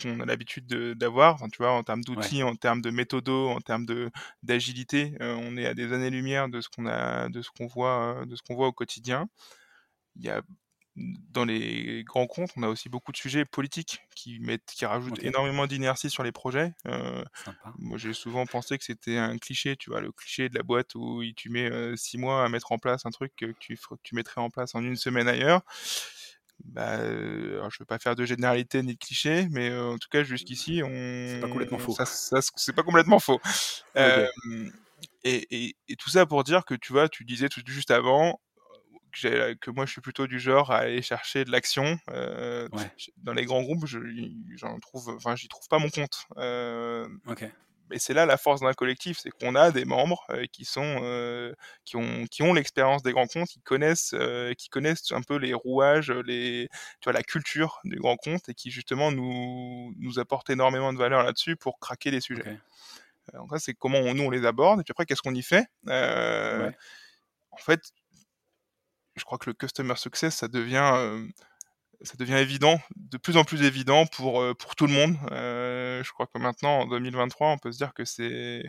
qu'on 0.00 0.20
a 0.20 0.26
l'habitude 0.26 0.66
de- 0.66 0.94
d'avoir. 0.94 1.34
Enfin, 1.34 1.48
tu 1.48 1.58
vois, 1.58 1.72
en 1.72 1.82
termes 1.82 2.02
Ouais, 2.14 2.30
d'outils, 2.30 2.42
en 2.44 2.54
termes 2.56 2.82
de 2.82 2.90
méthodos, 2.90 3.48
en 3.50 3.60
termes 3.60 3.84
de 3.86 4.10
d'agilité, 4.44 5.16
euh, 5.22 5.34
on 5.36 5.56
est 5.56 5.66
à 5.66 5.74
des 5.74 5.92
années-lumière 5.92 6.48
de 6.48 6.60
ce 6.60 6.68
qu'on 6.68 6.86
a, 6.86 7.28
de 7.30 7.42
ce 7.42 7.50
qu'on 7.50 7.66
voit, 7.66 8.24
de 8.26 8.36
ce 8.36 8.42
qu'on 8.42 8.54
voit 8.54 8.68
au 8.68 8.72
quotidien. 8.72 9.26
Il 10.16 10.24
y 10.24 10.30
a 10.30 10.42
dans 10.96 11.44
les 11.44 12.04
grands 12.04 12.26
comptes, 12.28 12.50
on 12.56 12.62
a 12.62 12.68
aussi 12.68 12.88
beaucoup 12.88 13.10
de 13.10 13.16
sujets 13.16 13.44
politiques 13.44 14.00
qui 14.14 14.38
mettent, 14.38 14.66
qui 14.74 14.86
rajoutent 14.86 15.18
énormément 15.24 15.66
d'inertie 15.66 16.08
sur 16.08 16.22
les 16.22 16.30
projets. 16.30 16.72
Euh, 16.86 17.24
moi, 17.78 17.98
j'ai 17.98 18.12
souvent 18.12 18.46
pensé 18.46 18.78
que 18.78 18.84
c'était 18.84 19.18
un 19.18 19.36
cliché, 19.38 19.76
tu 19.76 19.90
vois, 19.90 20.00
le 20.00 20.12
cliché 20.12 20.48
de 20.48 20.54
la 20.56 20.62
boîte 20.62 20.94
où 20.94 21.22
il- 21.22 21.34
tu 21.34 21.50
mets 21.50 21.68
euh, 21.68 21.96
six 21.96 22.16
mois 22.18 22.44
à 22.44 22.48
mettre 22.48 22.70
en 22.70 22.78
place 22.78 23.06
un 23.06 23.10
truc 23.10 23.32
que 23.36 23.46
tu, 23.58 23.76
ferais- 23.76 23.96
que 23.96 24.02
tu 24.04 24.14
mettrais 24.14 24.40
en 24.40 24.50
place 24.50 24.74
en 24.76 24.82
une 24.84 24.96
semaine 24.96 25.26
ailleurs. 25.26 25.62
Bah, 26.64 26.98
euh, 27.00 27.56
alors 27.58 27.70
je 27.70 27.78
veux 27.80 27.84
pas 27.84 27.98
faire 27.98 28.14
de 28.14 28.24
généralité 28.24 28.82
ni 28.82 28.94
de 28.94 28.98
cliché, 28.98 29.48
mais 29.50 29.70
euh, 29.70 29.90
en 29.94 29.98
tout 29.98 30.08
cas 30.08 30.22
jusqu'ici, 30.22 30.80
C'est 30.84 31.40
pas 31.40 31.48
complètement 31.48 31.76
on, 31.76 31.80
faux. 31.80 31.92
ça, 31.92 32.06
ça, 32.06 32.38
c'est 32.56 32.74
pas 32.74 32.84
complètement 32.84 33.18
faux. 33.18 33.40
Et, 35.24 35.46
et, 35.50 35.76
et 35.88 35.96
tout 35.96 36.10
ça 36.10 36.26
pour 36.26 36.44
dire 36.44 36.64
que 36.64 36.74
tu 36.74 36.92
vois, 36.92 37.08
tu 37.08 37.24
disais 37.24 37.48
tout 37.48 37.62
juste 37.66 37.90
avant 37.90 38.40
que, 39.14 39.18
j'ai- 39.20 39.56
que 39.60 39.70
moi 39.70 39.86
je 39.86 39.92
suis 39.92 40.00
plutôt 40.02 40.26
du 40.26 40.40
genre 40.40 40.70
à 40.72 40.78
aller 40.78 41.02
chercher 41.02 41.44
de 41.44 41.50
l'action. 41.52 41.98
Euh, 42.10 42.68
ouais, 42.72 42.90
dans 43.18 43.32
les 43.34 43.44
grands 43.46 43.62
groupes, 43.62 43.86
je, 43.86 43.98
j'en 44.56 44.78
trouve, 44.80 45.08
enfin, 45.16 45.36
j'y 45.36 45.48
trouve 45.48 45.68
pas 45.68 45.78
mon 45.78 45.90
compte. 45.90 46.26
Euh, 46.38 47.08
ok, 47.26 47.44
et 47.92 47.98
c'est 47.98 48.14
là 48.14 48.24
la 48.26 48.38
force 48.38 48.60
d'un 48.62 48.72
collectif, 48.72 49.18
c'est 49.18 49.30
qu'on 49.30 49.54
a 49.54 49.70
des 49.70 49.84
membres 49.84 50.24
euh, 50.30 50.46
qui 50.50 50.64
sont 50.64 51.00
euh, 51.02 51.52
qui 51.84 51.96
ont 51.96 52.26
qui 52.30 52.42
ont 52.42 52.54
l'expérience 52.54 53.02
des 53.02 53.12
grands 53.12 53.26
comptes, 53.26 53.48
qui 53.48 53.60
connaissent 53.60 54.14
euh, 54.14 54.54
qui 54.54 54.68
connaissent 54.70 55.12
un 55.12 55.20
peu 55.22 55.36
les 55.36 55.52
rouages, 55.54 56.10
les 56.10 56.68
tu 57.00 57.04
vois 57.04 57.12
la 57.12 57.22
culture 57.22 57.80
des 57.84 57.96
grands 57.96 58.16
comptes 58.16 58.48
et 58.48 58.54
qui 58.54 58.70
justement 58.70 59.12
nous 59.12 59.92
nous 59.98 60.18
apportent 60.18 60.50
énormément 60.50 60.92
de 60.94 60.98
valeur 60.98 61.22
là-dessus 61.22 61.56
pour 61.56 61.78
craquer 61.78 62.10
les 62.10 62.20
sujets. 62.20 62.48
Euh, 63.34 63.38
Donc 63.38 63.50
ça 63.52 63.58
c'est 63.58 63.74
comment 63.74 63.98
on, 63.98 64.14
nous 64.14 64.24
on 64.24 64.30
les 64.30 64.44
aborde 64.46 64.80
et 64.80 64.84
puis 64.84 64.92
après 64.92 65.06
qu'est-ce 65.06 65.22
qu'on 65.22 65.34
y 65.34 65.42
fait 65.42 65.66
Euh, 65.88 66.66
ouais, 66.68 66.76
En 67.52 67.56
fait, 67.58 67.80
je 69.16 69.24
crois 69.24 69.38
que 69.38 69.50
le 69.50 69.54
customer 69.54 69.96
success 69.96 70.36
ça 70.36 70.48
devient 70.48 70.92
euh, 70.94 71.26
ça 72.02 72.16
devient 72.18 72.34
évident, 72.34 72.78
de 72.96 73.16
plus 73.16 73.36
en 73.36 73.44
plus 73.44 73.62
évident 73.62 74.04
pour, 74.06 74.40
euh, 74.40 74.52
pour 74.52 74.76
tout 74.76 74.86
le 74.86 74.92
monde. 74.92 75.16
Euh, 75.30 76.02
je 76.04 76.12
crois 76.12 76.26
que 76.26 76.38
maintenant, 76.38 76.80
en 76.80 76.86
2023, 76.86 77.48
on 77.48 77.58
peut 77.58 77.72
se 77.72 77.78
dire 77.78 77.94
que 77.94 78.04
c'est 78.04 78.64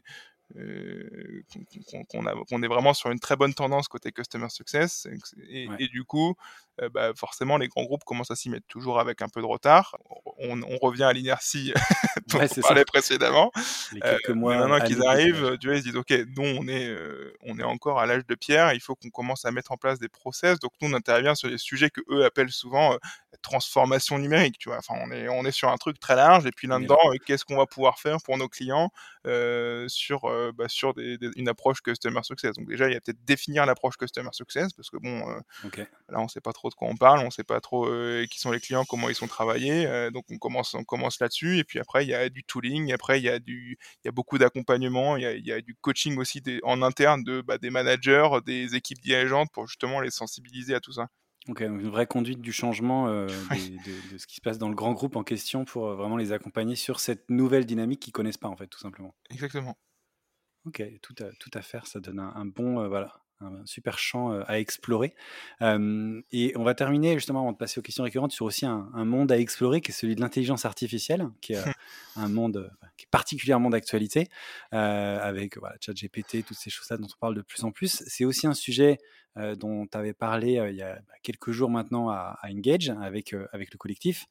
qu'on 2.48 2.64
est 2.64 2.68
vraiment 2.68 2.94
sur 2.94 3.12
une 3.12 3.20
très 3.20 3.36
bonne 3.36 3.54
tendance 3.54 3.88
côté 3.88 4.12
customer 4.12 4.48
success. 4.50 5.08
Et, 5.50 5.68
ouais, 5.68 5.76
et 5.80 5.88
du 5.88 6.04
coup, 6.04 6.36
euh, 6.82 6.90
bah, 6.90 7.12
forcément, 7.16 7.58
les 7.58 7.68
grands 7.68 7.84
groupes 7.84 8.04
commencent 8.04 8.32
à 8.32 8.36
s'y 8.36 8.50
mettre 8.50 8.68
toujours 8.68 9.00
avec 9.00 9.22
un 9.22 9.30
peu 9.30 9.42
de 9.42 9.46
retard. 9.46 9.96
On, 10.40 10.62
on 10.64 10.78
revient 10.78 11.04
à 11.04 11.14
l'inertie 11.14 11.74
dont 12.28 12.40
ouais, 12.40 12.48
on 12.52 12.56
parlait 12.56 12.82
ça. 12.82 12.86
précédemment. 12.86 13.52
Les 13.92 14.02
Euh, 14.04 14.12
quelques 14.12 14.30
mais 14.36 14.36
mois, 14.36 14.58
maintenant 14.58 14.80
qu'ils 14.82 15.06
arrivent, 15.06 15.58
tu 15.60 15.68
vois, 15.68 15.76
ils 15.78 15.80
se 15.80 15.86
disent, 15.86 15.96
OK, 15.96 16.12
nous, 16.36 16.44
on 16.44 16.68
est, 16.68 16.88
euh, 16.88 17.34
on 17.42 17.58
est 17.60 17.64
encore 17.64 18.00
à 18.00 18.06
l'âge 18.06 18.26
de 18.26 18.36
pierre, 18.36 18.74
il 18.74 18.82
faut 18.82 18.96
qu'on 18.96 19.10
commence 19.10 19.46
à 19.46 19.52
mettre 19.52 19.72
en 19.72 19.78
place 19.78 20.00
des 20.00 20.10
process. 20.10 20.60
Donc, 20.60 20.72
nous, 20.82 20.90
on 20.90 20.94
intervient 20.94 21.36
sur 21.36 21.50
des 21.50 21.58
sujets 21.58 21.90
que 21.90 22.02
eux 22.10 22.26
appellent 22.26 22.52
souvent 22.52 22.94
euh, 22.94 22.98
transformation 23.42 24.18
numérique, 24.18 24.58
tu 24.58 24.70
vois. 24.70 24.78
Enfin, 24.80 24.96
on 25.02 25.12
est, 25.12 25.28
on 25.30 25.46
est 25.46 25.52
sur 25.52 25.70
un 25.70 25.78
truc 25.78 26.00
très 26.00 26.16
large. 26.16 26.46
Et 26.46 26.52
puis 26.52 26.68
là-dedans, 26.68 26.98
euh, 27.14 27.18
qu'est-ce 27.26 27.46
qu'on 27.46 27.58
va 27.58 27.66
pouvoir 27.68 28.00
faire 28.00 28.18
pour 28.24 28.38
nos 28.38 28.48
clients 28.50 28.92
euh, 29.28 29.88
sur, 29.88 30.26
euh, 30.26 30.52
bah, 30.54 30.68
sur 30.68 30.94
des, 30.94 31.18
des- 31.18 31.32
une 31.36 31.48
approche 31.50 31.82
customer 31.82 32.22
success? 32.24 32.54
Donc, 32.56 32.68
déjà, 32.68 32.88
il 32.88 32.94
y 32.94 32.96
a 32.96 33.02
peut-être 33.02 33.24
définir 33.26 33.66
l'approche 33.66 33.98
customer 33.98 34.30
success, 34.34 34.74
parce 34.74 34.90
que 34.90 34.98
bon, 34.98 35.30
euh, 35.30 35.40
Là, 36.10 36.20
on 36.20 36.28
sait 36.28 36.42
pas 36.42 36.54
trop 36.54 36.65
de 36.70 36.76
quoi 36.76 36.88
on 36.90 36.96
parle, 36.98 37.20
on 37.26 37.32
sait 37.32 37.44
pas 37.44 37.62
trop 37.62 37.88
euh, 37.88 38.26
qui 38.30 38.40
sont 38.40 38.52
les 38.52 38.60
clients, 38.60 38.86
comment 38.86 39.10
ils 39.10 39.16
sont 39.16 39.28
travaillés. 39.28 39.86
euh, 39.88 40.12
donc 40.12 40.26
on 40.32 40.38
commence, 40.38 40.74
on 40.74 40.84
commence 40.84 41.20
là-dessus. 41.20 41.58
Et 41.60 41.64
puis 41.64 41.80
après, 41.80 42.06
il 42.06 42.10
y 42.10 42.14
a 42.14 42.30
du 42.30 42.44
tooling. 42.44 42.92
Après, 42.94 43.20
il 43.20 43.24
y 43.24 43.30
a 43.30 43.40
du, 43.40 43.78
il 44.04 44.08
y 44.08 44.10
a 44.10 44.12
beaucoup 44.12 44.38
d'accompagnement. 44.38 45.18
Il 45.18 45.24
y 45.24 45.26
a, 45.26 45.34
il 45.34 45.46
y 45.46 45.52
a 45.52 45.62
du 45.62 45.76
coaching 45.76 46.18
aussi 46.18 46.42
des, 46.42 46.60
en 46.64 46.82
interne 46.82 47.24
de 47.24 47.42
bah, 47.42 47.58
des 47.58 47.70
managers, 47.70 48.28
des 48.46 48.76
équipes 48.76 49.00
dirigeantes 49.02 49.50
pour 49.54 49.68
justement 49.68 50.00
les 50.02 50.12
sensibiliser 50.12 50.76
à 50.76 50.80
tout 50.80 50.92
ça. 50.94 51.08
ok, 51.48 51.64
donc 51.64 51.82
une 51.82 51.90
vraie 51.90 52.08
conduite 52.08 52.42
du 52.42 52.52
changement 52.52 53.08
euh, 53.08 53.46
des- 53.46 53.80
de, 53.80 54.02
de 54.02 54.18
ce 54.18 54.26
qui 54.28 54.36
se 54.36 54.42
passe 54.42 54.58
dans 54.58 54.70
le 54.70 54.76
grand 54.76 54.94
groupe 54.94 55.16
en 55.16 55.24
question 55.24 55.66
pour 55.66 55.94
vraiment 55.96 56.18
les 56.18 56.32
accompagner 56.32 56.76
sur 56.76 57.00
cette 57.00 57.30
nouvelle 57.30 57.66
dynamique 57.66 58.00
qu'ils 58.02 58.14
connaissent 58.14 58.38
pas 58.38 58.50
en 58.50 58.56
fait, 58.56 58.68
tout 58.68 58.80
simplement. 58.80 59.16
exactement. 59.30 59.78
Ok, 60.66 60.82
tout 61.02 61.16
à, 61.24 61.32
tout 61.40 61.52
à 61.54 61.62
faire, 61.62 61.86
ça 61.88 62.00
donne 62.00 62.20
un, 62.20 62.34
un 62.36 62.46
bon, 62.46 62.80
euh, 62.80 62.88
voilà, 62.88 63.25
un 63.42 63.66
super 63.66 64.00
champ 64.00 64.32
euh, 64.32 64.44
à 64.48 64.60
explorer. 64.60 65.14
Euh, 65.62 66.22
et 66.32 66.54
on 66.56 66.64
va 66.64 66.74
terminer 66.74 67.16
justement 67.16 67.42
avant 67.42 67.52
de 67.52 67.58
passer 67.58 67.80
aux 67.80 67.84
questions 67.84 68.04
récurrentes 68.04 68.32
sur 68.32 68.46
aussi 68.46 68.66
un, 68.66 68.90
un 68.94 69.06
monde 69.06 69.32
à 69.32 69.38
explorer 69.38 69.82
qui 69.82 69.92
est 69.92 69.94
celui 69.94 70.16
de 70.16 70.22
l'intelligence 70.22 70.66
artificielle, 70.66 71.30
qui 71.42 71.54
est 71.54 71.64
un 72.16 72.30
monde 72.30 72.72
qui 72.98 73.06
est 73.06 73.12
particulièrement 73.12 73.70
d'actualité 73.70 74.30
euh, 74.74 75.20
avec 75.22 75.58
voilà, 75.58 75.76
ChatGPT, 75.82 76.46
toutes 76.46 76.58
ces 76.58 76.70
choses-là 76.70 76.98
dont 76.98 77.08
on 77.08 77.20
parle 77.20 77.36
de 77.36 77.42
plus 77.42 77.64
en 77.64 77.72
plus. 77.72 78.04
C'est 78.08 78.26
aussi 78.26 78.48
un 78.48 78.54
sujet 78.54 79.00
euh, 79.38 79.56
dont 79.56 79.86
tu 79.86 79.98
avais 79.98 80.14
parlé 80.14 80.54
il 80.70 80.76
y 80.76 80.82
a 80.82 80.96
bah, 80.96 81.14
quelques 81.22 81.52
jours 81.52 81.70
maintenant 81.70 82.10
à, 82.10 82.38
à 82.42 82.50
Engage 82.50 82.90
avec, 83.02 83.36
avec 83.52 83.74
le 83.74 83.78
collectif. 83.78 84.28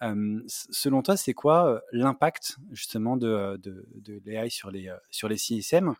Selon 0.00 1.02
toi, 1.02 1.16
c'est 1.16 1.34
quoi 1.34 1.80
l'impact 1.92 2.56
justement 2.72 3.16
de, 3.16 3.56
de, 3.62 3.86
de 3.94 4.20
l'AI 4.24 4.50
sur 4.50 4.70
les, 4.70 4.92
sur 5.10 5.28
les 5.28 5.36
CSM 5.36 5.94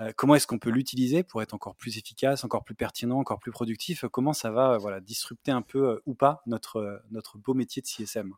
Euh, 0.00 0.12
Comment 0.16 0.34
est-ce 0.34 0.46
qu'on 0.46 0.58
peut 0.58 0.70
l'utiliser 0.70 1.22
pour 1.22 1.42
être 1.42 1.54
encore 1.54 1.76
plus 1.76 1.98
efficace, 1.98 2.44
encore 2.44 2.64
plus 2.64 2.74
pertinent, 2.74 3.18
encore 3.18 3.38
plus 3.38 3.52
productif? 3.52 4.04
Comment 4.10 4.32
ça 4.32 4.50
va 4.50 4.72
euh, 4.72 4.78
voilà, 4.78 5.00
disrupter 5.00 5.50
un 5.50 5.62
peu 5.62 5.90
euh, 5.90 6.02
ou 6.06 6.14
pas 6.14 6.42
notre, 6.46 6.76
euh, 6.76 6.98
notre 7.10 7.38
beau 7.38 7.54
métier 7.54 7.82
de 7.82 7.86
CSM 7.86 8.32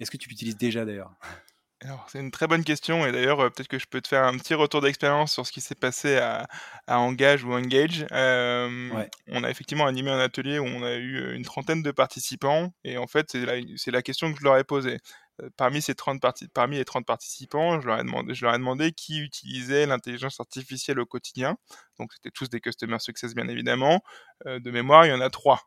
Est-ce 0.00 0.10
que 0.10 0.16
tu 0.16 0.28
l'utilises 0.28 0.56
déjà 0.56 0.84
d'ailleurs? 0.84 1.12
Alors, 1.84 2.06
c'est 2.08 2.20
une 2.20 2.30
très 2.30 2.46
bonne 2.46 2.62
question. 2.62 3.06
Et 3.06 3.12
d'ailleurs, 3.12 3.40
euh, 3.40 3.50
peut-être 3.50 3.68
que 3.68 3.78
je 3.78 3.86
peux 3.86 4.00
te 4.00 4.06
faire 4.06 4.24
un 4.24 4.36
petit 4.38 4.54
retour 4.54 4.80
d'expérience 4.80 5.32
sur 5.32 5.46
ce 5.46 5.52
qui 5.52 5.60
s'est 5.60 5.74
passé 5.74 6.16
à, 6.16 6.46
à 6.86 6.98
Engage 7.00 7.44
ou 7.44 7.52
Engage. 7.52 8.06
Euh, 8.12 8.90
Ouais, 8.90 9.10
on 9.28 9.42
a 9.42 9.50
effectivement 9.50 9.86
animé 9.86 10.10
un 10.10 10.18
atelier 10.18 10.58
où 10.58 10.64
on 10.64 10.82
a 10.84 10.94
eu 10.94 11.16
euh, 11.16 11.34
une 11.34 11.44
trentaine 11.44 11.82
de 11.82 11.90
participants. 11.90 12.72
Et 12.84 12.98
en 12.98 13.06
fait, 13.08 13.30
c'est 13.32 13.44
la, 13.44 13.54
c'est 13.76 13.90
la 13.90 14.02
question 14.02 14.32
que 14.32 14.38
je 14.38 14.44
leur 14.44 14.56
ai 14.58 14.64
posée. 14.64 14.98
Parmi 15.56 15.82
ces 15.82 15.94
30 15.94 16.20
parti 16.20 16.48
parmi 16.48 16.76
les 16.76 16.84
30 16.84 17.06
participants, 17.06 17.80
je 17.80 17.86
leur 17.86 17.98
ai 17.98 18.02
demandé, 18.02 18.34
je 18.34 18.44
leur 18.44 18.54
ai 18.54 18.58
demandé 18.58 18.92
qui 18.92 19.18
utilisait 19.18 19.86
l'intelligence 19.86 20.40
artificielle 20.40 21.00
au 21.00 21.06
quotidien. 21.06 21.56
Donc 21.98 22.12
c'était 22.12 22.30
tous 22.30 22.48
des 22.48 22.60
customer 22.60 22.98
success 22.98 23.34
bien 23.34 23.48
évidemment. 23.48 24.00
de 24.46 24.70
mémoire, 24.70 25.06
il 25.06 25.10
y 25.10 25.12
en 25.12 25.20
a 25.20 25.30
trois, 25.30 25.60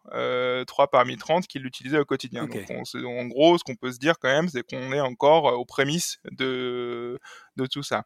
trois 0.68 0.89
parmi 0.89 1.18
30 1.18 1.47
qui 1.47 1.59
l'utilisaient 1.59 1.99
au 1.99 2.05
quotidien. 2.05 2.47
Donc 2.47 2.70
en 2.70 3.26
gros, 3.26 3.57
ce 3.57 3.63
qu'on 3.63 3.76
peut 3.76 3.91
se 3.91 3.99
dire 3.99 4.20
quand 4.20 4.30
même, 4.30 4.49
c'est 4.49 4.63
qu'on 4.63 4.91
est 4.91 5.01
encore 5.01 5.45
aux 5.45 5.66
prémices 5.66 6.20
de 6.32 7.20
de 7.55 7.66
tout 7.66 7.84
ça. 7.84 8.03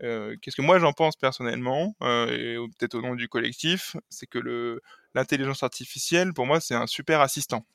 Qu'est-ce 0.00 0.56
que 0.56 0.62
moi 0.62 0.78
j'en 0.78 0.92
pense 0.92 1.16
personnellement, 1.16 1.94
et 2.02 2.56
peut-être 2.78 2.94
au 2.96 3.02
nom 3.02 3.14
du 3.14 3.28
collectif, 3.28 3.96
c'est 4.10 4.26
que 4.26 4.38
le 4.38 4.82
l'intelligence 5.14 5.62
artificielle, 5.62 6.34
pour 6.34 6.44
moi, 6.44 6.60
c'est 6.60 6.74
un 6.74 6.86
super 6.86 7.20
assistant. 7.22 7.66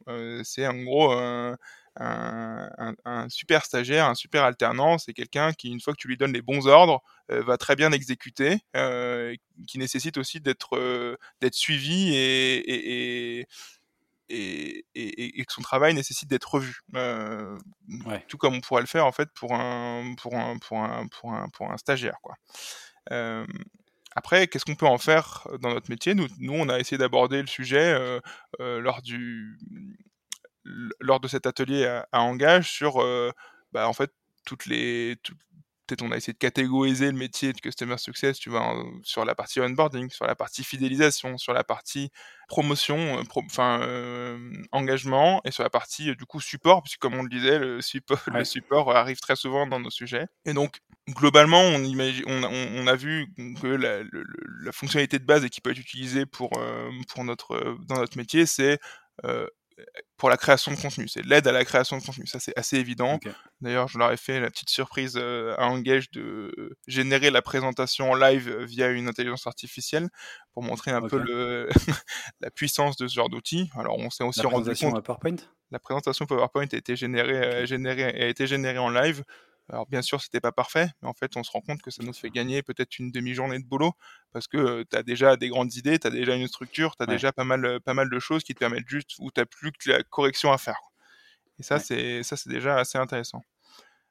c'est 0.43 0.67
en 0.67 0.83
gros 0.83 1.11
un, 1.11 1.57
un, 1.99 3.27
super 3.29 3.65
stagiaire, 3.65 4.05
un 4.05 4.15
super 4.15 4.43
alternant. 4.43 4.97
C'est 4.97 5.13
quelqu'un 5.13 5.53
qui, 5.53 5.69
une 5.69 5.79
fois 5.79 5.93
que 5.93 5.99
tu 5.99 6.07
lui 6.07 6.17
donnes 6.17 6.33
les 6.33 6.41
bons 6.41 6.67
ordres, 6.67 7.01
va 7.29 7.57
très 7.57 7.75
bien 7.75 7.91
exécuter, 7.91 8.59
qui 9.67 9.77
nécessite 9.77 10.17
aussi 10.17 10.41
d'être 10.41 11.17
d'être 11.41 11.55
suivi 11.55 12.15
et, 12.15 13.39
et 13.39 13.47
et, 14.31 14.85
et, 15.39 15.45
que 15.45 15.53
son 15.53 15.61
travail 15.61 15.93
nécessite 15.93 16.29
d'être 16.29 16.55
revu. 16.55 16.81
Euh, 16.95 17.57
tout 18.27 18.37
comme 18.37 18.55
on 18.55 18.61
pourrait 18.61 18.81
le 18.81 18.87
faire 18.87 19.05
en 19.05 19.11
fait 19.11 19.29
pour 19.33 19.53
un, 19.53 20.15
pour 20.15 20.35
un, 20.35 20.57
pour 20.57 20.79
un, 20.79 21.07
pour 21.07 21.33
un, 21.33 21.49
pour 21.49 21.71
un 21.71 21.77
stagiaire. 21.77 22.17
Quoi. 22.21 22.35
Euh, 23.11 23.45
après, 24.15 24.47
qu'est-ce 24.47 24.65
qu'on 24.65 24.75
peut 24.75 24.87
en 24.87 24.97
faire 24.97 25.47
dans 25.61 25.73
notre 25.73 25.89
métier? 25.89 26.15
Nous, 26.15 26.27
nous, 26.39 26.53
on 26.53 26.69
a 26.69 26.79
essayé 26.79 26.97
d'aborder 26.97 27.41
le 27.41 27.47
sujet 27.47 27.93
euh, 28.59 28.79
lors, 28.79 29.01
du, 29.01 29.57
lors 30.99 31.19
de 31.19 31.27
cet 31.27 31.45
atelier 31.45 31.85
à, 31.85 32.07
à 32.11 32.21
Engage 32.21 32.71
sur 32.71 33.03
bah, 33.71 33.87
en 33.87 33.93
fait 33.93 34.11
toutes 34.45 34.65
les, 34.65 35.17
on 36.01 36.11
a 36.11 36.17
essayé 36.17 36.33
de 36.33 36.37
catégoriser 36.37 37.11
le 37.11 37.17
métier 37.17 37.51
de 37.51 37.59
customer 37.59 37.97
success, 37.97 38.39
tu 38.39 38.49
vois, 38.49 38.73
sur 39.03 39.25
la 39.25 39.35
partie 39.35 39.59
onboarding, 39.59 40.09
sur 40.09 40.25
la 40.25 40.35
partie 40.35 40.63
fidélisation, 40.63 41.37
sur 41.37 41.53
la 41.53 41.63
partie 41.63 42.09
promotion, 42.47 43.19
euh, 43.19 43.23
enfin 43.35 43.81
euh, 43.81 44.37
engagement, 44.71 45.41
et 45.43 45.51
sur 45.51 45.63
la 45.63 45.69
partie 45.69 46.11
euh, 46.11 46.15
du 46.15 46.25
coup 46.25 46.39
support, 46.39 46.83
puisque 46.83 46.99
comme 46.99 47.15
on 47.15 47.23
le 47.23 47.29
disait, 47.29 47.59
le 47.59 47.81
support, 47.81 48.19
le 48.33 48.45
support 48.45 48.95
arrive 48.95 49.19
très 49.19 49.35
souvent 49.35 49.67
dans 49.67 49.79
nos 49.79 49.89
sujets. 49.89 50.27
Et 50.45 50.53
donc 50.53 50.79
globalement, 51.09 51.61
on, 51.61 51.83
imagine, 51.83 52.23
on, 52.27 52.87
a 52.87 52.95
vu 52.95 53.27
que 53.59 53.67
la, 53.67 54.03
la, 54.63 54.71
fonctionnalité 54.71 55.19
de 55.19 55.25
base 55.25 55.43
et 55.43 55.49
qui 55.49 55.59
peut 55.59 55.71
être 55.71 55.79
utilisée 55.79 56.25
pour, 56.25 56.51
pour 57.09 57.23
notre, 57.23 57.77
dans 57.87 57.97
notre 57.97 58.17
métier, 58.17 58.45
c'est 58.45 58.79
pour 60.17 60.29
la 60.29 60.37
création 60.37 60.71
de 60.71 60.77
contenu. 60.77 61.07
C'est 61.07 61.25
l'aide 61.25 61.47
à 61.47 61.51
la 61.51 61.65
création 61.65 61.97
de 61.97 62.03
contenu. 62.03 62.27
Ça, 62.27 62.39
c'est 62.39 62.57
assez 62.57 62.77
évident. 62.77 63.19
D'ailleurs, 63.61 63.87
je 63.87 63.97
leur 63.97 64.11
ai 64.11 64.17
fait 64.17 64.39
la 64.39 64.49
petite 64.49 64.69
surprise 64.69 65.15
euh, 65.17 65.55
à 65.57 65.67
Engage 65.67 66.11
de 66.11 66.77
générer 66.87 67.31
la 67.31 67.41
présentation 67.41 68.11
en 68.11 68.15
live 68.15 68.55
via 68.61 68.89
une 68.89 69.07
intelligence 69.07 69.47
artificielle 69.47 70.09
pour 70.53 70.63
montrer 70.63 70.91
un 70.91 71.01
peu 71.01 71.17
le 71.17 71.69
la 72.41 72.51
puissance 72.51 72.97
de 72.97 73.07
ce 73.07 73.15
genre 73.15 73.29
d'outil. 73.29 73.71
Alors, 73.77 73.97
on 73.97 74.09
s'est 74.09 74.23
aussi 74.23 74.41
rendu 74.41 74.73
compte. 74.75 75.03
PowerPoint? 75.03 75.37
La 75.71 75.79
présentation 75.79 76.25
PowerPoint 76.25 76.67
a 76.71 76.75
été 76.75 76.95
générée, 76.95 77.33
euh, 77.33 77.65
générée, 77.65 78.03
a 78.03 78.27
été 78.27 78.45
générée 78.45 78.77
en 78.77 78.89
live. 78.89 79.23
Alors 79.69 79.87
bien 79.87 80.01
sûr, 80.01 80.21
c'était 80.21 80.41
pas 80.41 80.51
parfait, 80.51 80.87
mais 81.01 81.07
en 81.07 81.13
fait, 81.13 81.37
on 81.37 81.43
se 81.43 81.51
rend 81.51 81.61
compte 81.61 81.81
que 81.81 81.91
ça 81.91 82.03
nous 82.03 82.13
fait 82.13 82.29
gagner 82.29 82.61
peut-être 82.61 82.99
une 82.99 83.11
demi-journée 83.11 83.59
de 83.59 83.65
boulot 83.65 83.93
parce 84.33 84.47
que 84.47 84.83
tu 84.83 84.97
as 84.97 85.03
déjà 85.03 85.37
des 85.37 85.47
grandes 85.49 85.75
idées, 85.75 85.97
tu 85.97 86.07
as 86.07 86.09
déjà 86.09 86.35
une 86.35 86.47
structure, 86.47 86.97
tu 86.97 87.03
as 87.03 87.05
déjà 87.05 87.31
pas 87.31 87.45
mal, 87.45 87.79
pas 87.79 87.93
mal 87.93 88.09
de 88.09 88.19
choses 88.19 88.43
qui 88.43 88.53
te 88.53 88.59
permettent 88.59 88.89
juste 88.89 89.11
où 89.19 89.31
tu 89.31 89.45
plus 89.45 89.71
que 89.71 89.91
la 89.91 90.03
correction 90.03 90.51
à 90.51 90.57
faire. 90.57 90.79
Et 91.59 91.63
ça, 91.63 91.79
c'est 91.79 92.23
ça, 92.23 92.35
c'est 92.35 92.49
déjà 92.49 92.77
assez 92.77 92.97
intéressant. 92.97 93.43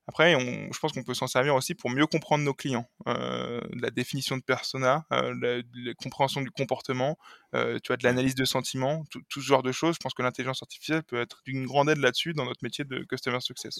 Après, 0.06 0.32
je 0.32 0.78
pense 0.80 0.92
qu'on 0.92 1.04
peut 1.04 1.14
s'en 1.14 1.28
servir 1.28 1.54
aussi 1.54 1.74
pour 1.74 1.88
mieux 1.88 2.06
comprendre 2.06 2.42
nos 2.42 2.54
clients, 2.54 2.88
euh, 3.06 3.60
la 3.72 3.90
définition 3.90 4.36
de 4.36 4.42
persona, 4.42 5.06
la, 5.10 5.62
compréhension 6.02 6.40
du 6.40 6.50
comportement, 6.50 7.16
tu 7.52 7.58
vois, 7.86 7.96
de 7.96 8.02
l'analyse 8.02 8.34
de 8.34 8.44
sentiments, 8.44 9.04
tout, 9.10 9.20
tout, 9.28 9.40
ce 9.40 9.46
genre 9.46 9.62
de 9.62 9.72
choses. 9.72 9.94
Je 9.94 10.00
pense 10.00 10.14
que 10.14 10.22
l'intelligence 10.22 10.62
artificielle 10.62 11.04
peut 11.04 11.20
être 11.20 11.42
d'une 11.44 11.64
grande 11.64 11.90
aide 11.90 11.98
là-dessus 11.98 12.32
dans 12.32 12.44
notre 12.44 12.64
métier 12.64 12.84
de 12.84 13.04
customer 13.04 13.40
success. 13.40 13.78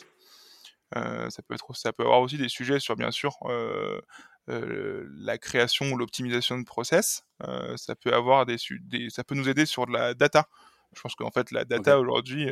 Euh, 0.96 1.30
ça 1.30 1.42
peut 1.42 1.54
être, 1.54 1.74
ça 1.74 1.92
peut 1.92 2.02
avoir 2.02 2.20
aussi 2.20 2.36
des 2.36 2.48
sujets 2.48 2.80
sur 2.80 2.96
bien 2.96 3.10
sûr 3.10 3.36
euh, 3.44 4.00
euh, 4.48 5.06
la 5.18 5.38
création 5.38 5.92
ou 5.92 5.96
l'optimisation 5.96 6.58
de 6.58 6.64
process. 6.64 7.24
ça 7.76 7.94
peut 7.94 8.12
avoir 8.12 8.46
des, 8.46 8.56
des, 8.82 9.10
ça 9.10 9.24
peut 9.24 9.34
nous 9.34 9.48
aider 9.48 9.66
sur 9.66 9.86
de 9.86 9.92
la 9.92 10.14
data. 10.14 10.46
Je 10.92 11.00
pense 11.02 11.14
qu'en 11.14 11.30
fait, 11.30 11.52
la 11.52 11.64
data 11.64 12.00
aujourd'hui, 12.00 12.48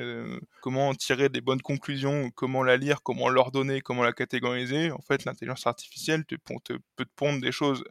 comment 0.62 0.94
tirer 0.94 1.28
des 1.28 1.40
bonnes 1.40 1.60
conclusions, 1.60 2.30
comment 2.36 2.62
la 2.62 2.76
lire, 2.76 3.02
comment 3.02 3.28
l'ordonner, 3.28 3.80
comment 3.80 4.04
la 4.04 4.12
catégoriser, 4.12 4.92
en 4.92 5.00
fait, 5.00 5.24
l'intelligence 5.24 5.66
artificielle 5.66 6.24
te, 6.24 6.36
te, 6.36 6.74
peut 6.94 7.04
te 7.04 7.14
pondre 7.16 7.40
des 7.40 7.50
choses 7.50 7.82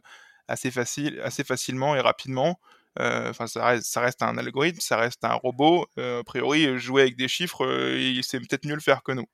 assez, 0.48 0.70
facile, 0.70 1.20
assez 1.20 1.44
facilement 1.44 1.94
et 1.96 2.00
rapidement. 2.00 2.58
Enfin, 2.98 3.46
ça, 3.46 3.66
reste, 3.66 3.86
ça, 3.86 4.00
reste, 4.00 4.22
un 4.22 4.38
algorithme, 4.38 4.80
ça 4.80 4.96
reste 4.96 5.22
un 5.22 5.34
robot. 5.34 5.86
a 5.98 6.24
priori, 6.24 6.78
jouer 6.78 7.02
avec 7.02 7.16
des 7.16 7.28
chiffres, 7.28 7.66
il 7.94 8.24
sait 8.24 8.40
peut-être 8.40 8.64
mieux 8.64 8.74
le 8.74 8.80
faire 8.80 9.02
que 9.02 9.12
nous. 9.12 9.26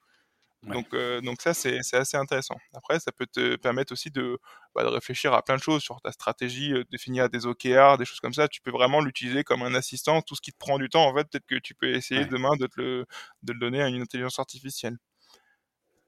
Donc, 0.67 0.95
euh, 0.95 1.21
donc 1.21 1.43
ça, 1.43 1.55
c'est 1.55 1.79
assez 1.93 2.17
intéressant. 2.17 2.57
Après, 2.73 2.99
ça 2.99 3.13
peut 3.13 3.27
te 3.27 3.57
permettre 3.57 3.93
aussi 3.93 4.11
de, 4.11 4.39
bah, 4.75 4.83
de 4.83 4.89
réfléchir 4.89 5.33
à 5.35 5.43
plein 5.43 5.57
de 5.57 5.63
choses 5.63 5.83
sur 5.83 6.01
ta 6.01 6.13
stratégie, 6.13 6.73
euh, 6.73 6.85
définir 6.91 7.29
des 7.29 7.47
OKR, 7.47 7.99
des 7.99 8.05
choses 8.05 8.21
comme 8.21 8.35
ça. 8.35 8.49
Tu 8.49 8.61
peux 8.61 8.71
vraiment 8.71 9.01
l'utiliser 9.01 9.45
comme 9.45 9.63
un 9.63 9.75
assistant. 9.75 10.23
Tout 10.23 10.35
ce 10.35 10.41
qui 10.41 10.53
te 10.53 10.59
prend 10.59 10.79
du 10.79 10.89
temps, 10.89 11.07
en 11.07 11.15
fait, 11.15 11.29
peut-être 11.29 11.47
que 11.47 11.57
tu 11.57 11.75
peux 11.75 11.91
essayer 11.95 12.25
demain 12.25 12.57
de, 12.57 12.67
te 12.67 12.81
le, 12.81 13.07
de 13.43 13.53
le 13.53 13.59
donner 13.59 13.83
à 13.83 13.89
une 13.89 14.01
intelligence 14.01 14.39
artificielle. 14.39 14.97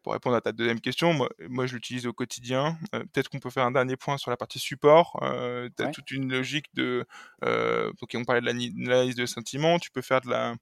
Pour 0.02 0.12
répondre 0.12 0.36
à 0.36 0.40
ta 0.40 0.52
deuxième 0.52 0.80
question, 0.80 1.12
moi, 1.12 1.28
moi 1.48 1.66
je 1.66 1.74
l'utilise 1.74 2.07
au 2.07 2.12
quotidien. 2.12 2.78
Euh, 2.94 3.00
peut-être 3.12 3.28
qu'on 3.28 3.40
peut 3.40 3.50
faire 3.50 3.64
un 3.64 3.72
dernier 3.72 3.96
point 3.96 4.18
sur 4.18 4.30
la 4.30 4.36
partie 4.36 4.61
support. 4.61 5.18
Euh, 5.22 5.68
tu 5.76 5.82
as 5.82 5.88
toute 5.88 6.12
une 6.12 6.30
logique 6.30 6.66
de... 6.74 7.04
donc 7.42 8.11
on 8.14 8.24
parlait 8.24 8.40
de 8.40 8.46
l'analyse 8.46 9.16
de 9.16 9.26
sentiments. 9.26 9.80
Tu 9.80 9.90
peux 9.90 10.02
faire 10.02 10.20
de 10.20 10.30
la 10.30 10.54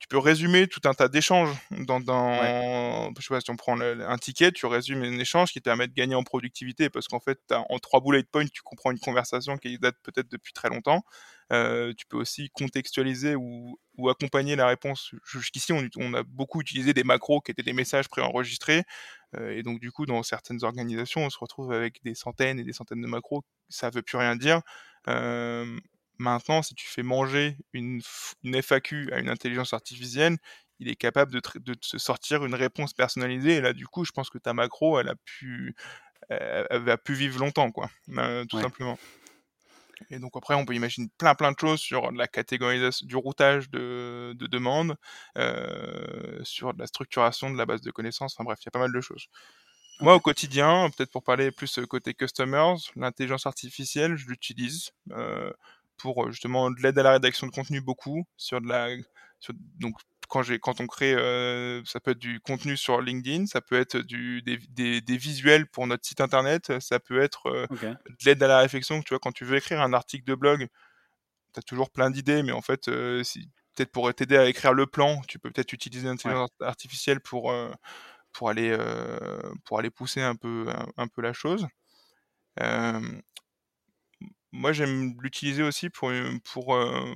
tu 0.00 0.08
peux 0.08 0.18
résumer 0.18 0.66
tout 0.68 0.80
un 0.84 0.94
tas 0.94 1.08
d'échanges 1.08 1.54
dans, 1.70 2.00
dans 2.00 3.12
je 3.18 3.22
sais 3.22 3.34
pas 3.34 3.40
si 3.40 3.50
on 3.50 3.56
prend 3.56 3.78
un 3.80 4.18
ticket, 4.18 4.52
tu 4.52 4.66
résumes 4.66 5.02
un 5.02 5.18
échange 5.18 5.52
qui 5.52 5.60
te 5.60 5.64
permet 5.64 5.86
de 5.86 5.92
gagner 5.92 6.14
en 6.14 6.24
productivité 6.24 6.90
parce 6.90 7.08
qu'en 7.08 7.20
fait, 7.20 7.40
en 7.50 7.78
trois 7.78 8.00
bullet 8.00 8.24
points, 8.24 8.46
tu 8.46 8.62
comprends 8.62 8.90
une 8.90 8.98
conversation 8.98 9.56
qui 9.56 9.78
date 9.78 9.96
peut-être 10.02 10.30
depuis 10.30 10.52
très 10.52 10.68
longtemps. 10.68 11.02
Euh, 11.52 11.92
tu 11.96 12.06
peux 12.06 12.16
aussi 12.16 12.48
contextualiser 12.50 13.34
ou, 13.36 13.78
ou 13.98 14.08
accompagner 14.08 14.56
la 14.56 14.66
réponse. 14.66 15.14
Jusqu'ici, 15.24 15.72
on, 15.72 15.86
on, 15.96 16.14
a 16.14 16.22
beaucoup 16.22 16.62
utilisé 16.62 16.94
des 16.94 17.04
macros 17.04 17.42
qui 17.42 17.50
étaient 17.50 17.62
des 17.62 17.74
messages 17.74 18.08
préenregistrés. 18.08 18.84
Euh, 19.36 19.50
et 19.50 19.62
donc, 19.62 19.78
du 19.78 19.92
coup, 19.92 20.06
dans 20.06 20.22
certaines 20.22 20.64
organisations, 20.64 21.26
on 21.26 21.30
se 21.30 21.38
retrouve 21.38 21.72
avec 21.72 22.02
des 22.02 22.14
centaines 22.14 22.58
et 22.58 22.64
des 22.64 22.72
centaines 22.72 23.02
de 23.02 23.06
macros. 23.06 23.44
Ça 23.68 23.90
veut 23.90 24.02
plus 24.02 24.16
rien 24.16 24.36
dire. 24.36 24.62
Euh, 25.08 25.78
Maintenant, 26.22 26.62
si 26.62 26.74
tu 26.74 26.86
fais 26.86 27.02
manger 27.02 27.56
une, 27.72 28.00
FAQ 28.44 29.12
à 29.12 29.18
une 29.18 29.28
intelligence 29.28 29.72
artificielle, 29.72 30.38
il 30.78 30.88
est 30.88 30.96
capable 30.96 31.32
de, 31.32 31.40
de 31.56 31.74
te 31.74 31.98
sortir 31.98 32.44
une 32.44 32.54
réponse 32.54 32.92
personnalisée. 32.92 33.56
Et 33.56 33.60
là, 33.60 33.72
du 33.72 33.86
coup, 33.86 34.04
je 34.04 34.12
pense 34.12 34.30
que 34.30 34.38
ta 34.38 34.54
macro, 34.54 35.00
elle 35.00 35.08
a 35.08 35.16
pu, 35.24 35.74
elle, 36.28 36.82
va 36.82 36.96
pu 36.96 37.14
vivre 37.14 37.40
longtemps, 37.40 37.72
quoi, 37.72 37.90
euh, 38.10 38.44
tout 38.44 38.60
simplement. 38.60 38.98
Et 40.10 40.18
donc 40.18 40.36
après, 40.36 40.54
on 40.54 40.64
peut 40.64 40.74
imaginer 40.74 41.08
plein 41.18 41.34
plein 41.34 41.52
de 41.52 41.58
choses 41.58 41.80
sur 41.80 42.12
la 42.12 42.26
catégorisation, 42.26 43.06
du 43.06 43.16
routage 43.16 43.68
de, 43.70 44.34
de 44.36 44.46
demandes, 44.46 44.96
euh, 45.38 46.40
sur 46.44 46.72
la 46.72 46.86
structuration 46.86 47.50
de 47.50 47.58
la 47.58 47.66
base 47.66 47.80
de 47.82 47.90
connaissances. 47.90 48.34
Enfin 48.36 48.44
bref, 48.44 48.58
il 48.62 48.66
y 48.66 48.68
a 48.68 48.72
pas 48.72 48.78
mal 48.78 48.92
de 48.92 49.00
choses. 49.00 49.26
Moi, 50.00 50.14
au 50.14 50.20
quotidien, 50.20 50.90
peut-être 50.90 51.12
pour 51.12 51.22
parler 51.22 51.52
plus 51.52 51.78
côté 51.88 52.14
customers, 52.14 52.74
l'intelligence 52.96 53.46
artificielle, 53.46 54.16
je 54.16 54.26
l'utilise. 54.26 54.90
Euh, 55.12 55.52
pour 55.96 56.24
euh, 56.24 56.30
justement 56.30 56.70
de 56.70 56.80
l'aide 56.80 56.98
à 56.98 57.02
la 57.02 57.12
rédaction 57.12 57.46
de 57.46 57.52
contenu 57.52 57.80
beaucoup 57.80 58.24
sur 58.36 58.60
de 58.60 58.68
la 58.68 58.88
donc 59.78 59.96
quand 60.28 60.42
j'ai 60.42 60.58
quand 60.58 60.80
on 60.80 60.86
crée 60.86 61.14
euh, 61.14 61.82
ça 61.84 62.00
peut 62.00 62.12
être 62.12 62.18
du 62.18 62.40
contenu 62.40 62.76
sur 62.76 63.00
LinkedIn 63.00 63.46
ça 63.46 63.60
peut 63.60 63.78
être 63.78 63.98
du 63.98 64.42
des, 64.42 65.00
des, 65.00 65.16
visuels 65.16 65.66
pour 65.66 65.86
notre 65.86 66.06
site 66.06 66.20
internet 66.20 66.80
ça 66.80 67.00
peut 67.00 67.20
être 67.20 67.46
euh, 67.48 67.66
de 67.82 68.24
l'aide 68.24 68.42
à 68.42 68.48
la 68.48 68.58
réflexion 68.58 69.02
tu 69.02 69.10
vois 69.10 69.18
quand 69.18 69.32
tu 69.32 69.44
veux 69.44 69.56
écrire 69.56 69.80
un 69.80 69.92
article 69.92 70.24
de 70.24 70.34
blog 70.34 70.68
tu 71.54 71.58
as 71.58 71.62
toujours 71.62 71.90
plein 71.90 72.10
d'idées 72.10 72.42
mais 72.42 72.52
en 72.52 72.62
fait 72.62 72.88
si 73.24 73.48
peut-être 73.74 73.90
pour 73.90 74.12
t'aider 74.14 74.36
à 74.36 74.48
écrire 74.48 74.72
le 74.72 74.86
plan 74.86 75.20
tu 75.26 75.38
peux 75.38 75.50
peut-être 75.50 75.72
utiliser 75.72 76.06
l'intelligence 76.06 76.50
artificielle 76.60 77.20
pour 77.20 77.52
pour 78.32 78.48
aller 78.48 78.76
pour 79.64 79.78
aller 79.78 79.90
pousser 79.90 80.22
un 80.22 80.36
peu 80.36 80.66
un, 80.96 81.08
peu 81.08 81.20
la 81.20 81.32
chose 81.32 81.66
moi, 84.52 84.72
j'aime 84.72 85.14
l'utiliser 85.20 85.62
aussi 85.62 85.90
pour, 85.90 86.10
euh, 86.10 86.38
pour 86.52 86.74
euh, 86.74 87.14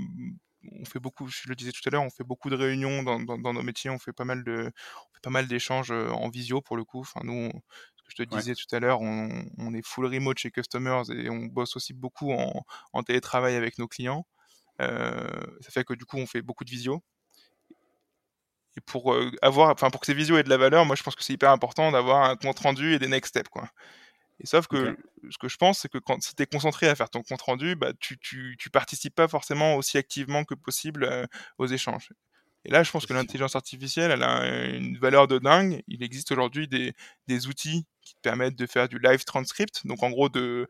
on 0.72 0.84
fait 0.84 0.98
beaucoup, 0.98 1.28
je 1.28 1.48
le 1.48 1.54
disais 1.54 1.72
tout 1.72 1.86
à 1.86 1.90
l'heure, 1.90 2.02
on 2.02 2.10
fait 2.10 2.24
beaucoup 2.24 2.50
de 2.50 2.56
réunions 2.56 3.02
dans, 3.02 3.20
dans, 3.20 3.52
nos 3.52 3.62
métiers, 3.62 3.90
on 3.90 3.98
fait 3.98 4.12
pas 4.12 4.24
mal 4.24 4.42
de, 4.42 4.72
on 4.72 5.14
fait 5.14 5.20
pas 5.22 5.30
mal 5.30 5.46
d'échanges 5.46 5.90
euh, 5.92 6.08
en 6.10 6.28
visio 6.28 6.60
pour 6.60 6.76
le 6.76 6.84
coup. 6.84 7.00
Enfin, 7.00 7.20
nous, 7.24 7.50
ce 7.96 8.02
que 8.02 8.10
je 8.10 8.24
te 8.24 8.36
disais 8.36 8.54
tout 8.54 8.74
à 8.74 8.80
l'heure, 8.80 9.00
on, 9.00 9.44
on, 9.58 9.74
est 9.74 9.86
full 9.86 10.06
remote 10.06 10.38
chez 10.38 10.50
Customers 10.50 11.10
et 11.10 11.30
on 11.30 11.46
bosse 11.46 11.76
aussi 11.76 11.92
beaucoup 11.92 12.32
en, 12.32 12.64
en 12.92 13.02
télétravail 13.02 13.54
avec 13.54 13.78
nos 13.78 13.88
clients. 13.88 14.26
Euh, 14.80 15.28
ça 15.60 15.70
fait 15.70 15.84
que 15.84 15.94
du 15.94 16.04
coup, 16.04 16.18
on 16.18 16.26
fait 16.26 16.42
beaucoup 16.42 16.64
de 16.64 16.70
visio. 16.70 17.02
Et 18.78 18.80
pour 18.82 19.16
avoir, 19.40 19.70
enfin 19.70 19.88
pour 19.88 20.00
que 20.00 20.06
ces 20.06 20.12
visios 20.12 20.36
aient 20.36 20.42
de 20.42 20.50
la 20.50 20.58
valeur, 20.58 20.84
moi 20.84 20.96
je 20.96 21.02
pense 21.02 21.14
que 21.14 21.24
c'est 21.24 21.32
hyper 21.32 21.50
important 21.50 21.92
d'avoir 21.92 22.28
un 22.28 22.36
compte 22.36 22.58
rendu 22.58 22.92
et 22.92 22.98
des 22.98 23.08
next 23.08 23.30
steps 23.30 23.48
quoi. 23.48 23.70
Et 24.40 24.46
sauf 24.46 24.66
que 24.66 24.96
ce 25.30 25.38
que 25.38 25.48
je 25.48 25.56
pense, 25.56 25.80
c'est 25.80 25.88
que 25.88 25.98
quand 25.98 26.22
si 26.22 26.34
tu 26.34 26.42
es 26.42 26.46
concentré 26.46 26.88
à 26.88 26.94
faire 26.94 27.08
ton 27.08 27.22
compte 27.22 27.42
rendu, 27.42 27.74
bah, 27.74 27.92
tu, 27.98 28.18
tu, 28.18 28.56
tu 28.58 28.70
participes 28.70 29.14
pas 29.14 29.28
forcément 29.28 29.76
aussi 29.76 29.96
activement 29.96 30.44
que 30.44 30.54
possible 30.54 31.26
aux 31.58 31.66
échanges. 31.66 32.10
Et 32.66 32.70
là, 32.70 32.82
je 32.82 32.90
pense 32.90 33.06
que 33.06 33.14
l'intelligence 33.14 33.54
artificielle, 33.54 34.10
elle 34.10 34.24
a 34.24 34.66
une 34.74 34.98
valeur 34.98 35.28
de 35.28 35.38
dingue. 35.38 35.84
Il 35.86 36.02
existe 36.02 36.32
aujourd'hui 36.32 36.66
des, 36.66 36.94
des, 37.28 37.46
outils 37.46 37.86
qui 38.02 38.14
te 38.14 38.20
permettent 38.20 38.56
de 38.56 38.66
faire 38.66 38.88
du 38.88 38.98
live 38.98 39.24
transcript. 39.24 39.86
Donc, 39.86 40.02
en 40.02 40.10
gros, 40.10 40.28
de, 40.28 40.68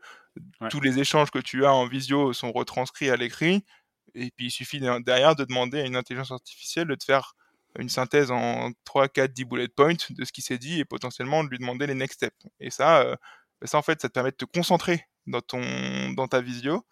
tous 0.69 0.79
les 0.79 0.99
échanges 0.99 1.31
que 1.31 1.39
tu 1.39 1.65
as 1.65 1.73
en 1.73 1.87
visio 1.87 2.33
sont 2.33 2.51
retranscrits 2.51 3.09
à 3.09 3.15
l'écrit. 3.15 3.65
Et 4.13 4.29
puis, 4.29 4.45
il 4.45 4.51
suffit 4.51 4.79
derrière 4.79 5.35
de 5.35 5.43
demander 5.43 5.81
à 5.81 5.85
une 5.85 5.95
intelligence 5.95 6.31
artificielle 6.31 6.87
de 6.87 6.93
te 6.93 7.03
faire 7.03 7.33
une 7.79 7.89
synthèse 7.89 8.29
en 8.29 8.71
3, 8.85 9.07
4, 9.07 9.33
10 9.33 9.45
bullet 9.45 9.67
points 9.67 9.95
de 10.11 10.23
ce 10.23 10.31
qui 10.31 10.43
s'est 10.43 10.57
dit 10.59 10.79
et 10.79 10.85
potentiellement 10.85 11.43
de 11.43 11.49
lui 11.49 11.57
demander 11.57 11.87
les 11.87 11.95
next 11.95 12.17
steps. 12.17 12.45
Et 12.59 12.69
ça, 12.69 13.01
euh, 13.01 13.15
ça 13.63 13.77
en 13.77 13.81
fait, 13.81 14.01
ça 14.01 14.09
te 14.09 14.13
permet 14.13 14.31
de 14.31 14.35
te 14.35 14.45
concentrer 14.45 15.05
dans, 15.25 15.41
ton, 15.41 16.11
dans 16.11 16.27
ta 16.27 16.41
visio 16.41 16.85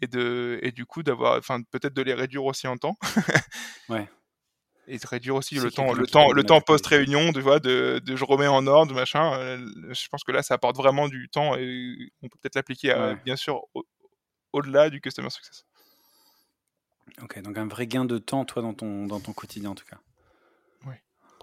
et, 0.00 0.06
de, 0.06 0.58
et 0.62 0.72
du 0.72 0.86
coup 0.86 1.02
d'avoir, 1.02 1.38
enfin, 1.38 1.62
peut-être 1.70 1.94
de 1.94 2.02
les 2.02 2.14
réduire 2.14 2.44
aussi 2.44 2.66
en 2.66 2.76
temps. 2.76 2.96
ouais 3.88 4.08
et 4.86 4.98
de 4.98 5.06
réduire 5.06 5.34
aussi 5.34 5.54
le 5.54 5.70
temps, 5.70 5.92
le 5.94 6.06
temps, 6.06 6.32
le 6.32 6.44
temps 6.44 6.60
post-réunion, 6.60 7.32
tu 7.32 7.40
vois, 7.40 7.58
de, 7.58 8.00
de, 8.04 8.16
je 8.16 8.24
remets 8.24 8.46
en 8.46 8.66
ordre, 8.66 8.94
machin. 8.94 9.34
Euh, 9.38 9.58
je 9.92 10.08
pense 10.08 10.24
que 10.24 10.32
là, 10.32 10.42
ça 10.42 10.54
apporte 10.54 10.76
vraiment 10.76 11.08
du 11.08 11.28
temps 11.30 11.56
et 11.56 11.96
on 12.22 12.28
peut 12.28 12.38
peut-être 12.40 12.56
l'appliquer, 12.56 12.94
bien 13.24 13.36
sûr, 13.36 13.62
au-delà 14.52 14.90
du 14.90 15.00
customer 15.00 15.30
success. 15.30 15.64
Ok, 17.22 17.40
donc 17.40 17.56
un 17.58 17.66
vrai 17.66 17.86
gain 17.86 18.04
de 18.04 18.18
temps, 18.18 18.44
toi, 18.44 18.62
dans 18.62 18.74
ton, 18.74 19.06
dans 19.06 19.20
ton 19.20 19.32
quotidien, 19.32 19.70
en 19.70 19.74
tout 19.74 19.86
cas. 19.86 19.98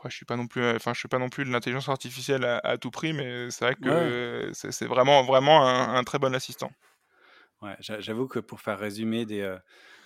Après, 0.02 0.10
je 0.10 0.16
suis 0.16 0.26
pas 0.26 0.36
non 0.36 0.48
plus, 0.48 0.68
enfin, 0.68 0.96
je 0.96 1.00
suis 1.00 1.08
pas 1.08 1.20
non 1.20 1.30
plus 1.30 1.46
de 1.46 1.52
l'intelligence 1.52 1.88
artificielle 1.88 2.44
à, 2.44 2.80
tout 2.80 2.90
prix, 2.90 3.14
mais 3.14 3.52
c'est 3.52 3.66
vrai 3.66 3.76
que 3.76 4.50
c'est 4.52 4.88
vraiment, 4.88 5.22
vraiment 5.22 5.64
un, 5.64 6.04
très 6.04 6.18
bon 6.18 6.34
assistant. 6.34 6.72
Ouais, 7.62 7.76
j'avoue 7.80 8.26
que 8.28 8.40
pour 8.40 8.62
faire 8.62 8.80
résumer 8.80 9.28
des, 9.28 9.42
euh, 9.42 9.60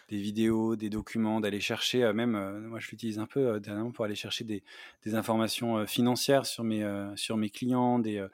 des 0.09 0.17
vidéos, 0.17 0.75
des 0.75 0.89
documents, 0.89 1.39
d'aller 1.39 1.59
chercher, 1.59 2.03
euh, 2.03 2.13
même, 2.13 2.35
euh, 2.35 2.59
moi 2.59 2.79
je 2.79 2.89
l'utilise 2.91 3.17
un 3.17 3.25
peu 3.25 3.47
euh, 3.47 3.59
dernièrement 3.59 3.91
pour 3.91 4.05
aller 4.05 4.15
chercher 4.15 4.43
des, 4.43 4.63
informations 5.13 5.85
financières 5.85 6.47
sur 6.47 6.63
mes, 6.63 6.83
sur 7.15 7.37
mes 7.37 7.51
clients, 7.51 7.99
des, 7.99 8.25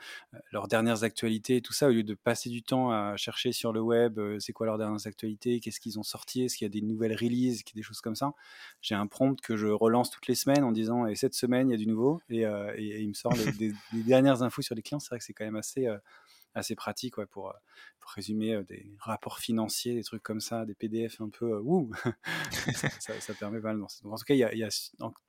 leurs 0.54 0.70
dernières 0.70 1.04
actualités, 1.04 1.62
tout 1.62 1.74
ça, 1.74 1.90
au 1.90 1.92
lieu 1.92 2.02
de 2.02 2.14
passer 2.14 2.50
du 2.50 2.64
temps 2.64 2.92
à 2.92 3.18
chercher 3.18 3.52
sur 3.52 3.74
le 3.74 3.82
web, 3.82 4.22
c'est 4.40 4.54
quoi 4.54 4.66
leurs 4.68 4.78
dernières 4.78 5.06
actualités, 5.06 5.60
qu'est-ce 5.60 5.82
qu'ils 5.82 6.00
ont 6.00 6.04
sorti, 6.04 6.44
est-ce 6.44 6.56
qu'il 6.56 6.64
y 6.64 6.72
a 6.72 6.72
des 6.72 6.82
nouvelles 6.82 7.14
releases, 7.14 7.62
des 7.76 7.84
choses 7.84 8.00
comme 8.00 8.16
ça. 8.16 8.34
J'ai 8.82 8.96
un 8.96 9.06
prompt 9.06 9.40
que 9.42 9.58
je 9.58 9.68
relance 9.68 10.12
toutes 10.12 10.28
les 10.28 10.36
semaines 10.36 10.64
en 10.64 10.72
disant, 10.72 11.06
et 11.08 11.16
cette 11.16 11.34
semaine, 11.34 11.68
il 11.70 11.72
y 11.74 11.76
a 11.76 11.78
du 11.78 11.88
nouveau, 11.88 12.22
et, 12.30 12.46
il 12.78 13.10
me 13.10 13.14
sort 13.14 13.34
les, 13.34 13.74
dernières 14.04 14.44
infos 14.44 14.62
sur 14.62 14.74
les 14.74 14.82
clients. 14.82 15.00
C'est 15.00 15.10
vrai 15.10 15.20
que 15.20 15.26
c'est 15.26 15.34
quand 15.34 15.46
même 15.46 15.58
assez 15.58 15.90
assez 16.54 16.76
pratique 16.76 17.16
pour, 17.32 17.54
résumer 18.16 18.62
des 18.68 18.92
rapports 19.00 19.40
financiers, 19.40 19.96
des 19.96 20.04
trucs 20.04 20.24
comme 20.24 20.42
ça, 20.42 20.66
des 20.66 20.74
PDF 20.74 21.22
un 21.22 21.30
peu 21.30 21.60
ouh, 21.60 21.90
ça, 23.00 23.34
permet 23.36 23.62
pas 23.62 23.74
mal. 23.74 23.84
en 23.84 24.16
tout 24.18 24.26
cas, 24.26 24.34
il 24.34 24.40
y 24.40 24.64
a, 24.64 24.70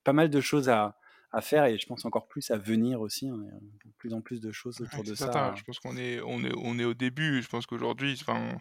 pas 0.02 0.12
mal 0.12 0.30
de 0.30 0.40
choses 0.40 0.68
à, 0.68 0.96
faire 1.40 1.64
et 1.64 1.78
je 1.78 1.86
pense 1.86 2.04
encore 2.04 2.26
plus 2.26 2.50
à 2.50 2.58
venir 2.58 3.00
aussi. 3.00 3.28
Hein, 3.28 3.38
de 3.84 3.90
plus 3.98 4.12
en 4.14 4.20
plus 4.20 4.40
de 4.40 4.50
choses 4.52 4.80
autour 4.80 5.04
de 5.04 5.14
ça. 5.14 5.54
Je 5.56 5.62
pense 5.62 5.78
qu'on 5.78 5.96
est, 5.96 6.20
on 6.20 6.42
est, 6.42 6.52
on 6.56 6.78
est 6.78 6.84
au 6.84 6.94
début. 6.94 7.40
Je 7.40 7.48
pense 7.48 7.66
qu'aujourd'hui, 7.66 8.18
enfin, 8.20 8.58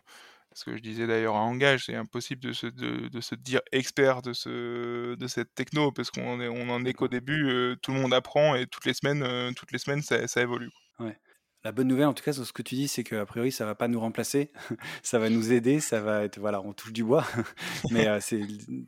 ce 0.53 0.66
que 0.66 0.78
je 0.78 0.82
disais 0.82 1.07
d'ailleurs 1.07 1.36
à 1.36 1.39
Engage, 1.39 1.86
c'est 1.86 1.95
impossible 1.95 2.41
de 2.41 2.53
se, 2.53 2.68
de, 2.68 3.22
se 3.22 3.36
dire 3.36 3.62
expert 3.72 4.22
de, 4.22 4.34
ce, 4.34 5.16
de 5.16 5.28
cette 5.28 5.55
techno 5.55 5.91
parce 5.91 6.12
qu'on 6.12 6.39
on 6.39 6.70
en 6.70 6.86
est 6.86 6.93
qu'au 6.93 7.07
début. 7.07 7.76
tout 7.82 7.91
le 7.91 7.99
monde 7.99 8.14
apprend 8.14 8.53
et 8.55 8.68
toutes 8.68 8.86
les 8.86 8.93
semaines, 8.93 9.53
toutes 9.55 9.72
les 9.72 9.80
semaines, 9.80 10.03
ça, 10.03 10.28
ça 10.28 10.41
évolue. 10.41 10.70
Ouais. 10.99 11.18
La 11.64 11.72
bonne 11.72 11.88
nouvelle, 11.88 12.07
en 12.07 12.14
tout 12.14 12.24
cas, 12.24 12.34
sur 12.34 12.45
ce 12.45 12.53
que 12.53 12.64
tu 12.64 12.76
dis, 12.76 12.88
c'est 12.88 13.03
qu'a 13.03 13.26
priori, 13.26 13.51
ça 13.51 13.66
va 13.66 13.76
pas 13.76 13.88
nous 13.88 13.99
remplacer, 13.99 14.51
ça 15.03 15.20
va 15.20 15.30
nous 15.30 15.51
aider, 15.51 15.80
ça 15.80 16.01
va 16.01 16.24
être, 16.24 16.39
voilà, 16.39 16.59
on 16.62 16.74
touche 16.74 16.91
du 16.91 17.03
bois, 17.03 17.26
mais 17.91 18.07
euh, 18.07 18.20
c'est, 18.20 18.41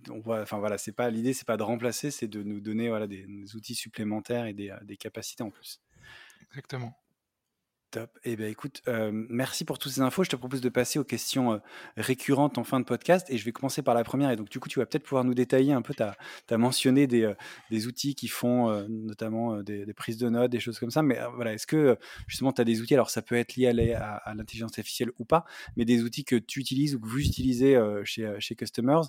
enfin 0.09 0.57
voilà, 0.57 0.80
c'est 0.80 0.91
pas 0.91 1.09
l'idée, 1.11 1.34
c'est 1.34 1.45
pas 1.45 1.57
de 1.57 1.63
remplacer, 1.63 2.09
c'est 2.09 2.28
de 2.28 2.41
nous 2.41 2.61
donner 2.61 2.89
voilà 2.89 3.05
des, 3.05 3.28
outils 3.55 3.76
supplémentaires 3.76 4.45
et 4.45 4.55
euh, 4.59 4.78
des 4.84 4.97
capacités 4.97 5.43
en 5.43 5.51
plus. 5.51 5.82
Exactement. 6.49 6.95
Top. 7.94 8.10
Eh 8.24 8.36
bien, 8.36 8.48
écoute, 8.48 8.82
euh, 8.88 9.12
merci 9.14 9.66
pour 9.66 9.78
toutes 9.78 9.91
ces 9.91 10.02
infos. 10.02 10.24
Je 10.24 10.30
te 10.32 10.36
propose 10.36 10.62
de 10.62 10.70
passer 10.70 10.98
aux 10.98 11.04
questions 11.04 11.54
euh, 11.54 11.58
récurrentes 11.96 12.58
en 12.58 12.64
fin 12.64 12.80
de 12.80 12.86
podcast. 12.86 13.28
Et 13.30 13.38
je 13.38 13.46
vais 13.46 13.52
commencer 13.52 13.84
par 13.84 13.94
la 13.94 14.04
première. 14.04 14.32
Et 14.32 14.36
donc, 14.36 14.50
du 14.50 14.60
coup, 14.60 14.68
tu 14.68 14.80
vas 14.80 14.88
peut-être 14.88 15.04
pouvoir 15.04 15.24
nous 15.24 15.36
détailler 15.36 15.74
un 15.74 15.84
peu. 15.84 15.94
Tu 15.94 16.02
as, 16.02 16.58
mentionné 16.58 17.06
des, 17.06 17.22
euh, 17.22 17.36
des, 17.70 17.86
outils 17.86 18.16
qui 18.16 18.28
font 18.28 18.72
notamment 18.89 19.62
des, 19.62 19.86
prises 19.94 20.18
de 20.18 20.28
notes, 20.28 20.50
des 20.50 20.60
choses 20.60 20.80
comme 20.80 20.89
ça. 20.89 21.04
Mais 21.04 21.20
voilà, 21.36 21.54
est-ce 21.54 21.68
que 21.68 21.96
justement, 22.26 22.52
tu 22.52 22.62
as 22.62 22.64
des 22.66 22.82
outils? 22.82 22.96
Alors, 22.96 23.12
ça 23.12 23.22
peut 23.22 23.36
être 23.36 23.56
lié 23.58 23.68
à, 23.94 24.34
l'intelligence 24.36 24.72
artificielle 24.72 25.12
ou 25.20 25.26
pas, 25.26 25.46
mais 25.76 25.86
des 25.86 26.02
outils 26.02 26.26
que 26.26 26.36
tu 26.36 26.62
utilises 26.62 26.96
ou 26.96 27.00
que 27.00 27.06
vous 27.06 27.20
utilisez 27.20 27.80
chez, 28.06 28.38
chez 28.39 28.56
Customers 28.56 29.04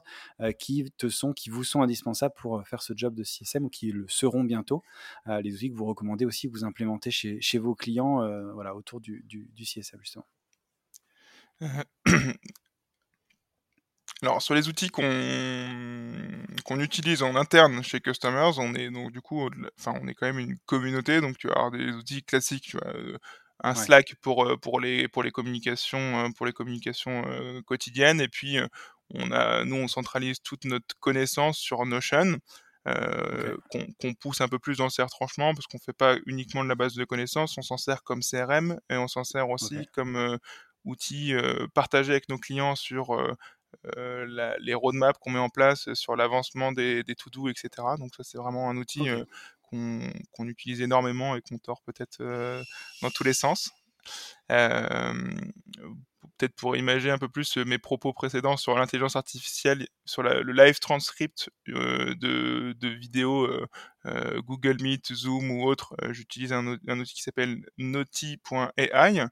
qui, 0.59 0.93
te 0.99 1.09
sont, 1.09 1.33
qui 1.33 1.49
vous 1.49 1.65
sont 1.65 1.81
indispensables 1.81 2.35
pour 2.37 2.63
faire 2.69 2.83
ce 2.83 2.93
job 2.95 3.15
de 3.15 3.25
CSM 3.25 3.65
ou 3.65 3.71
qui 3.71 3.93
le 3.93 4.05
seront 4.09 4.45
bientôt. 4.45 4.83
les 5.27 5.55
outils 5.55 5.71
que 5.71 5.77
vous 5.77 5.87
recommandez 5.87 6.27
aussi, 6.27 6.49
que 6.49 6.53
vous 6.53 6.67
implémentez 6.67 7.11
chez, 7.11 7.41
chez 7.41 7.57
vos 7.57 7.75
clients. 7.75 8.17
voilà 8.53 8.74
autour 8.77 9.01
du, 9.01 9.25
du, 9.25 9.65
CSA 9.65 9.99
justement 10.01 10.27
Alors 14.23 14.41
sur 14.41 14.55
les 14.55 14.69
outils 14.69 14.89
qu'on 14.89 15.03
qu'on 16.65 16.81
utilise 16.81 17.23
en 17.23 17.37
interne 17.37 17.83
chez 17.83 18.01
Customers, 18.01 18.59
on 18.59 18.75
est 18.75 18.91
donc 18.91 19.13
du 19.13 19.21
coup, 19.21 19.51
enfin 19.79 19.93
on 20.01 20.09
est 20.09 20.15
quand 20.15 20.27
même 20.27 20.39
une 20.39 20.57
communauté, 20.67 21.21
donc 21.21 21.37
tu 21.37 21.49
vas 21.49 21.55
avoir 21.55 21.71
des 21.73 21.91
outils 21.91 22.23
classiques, 22.23 22.65
tu 22.65 22.79
vois, 22.79 22.95
euh, 22.95 23.19
un 23.63 23.75
Slack 23.75 24.15
pour 24.23 24.47
euh, 24.47 24.57
pour 24.57 24.81
les 24.81 25.09
pour 25.09 25.23
les 25.23 25.31
communications 25.31 26.25
euh, 26.27 26.29
pour 26.37 26.47
les 26.47 26.53
communications 26.53 27.25
quotidiennes, 27.67 28.21
et 28.21 28.29
puis 28.29 28.59
on 29.11 29.31
a 29.33 29.65
nous 29.65 29.77
on 29.77 29.89
centralise 29.89 30.41
toute 30.43 30.65
notre 30.65 30.99
connaissance 31.01 31.59
sur 31.59 31.85
Notion. 31.85 32.39
Euh, 32.87 33.57
qu'on 33.71 34.13
pousse 34.15 34.43
un 34.43 34.49
peu 34.49 34.59
plus 34.59 34.77
dans 34.77 34.91
ces 34.91 35.03
retranchements 35.03 35.55
parce 35.55 35.67
qu'on 35.67 35.79
fait 35.79 35.95
pas 35.95 36.17
uniquement 36.27 36.63
de 36.63 36.69
la 36.69 36.75
base 36.75 36.95
de 36.95 37.05
connaissances, 37.05 37.57
on 37.57 37.63
s'en 37.63 37.79
sert 37.79 38.03
comme 38.03 38.21
CRM 38.21 38.79
et 38.91 38.97
on 38.97 39.09
s'en 39.09 39.25
sert 39.25 39.49
aussi 39.49 39.87
comme 39.93 40.17
euh, 40.17 40.37
outil 40.85 41.33
euh, 41.33 41.67
partagé 41.73 42.13
avec 42.13 42.29
nos 42.29 42.37
clients 42.37 42.77
sur 42.77 43.17
la, 43.85 44.57
les 44.59 44.75
roadmaps 44.75 45.19
qu'on 45.19 45.31
met 45.31 45.39
en 45.39 45.49
place, 45.49 45.93
sur 45.95 46.15
l'avancement 46.15 46.73
des, 46.73 47.03
des 47.03 47.15
to-do, 47.15 47.49
etc. 47.49 47.71
Donc 47.99 48.15
ça 48.15 48.23
c'est 48.23 48.39
vraiment 48.39 48.69
un 48.69 48.77
outil 48.77 49.09
qu'on 49.71 50.47
utilise 50.47 50.83
énormément 50.83 51.37
et 51.37 51.41
qu'on 51.41 51.59
tord 51.59 51.81
peut-être 51.83 52.23
dans 53.01 53.11
tous 53.11 53.25
les 53.25 53.33
sens 53.33 53.71
peut-être 56.37 56.55
pour 56.55 56.77
imaginer 56.77 57.13
un 57.13 57.19
peu 57.19 57.29
plus 57.29 57.59
euh, 57.59 57.65
mes 57.65 57.79
propos 57.79 58.13
précédents 58.13 58.57
sur 58.57 58.77
l'intelligence 58.77 59.17
artificielle, 59.17 59.87
sur 60.05 60.23
le 60.23 60.53
live 60.53 60.79
transcript 60.79 61.51
euh, 61.69 62.15
de, 62.17 62.75
de, 62.79 62.89
vidéos 62.89 63.47
euh, 64.07 64.41
Google 64.43 64.77
Meet, 64.83 65.13
Zoom 65.13 65.51
ou 65.51 65.65
autre, 65.65 65.95
j'utilise 66.11 66.53
un, 66.53 66.67
outil 66.67 67.15
qui 67.15 67.23
s'appelle 67.23 67.65
Naughty.ai. 67.79 69.25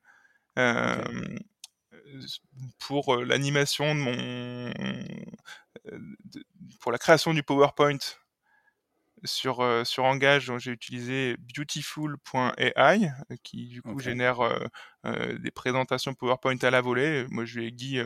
pour 2.78 3.16
l'animation 3.16 3.94
de 3.94 4.00
mon 4.00 4.72
pour 6.80 6.92
la 6.92 6.98
création 6.98 7.34
du 7.34 7.42
PowerPoint 7.42 7.98
sur, 9.24 9.60
euh, 9.60 9.84
sur 9.84 10.04
Engage, 10.04 10.52
j'ai 10.58 10.70
utilisé 10.70 11.36
beautiful.ai 11.54 13.08
qui 13.42 13.66
du 13.66 13.82
coup 13.82 13.98
génère 13.98 14.40
euh, 14.40 15.38
des 15.38 15.50
présentations 15.50 16.14
PowerPoint 16.14 16.56
à 16.62 16.70
la 16.70 16.80
volée. 16.80 17.26
Moi, 17.30 17.44
je 17.44 17.58
lui 17.58 17.68
ai 17.68 17.70
dit 17.70 17.98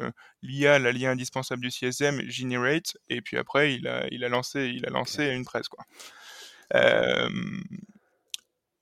l'IA, 0.43 0.79
la 0.79 0.93
lien 0.93 1.11
indispensable 1.11 1.63
du 1.63 1.71
CSM, 1.71 2.23
Generate, 2.29 2.97
et 3.09 3.21
puis 3.23 3.37
après, 3.37 3.75
il 3.75 3.89
a, 3.89 4.07
il 4.11 4.25
a 4.25 4.29
lancé, 4.29 4.67
il 4.67 4.87
a 4.87 4.91
lancé 4.91 5.27
une 5.27 5.45
presse. 5.45 5.69
Quoi 5.69 5.85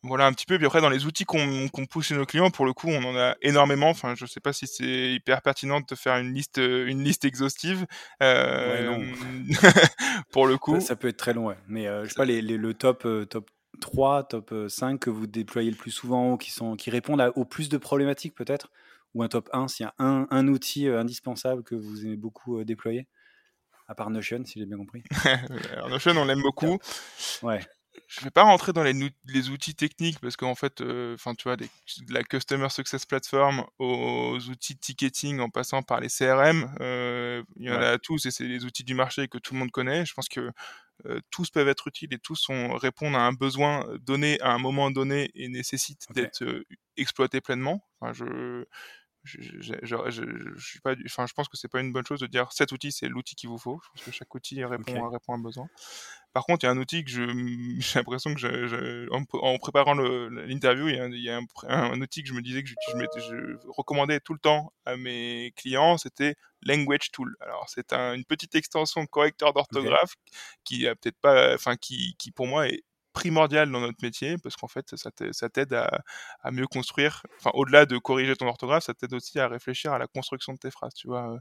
voilà 0.05 0.27
un 0.27 0.33
petit 0.33 0.47
peu. 0.47 0.57
Puis 0.57 0.67
après, 0.67 0.81
dans 0.81 0.91
les 0.91 1.07
outils 1.07 1.25
qu'on 1.25 1.69
pousse 1.91 2.07
chez 2.07 2.15
nos 2.15 2.27
clients, 2.27 2.51
pour 2.51 2.67
le 2.67 2.73
coup, 2.73 2.89
on 2.89 3.03
en 3.05 3.17
a 3.17 3.37
énormément. 3.43 3.89
Enfin, 3.89 4.15
je 4.15 4.27
sais 4.27 4.41
pas 4.41 4.53
si 4.53 4.67
c'est 4.67 5.13
hyper 5.13 5.43
pertinent 5.43 5.81
de 5.81 5.87
te 5.87 5.95
faire 5.95 6.17
une 6.19 6.35
liste, 6.35 6.59
euh, 6.59 6.87
une 6.87 7.03
liste 7.03 7.25
exhaustive. 7.25 7.87
Euh, 8.23 9.05
pour 10.31 10.47
le 10.47 10.59
coup. 10.59 10.79
Ça, 10.81 10.97
peut 10.97 11.09
être 11.09 11.17
très 11.17 11.33
long, 11.33 11.47
ouais. 11.47 11.57
Mais 11.69 11.89
euh, 11.89 12.05
je 12.05 12.11
sais 12.11 12.15
pas, 12.15 12.25
les, 12.25 12.43
le 12.43 12.75
top, 12.75 13.07
top 13.31 13.51
3, 13.81 14.25
top 14.25 14.55
5 14.69 15.01
que 15.01 15.11
vous 15.11 15.27
déployez 15.27 15.71
le 15.71 15.77
plus 15.77 15.91
souvent 15.91 16.33
ou 16.33 16.37
qui, 16.37 16.51
sont, 16.51 16.77
qui 16.77 16.91
répondent 16.91 17.21
à, 17.21 17.37
au 17.37 17.45
plus 17.45 17.69
de 17.69 17.79
problématiques 17.79 18.35
peut-être? 18.35 18.71
Ou 19.15 19.23
un 19.23 19.29
top 19.29 19.49
1, 19.53 19.69
s'il 19.69 19.85
y 19.85 19.87
a 19.87 19.95
un, 19.99 20.27
un 20.31 20.49
outil 20.49 20.89
indispensable 20.89 21.63
que 21.63 21.75
vous 21.75 22.05
aimez 22.05 22.17
beaucoup 22.17 22.63
déployer? 22.65 23.07
À 23.87 23.95
part 23.95 24.11
Notion, 24.11 24.43
si 24.45 24.59
j'ai 24.59 24.67
bien 24.67 24.79
compris. 24.79 25.03
Notion, 25.89 26.13
on 26.17 26.25
l'aime 26.25 26.43
beaucoup. 26.43 26.79
Ouais 27.43 27.61
je 28.09 28.21
vais 28.23 28.31
pas 28.31 28.43
rentrer 28.43 28.73
dans 28.73 28.83
les, 28.83 28.95
les 29.27 29.51
outils 29.51 29.75
techniques 29.75 30.19
parce 30.21 30.37
qu'en 30.37 30.55
fait, 30.55 30.81
euh, 30.81 31.15
enfin, 31.15 31.35
tu 31.35 31.45
vois, 31.45 31.57
de 31.57 31.67
la 32.11 32.23
Customer 32.23 32.69
Success 32.69 33.07
Platform 33.07 33.65
aux 33.79 34.39
outils 34.49 34.75
de 34.75 34.81
ticketing 34.81 35.41
en 35.41 35.51
passant 35.51 35.83
par 35.83 36.01
les 36.01 36.09
CRM, 36.09 36.75
euh, 36.81 37.43
il 37.57 37.67
y 37.67 37.71
en 37.71 37.81
a 37.81 37.99
tous 37.99 38.27
et 38.27 38.31
c'est 38.31 38.45
les 38.45 38.65
outils 38.65 38.85
du 38.85 38.95
marché 38.95 39.29
que 39.29 39.39
tout 39.39 39.55
le 39.55 39.61
monde 39.61 39.71
connaît. 39.71 40.05
Je 40.05 40.15
pense 40.15 40.29
que 40.29 40.51
tous 41.31 41.51
peuvent 41.51 41.69
être 41.69 41.89
utiles 41.89 42.15
et 42.15 42.19
tous 42.19 42.49
répondent 42.81 43.17
à 43.17 43.21
un 43.21 43.33
besoin 43.33 43.85
donné 44.01 44.41
à 44.41 44.53
un 44.53 44.59
moment 44.59 44.93
donné 44.93 45.31
et 45.35 45.49
nécessitent 45.49 46.07
d'être 46.15 46.45
exploités 46.97 47.41
pleinement. 47.41 47.85
Enfin, 48.01 48.13
je, 48.13 48.65
je, 49.25 49.41
je, 49.41 49.75
je, 49.83 50.64
suis 50.66 50.81
pas, 50.81 50.95
enfin, 51.07 51.27
je 51.27 51.33
pense 51.33 51.49
que 51.49 51.57
c'est 51.57 51.68
pas 51.68 51.81
une 51.81 51.93
bonne 51.93 52.07
chose 52.07 52.20
de 52.20 52.27
dire 52.27 52.53
cet 52.53 52.72
outil 52.72 52.93
c'est 52.93 53.09
l'outil 53.09 53.35
qu'il 53.35 53.49
vous 53.49 53.59
faut. 53.59 53.81
Je 53.83 53.89
pense 53.89 54.05
que 54.05 54.11
chaque 54.11 54.35
outil 54.35 54.62
répond, 54.64 55.09
répond 55.09 55.33
à 55.33 55.37
un 55.37 55.39
besoin. 55.39 55.68
Par 56.33 56.45
contre, 56.45 56.64
il 56.64 56.66
y 56.66 56.68
a 56.68 56.72
un 56.72 56.79
outil 56.79 57.05
que 57.05 57.11
j'ai 57.81 57.99
l'impression 57.99 58.35
que 58.35 58.41
je, 58.41 59.09
en, 59.11 59.59
préparant 59.59 59.95
l'interview, 59.95 60.89
il 60.89 60.97
y 60.97 60.99
a, 60.99 61.05
un, 61.05 61.11
il 61.11 61.22
y 61.22 61.31
a 61.31 61.41
un, 61.68 62.01
outil 62.01 62.22
que 62.22 62.29
je 62.29 62.35
me 62.35 62.43
disais 62.43 62.62
que 62.62 62.68
je, 62.68 62.75
je, 63.16 63.57
recommandais 63.68 64.20
tout 64.20 64.35
le 64.35 64.41
temps 64.41 64.72
à 64.85 64.97
mes 64.97 65.53
clients, 65.57 65.97
c'était 65.97 66.35
Language 66.62 67.11
Tool. 67.11 67.37
Alors, 67.41 67.68
c'est 67.68 67.93
une 67.93 68.25
petite 68.25 68.55
extension 68.55 69.03
de 69.03 69.09
correcteur 69.09 69.53
d'orthographe 69.53 70.14
qui 70.64 70.87
a 70.87 70.95
peut-être 70.95 71.18
pas, 71.20 71.55
enfin, 71.55 71.77
qui, 71.77 72.14
qui 72.18 72.31
pour 72.31 72.47
moi 72.47 72.68
est 72.68 72.83
primordial 73.15 73.71
dans 73.71 73.81
notre 73.81 74.03
métier 74.03 74.37
parce 74.37 74.57
qu'en 74.57 74.69
fait 74.69 74.95
ça 74.97 75.49
t'aide 75.49 75.73
à, 75.73 76.03
à, 76.43 76.51
mieux 76.51 76.67
construire. 76.67 77.23
Enfin 77.39 77.51
au-delà 77.55 77.87
de 77.87 77.97
corriger 77.97 78.37
ton 78.37 78.47
orthographe 78.47 78.85
ça 78.85 78.93
t'aide 78.93 79.15
aussi 79.15 79.39
à 79.39 79.49
réfléchir 79.49 79.93
à 79.93 79.99
la 79.99 80.07
construction 80.07 80.53
de 80.53 80.59
tes 80.59 80.71
phrases 80.71 80.93
tu 80.95 81.09
vois 81.09 81.33
euh, 81.33 81.39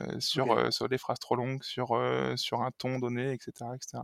euh, 0.00 0.20
sur 0.20 0.50
euh, 0.50 0.70
sur 0.70 0.88
des 0.88 0.98
phrases 0.98 1.20
trop 1.20 1.36
longues 1.36 1.62
sur 1.62 1.88
sur 2.36 2.62
un 2.62 2.70
ton 2.78 2.98
donné 2.98 3.32
etc 3.32 3.52
etc 3.74 4.02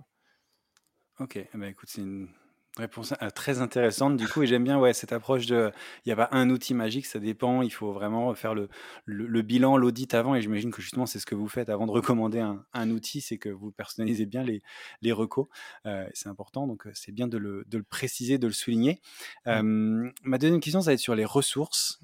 ok 1.18 1.36
eh 1.36 1.48
ben, 1.54 1.64
écoute 1.64 1.88
c'est 1.90 2.02
une 2.02 2.28
Réponse 2.76 3.14
euh, 3.22 3.30
très 3.30 3.62
intéressante 3.62 4.18
du 4.18 4.28
coup 4.28 4.42
et 4.42 4.46
j'aime 4.46 4.64
bien 4.64 4.78
ouais 4.78 4.92
cette 4.92 5.12
approche 5.12 5.46
de 5.46 5.72
il 6.04 6.08
n'y 6.08 6.12
a 6.12 6.16
pas 6.16 6.28
un 6.32 6.50
outil 6.50 6.74
magique 6.74 7.06
ça 7.06 7.18
dépend 7.18 7.62
il 7.62 7.72
faut 7.72 7.90
vraiment 7.92 8.34
faire 8.34 8.54
le, 8.54 8.68
le, 9.06 9.40
bilan 9.40 9.78
l'audit 9.78 10.12
avant 10.12 10.34
et 10.34 10.42
j'imagine 10.42 10.70
que 10.70 10.82
justement 10.82 11.06
c'est 11.06 11.18
ce 11.18 11.24
que 11.24 11.34
vous 11.34 11.48
faites 11.48 11.70
avant 11.70 11.86
de 11.86 11.90
recommander 11.92 12.40
un, 12.40 12.62
un 12.74 12.90
outil 12.90 13.22
c'est 13.22 13.38
que 13.38 13.48
vous 13.48 13.70
personnalisez 13.70 14.26
bien 14.26 14.42
les, 14.42 14.62
les 15.00 15.12
recos 15.12 15.46
euh, 15.86 16.06
c'est 16.12 16.28
important 16.28 16.66
donc 16.66 16.86
euh, 16.86 16.90
c'est 16.92 17.12
bien 17.12 17.28
de 17.28 17.38
le, 17.38 17.64
de 17.66 17.78
le, 17.78 17.82
préciser 17.82 18.36
de 18.36 18.46
le 18.46 18.52
souligner 18.52 19.00
mmh. 19.46 20.10
ma 20.24 20.36
deuxième 20.36 20.60
question 20.60 20.82
ça 20.82 20.90
va 20.90 20.94
être 20.94 21.00
sur 21.00 21.14
les 21.14 21.24
ressources 21.24 22.00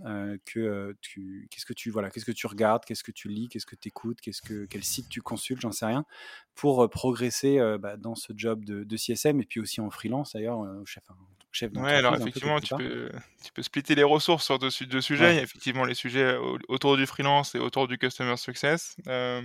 que 0.47 0.97
tu 1.03 1.49
qu'est-ce 1.51 1.67
que 1.67 1.75
tu 1.75 1.91
voilà 1.91 2.09
qu'est-ce 2.09 2.25
que 2.25 2.33
tu 2.33 2.47
regardes 2.47 2.87
qu'est-ce 2.87 3.05
que 3.05 3.13
tu 3.13 3.29
lis 3.29 3.51
qu'est-ce 3.51 3.67
que 3.67 3.77
tu 3.77 3.89
écoutes 3.89 4.23
qu'est-ce 4.23 4.41
que 4.41 4.65
quel 4.65 4.85
site 4.85 5.11
tu 5.11 5.21
consultes 5.21 5.61
j'en 5.61 5.73
sais 5.73 5.85
rien 5.85 6.07
pour 6.55 6.89
progresser 6.89 7.59
bah, 7.79 7.99
dans 7.99 8.15
ce 8.15 8.33
job 8.35 8.65
de, 8.65 8.85
de 8.85 8.97
CSM 8.97 9.41
et 9.41 9.45
puis 9.45 9.61
aussi 9.61 9.83
en 9.83 9.91
freelance 9.91 10.33
d'ailleurs 10.33 10.62
euh, 10.65 10.85
chef, 10.85 11.05
chef 11.51 11.73
Ouais, 11.75 11.93
alors 11.93 12.15
effectivement, 12.17 12.61
tu 12.61 12.75
peux, 12.75 13.11
tu 13.45 13.53
peux 13.53 13.63
splitter 13.63 13.95
les 13.95 14.03
ressources 14.03 14.45
sur 14.45 14.59
deux, 14.59 14.71
deux 14.87 15.01
sujets. 15.01 15.35
Il 15.35 15.37
y 15.37 15.41
a 15.41 15.43
effectivement 15.43 15.85
les 15.85 15.95
sujets 15.95 16.37
autour 16.69 16.97
du 16.97 17.07
freelance 17.07 17.55
et 17.55 17.59
autour 17.59 17.89
du 17.89 17.99
customer 17.99 18.37
success. 18.37 18.97
Euh, 19.07 19.43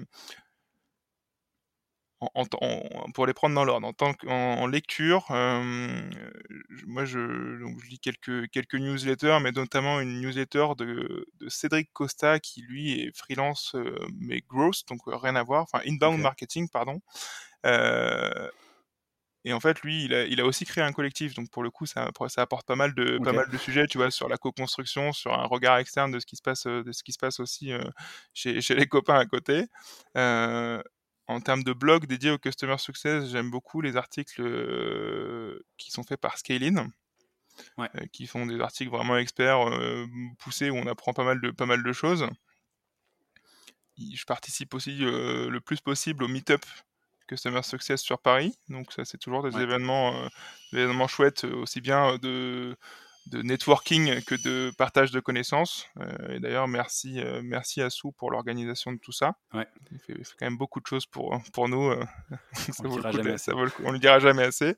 en, 2.20 2.46
pour 3.14 3.28
les 3.28 3.34
prendre 3.34 3.54
dans 3.54 3.64
l'ordre, 3.64 3.86
en 3.86 3.94
tant 3.94 4.14
qu'en 4.16 4.66
lecture, 4.66 5.28
euh, 5.30 6.02
moi 6.88 7.06
je, 7.06 7.60
donc, 7.60 7.80
je 7.80 7.90
lis 7.90 8.00
quelques, 8.00 8.50
quelques 8.50 8.74
newsletters, 8.74 9.38
mais 9.40 9.52
notamment 9.52 10.00
une 10.00 10.20
newsletter 10.22 10.70
de, 10.80 11.28
de 11.40 11.50
Cédric 11.50 11.94
Costa 11.94 12.40
qui 12.40 12.62
lui 12.62 13.02
est 13.02 13.16
freelance 13.16 13.76
mais 14.20 14.42
growth, 14.50 14.82
donc 14.88 15.02
rien 15.06 15.36
à 15.36 15.44
voir, 15.44 15.62
enfin 15.62 15.80
inbound 15.86 16.20
marketing, 16.20 16.68
pardon. 16.70 17.02
Euh, 17.66 18.50
et 19.48 19.54
en 19.54 19.62
fait, 19.62 19.80
lui, 19.80 20.04
il 20.04 20.14
a, 20.14 20.26
il 20.26 20.42
a, 20.42 20.46
aussi 20.46 20.66
créé 20.66 20.84
un 20.84 20.92
collectif. 20.92 21.34
Donc, 21.34 21.50
pour 21.50 21.64
le 21.64 21.72
coup, 21.72 21.86
ça, 21.86 22.12
ça 22.28 22.42
apporte 22.42 22.68
pas 22.68 22.76
mal 22.76 22.94
de, 22.94 23.18
pas 23.18 23.32
mal 23.32 23.50
de 23.50 23.58
sujets, 23.58 23.88
tu 23.88 23.98
vois, 23.98 24.12
sur 24.12 24.28
la 24.28 24.38
co-construction, 24.38 25.14
sur 25.14 25.34
un 25.34 25.46
regard 25.46 25.78
externe 25.78 26.12
de 26.12 26.20
ce 26.20 26.26
qui 26.26 26.36
se 26.36 26.42
passe, 26.42 26.68
de 26.68 26.92
ce 26.92 27.02
qui 27.02 27.14
se 27.14 27.18
passe 27.18 27.40
aussi 27.40 27.72
euh, 27.72 27.82
chez, 28.34 28.60
chez, 28.60 28.76
les 28.76 28.88
copains 28.88 29.18
à 29.18 29.26
côté. 29.26 29.68
Euh, 30.18 30.84
en 31.28 31.40
termes 31.40 31.64
de 31.64 31.72
blog 31.72 32.08
dédié 32.08 32.30
au 32.32 32.38
customer 32.38 32.78
success, 32.78 33.30
j'aime 33.30 33.50
beaucoup 33.50 33.80
les 33.80 33.96
articles 33.96 34.42
euh, 34.42 35.66
qui 35.78 35.92
sont 35.92 36.04
faits 36.04 36.20
par 36.20 36.38
Scalin. 36.38 36.90
Ouais. 37.78 37.90
qui 38.12 38.28
font 38.28 38.46
des 38.46 38.60
articles 38.60 38.92
vraiment 38.92 39.18
experts, 39.18 39.66
poussés, 40.40 40.70
où 40.70 40.76
on 40.76 40.86
apprend 40.88 41.14
pas 41.14 41.24
mal 41.24 41.40
de, 41.40 41.52
pas 41.52 41.66
mal 41.66 41.82
de 41.82 41.92
choses. 41.94 42.28
Je 43.98 44.26
participe 44.26 44.74
aussi 44.74 44.96
le 44.98 45.58
plus 45.60 45.80
possible 45.80 46.24
au 46.24 46.28
meet-up 46.28 46.64
Customer 47.28 47.62
Success 47.64 48.02
sur 48.02 48.20
Paris. 48.20 48.58
Donc 48.70 48.92
ça, 48.92 49.06
c'est 49.06 49.18
toujours 49.18 49.44
des 49.44 49.60
événements, 49.62 50.16
euh, 50.16 50.28
des 50.74 50.80
événements 50.80 51.08
chouettes, 51.08 51.46
euh, 51.46 51.62
aussi 51.62 51.82
bien 51.82 52.14
euh, 52.14 52.18
de, 52.18 52.78
de 53.28 53.42
networking 53.42 54.24
que 54.24 54.36
de 54.36 54.72
partage 54.78 55.12
de 55.12 55.20
connaissances. 55.20 55.88
et 56.30 56.40
d'ailleurs, 56.40 56.68
merci, 56.68 57.22
merci 57.44 57.82
à 57.82 57.90
Sou 57.90 58.12
pour 58.14 58.32
l'organisation 58.32 58.94
de 58.94 58.98
tout 58.98 59.12
ça. 59.12 59.36
Ouais. 59.54 59.68
Il, 59.92 60.00
fait, 60.00 60.14
quand 60.40 60.46
même 60.46 60.58
beaucoup 60.58 60.80
de 60.80 60.88
choses 60.88 61.06
pour, 61.06 61.38
pour 61.54 61.68
nous. 61.68 61.92
on 62.80 62.84
ne 62.84 63.92
le 63.92 64.00
dira 64.00 64.20
jamais 64.20 64.44
assez. 64.44 64.76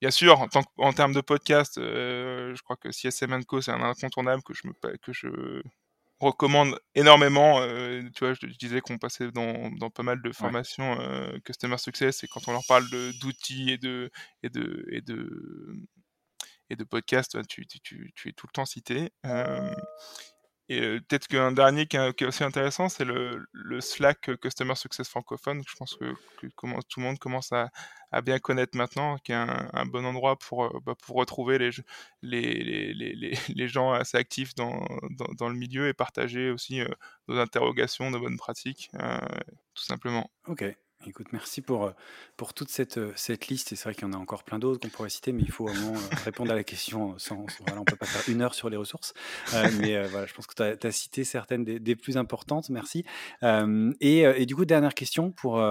bien 0.00 0.10
sûr, 0.10 0.40
en, 0.40 0.48
tant 0.48 0.62
en 0.78 0.92
termes 0.92 1.12
de 1.12 1.20
podcast, 1.20 1.72
je 1.76 2.62
crois 2.62 2.76
que 2.76 2.92
CSM 2.92 3.44
Co, 3.44 3.60
c'est 3.60 3.72
un 3.72 3.82
incontournable 3.82 4.42
que 4.44 4.54
je, 4.54 4.68
me, 4.68 4.96
que 4.98 5.12
je 5.12 5.62
recommande 6.20 6.78
énormément. 6.94 7.60
Euh, 7.60 8.02
tu 8.14 8.24
vois, 8.24 8.34
je, 8.34 8.46
disais 8.46 8.80
qu'on 8.80 8.98
passait 8.98 9.30
dans, 9.30 9.70
dans, 9.72 9.90
pas 9.90 10.02
mal 10.02 10.22
de 10.22 10.32
formations 10.32 11.00
euh, 11.00 11.38
customer 11.44 11.78
success 11.78 12.22
et 12.22 12.28
quand 12.28 12.46
on 12.48 12.52
leur 12.52 12.64
parle 12.68 12.84
d'outils 13.20 13.70
et 13.70 13.78
de 13.78 14.10
et 14.42 14.50
de 14.50 14.86
et 14.90 15.00
de 15.00 15.74
et 16.70 16.76
de 16.76 16.84
podcasts, 16.84 17.36
tu, 17.48 17.66
tu, 17.66 18.12
tu, 18.14 18.28
es 18.28 18.32
tout 18.32 18.46
le 18.46 18.52
temps 18.52 18.64
cité. 18.64 19.10
Euh, 19.26 19.74
et 20.72 21.00
peut-être 21.00 21.26
qu'un 21.26 21.50
dernier 21.50 21.86
qui 21.86 21.96
est, 21.96 22.24
aussi 22.24 22.44
intéressant, 22.44 22.88
c'est 22.88 23.04
le, 23.04 23.44
Slack 23.80 24.36
Customer 24.40 24.76
Success 24.76 25.08
francophone. 25.08 25.64
Je 25.68 25.74
pense 25.74 25.96
que, 25.96 26.14
que 26.40 26.46
tout 26.46 27.00
le 27.00 27.02
monde 27.02 27.18
commence 27.18 27.50
à, 27.50 27.70
bien 28.22 28.38
connaître 28.38 28.76
maintenant, 28.76 29.18
qui 29.18 29.32
est 29.32 29.34
un, 29.34 29.86
bon 29.86 30.06
endroit 30.06 30.38
pour, 30.38 30.70
retrouver 31.08 31.72
les, 32.22 33.68
gens 33.68 33.92
assez 33.92 34.16
actifs 34.16 34.54
dans, 34.54 34.86
le 35.40 35.54
milieu 35.54 35.88
et 35.88 35.92
partager 35.92 36.52
aussi 36.52 36.82
nos 37.26 37.40
interrogations, 37.40 38.08
nos 38.08 38.20
bonnes 38.20 38.38
pratiques, 38.38 38.90
euh, 38.94 39.18
tout 39.74 39.82
simplement. 39.82 40.30
Ok, 40.46 40.64
Écoute, 41.06 41.28
merci 41.32 41.62
pour, 41.62 41.84
euh, 41.84 41.90
pour 42.36 42.52
toute 42.52 42.68
cette, 42.68 42.98
euh, 42.98 43.10
cette 43.16 43.48
liste. 43.48 43.74
C'est 43.74 43.84
vrai 43.84 43.94
qu'il 43.94 44.02
y 44.02 44.06
en 44.06 44.12
a 44.12 44.18
encore 44.18 44.44
plein 44.44 44.58
d'autres 44.58 44.80
qu'on 44.80 44.90
pourrait 44.90 45.08
citer, 45.08 45.32
mais 45.32 45.40
il 45.40 45.50
faut 45.50 45.64
vraiment 45.64 45.94
euh, 45.94 46.14
répondre 46.24 46.52
à 46.52 46.54
la 46.54 46.62
question 46.62 47.18
sans. 47.18 47.46
on 47.72 47.74
ne 47.74 47.84
peut 47.84 47.96
pas 47.96 48.04
faire 48.04 48.28
une 48.28 48.42
heure 48.42 48.52
sur 48.52 48.68
les 48.68 48.76
ressources. 48.76 49.14
mais 49.78 50.06
voilà, 50.08 50.26
je 50.26 50.34
pense 50.34 50.46
que 50.46 50.74
tu 50.74 50.86
as, 50.86 50.92
cité 50.92 51.24
certaines 51.24 51.64
des, 51.64 51.96
plus 51.96 52.18
importantes. 52.18 52.68
Merci. 52.68 53.04
et, 53.42 54.46
du 54.46 54.54
coup, 54.54 54.66
dernière 54.66 54.94
question 54.94 55.30
pour, 55.30 55.62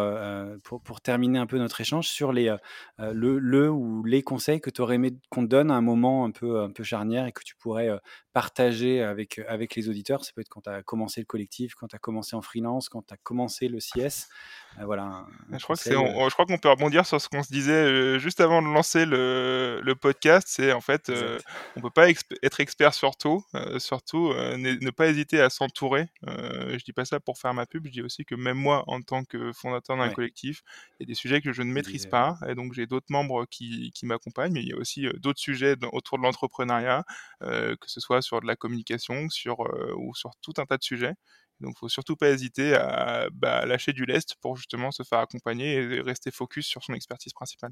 pour, 0.64 1.02
terminer 1.02 1.38
un 1.38 1.46
peu 1.46 1.58
notre 1.58 1.80
échange 1.80 2.08
sur 2.08 2.34
les, 2.34 2.56
le, 2.98 3.38
le 3.38 3.70
ou 3.70 4.04
les 4.04 4.24
conseils 4.24 4.62
que 4.62 4.70
tu 4.70 4.82
aurais 4.82 4.96
aimé 4.96 5.12
qu'on 5.30 5.44
te 5.44 5.50
donne 5.50 5.70
à 5.70 5.76
un 5.76 5.82
moment 5.82 6.26
un 6.26 6.32
peu, 6.32 6.62
un 6.62 6.72
peu 6.72 6.84
charnière 6.84 7.28
et 7.28 7.32
que 7.32 7.44
tu 7.44 7.56
pourrais 7.56 7.90
partager 8.34 9.04
avec, 9.04 9.40
avec 9.48 9.76
les 9.76 9.90
auditeurs. 9.90 10.26
Ça 10.26 10.32
peut 10.34 10.42
être 10.42 10.50
quand 10.50 10.62
tu 10.62 10.70
as 10.70 10.82
commencé 10.82 11.22
le 11.22 11.26
collectif, 11.26 11.76
quand 11.76 11.88
tu 11.88 11.96
as 11.96 12.00
commencé 12.00 12.36
en 12.36 12.42
freelance, 12.42 12.90
quand 12.90 13.06
tu 13.06 13.14
as 13.14 13.18
commencé 13.18 13.68
le 13.68 13.80
CS. 13.80 14.28
voilà 14.82 15.19
je, 15.52 15.64
crois 15.64 15.76
que 15.76 15.82
c'est, 15.82 15.92
je 15.92 16.34
crois 16.34 16.46
qu'on 16.46 16.58
peut 16.58 16.70
rebondir 16.70 17.06
sur 17.06 17.20
ce 17.20 17.28
qu'on 17.28 17.44
se 17.44 17.52
disait 17.52 17.72
euh, 17.72 18.20
juste 18.20 18.40
avant 18.40 18.62
de 18.62 18.68
lancer 18.68 19.06
le, 19.06 19.82
le 19.84 19.96
podcast. 19.96 20.48
C'est 20.50 20.72
en 20.72 20.82
fait, 20.82 21.10
euh, 21.10 21.40
on 21.76 21.82
peut 21.82 21.90
pas 21.90 22.10
être 22.10 22.60
expert 22.60 22.94
sur 22.94 23.16
tout. 23.16 23.44
Euh, 23.56 23.80
surtout, 23.80 24.34
ne 24.34 24.90
pas 24.92 25.08
hésiter 25.08 25.42
à 25.42 25.50
s'entourer. 25.50 26.10
je 26.26 26.84
dis 26.84 26.94
pas 26.94 27.06
ça 27.06 27.20
pour 27.20 27.38
faire 27.38 27.54
ma 27.54 27.66
pub. 27.66 27.86
Je 27.88 27.92
dis 27.92 28.02
aussi 28.02 28.26
que 28.26 28.36
même 28.36 28.58
moi, 28.58 28.84
en 28.88 29.02
tant 29.02 29.24
que 29.24 29.52
fondateur 29.54 29.98
d'un 29.98 30.10
collectif, 30.10 30.62
il 31.00 31.04
y 31.04 31.06
a 31.06 31.08
des 31.08 31.16
sujets 31.16 31.42
que 31.42 31.52
je 31.52 31.62
ne 31.62 31.72
maîtrise 31.72 32.06
pas. 32.06 32.38
Et 32.48 32.56
donc, 32.56 32.74
j'ai 32.74 32.86
d'autres 32.86 33.08
membres 33.10 33.46
qui, 33.46 33.92
qui 33.94 34.06
m'accompagnent. 34.06 34.54
Mais 34.54 34.62
il 34.62 34.70
y 34.70 34.74
a 34.74 34.78
aussi 34.78 35.08
d'autres 35.18 35.40
sujets 35.40 35.76
autour 35.92 36.18
de 36.18 36.24
l'entrepreneuriat, 36.24 37.04
que 37.42 37.88
ce 37.88 38.00
soit 38.00 38.22
sur 38.22 38.42
de 38.42 38.48
la 38.48 38.56
communication, 38.56 39.30
sur 39.30 39.60
ou 39.98 40.14
sur 40.16 40.32
tout 40.42 40.54
un 40.58 40.66
tas 40.66 40.78
de 40.78 40.84
sujets. 40.84 41.16
Donc, 41.62 41.78
faut 41.78 41.90
surtout 41.90 42.16
pas 42.16 42.30
hésiter 42.30 42.74
à 42.76 43.30
bah, 43.34 43.66
lâcher 43.66 43.94
du 43.94 44.06
lest 44.06 44.36
pour 44.42 44.56
justement 44.58 44.92
se 44.92 45.04
faire 45.04 45.20
accompagner 45.20 45.76
et 45.76 46.02
rester 46.02 46.32
focus 46.32 46.68
sur 46.68 46.84
son 46.84 46.94
expertise 46.94 47.34
principale. 47.34 47.72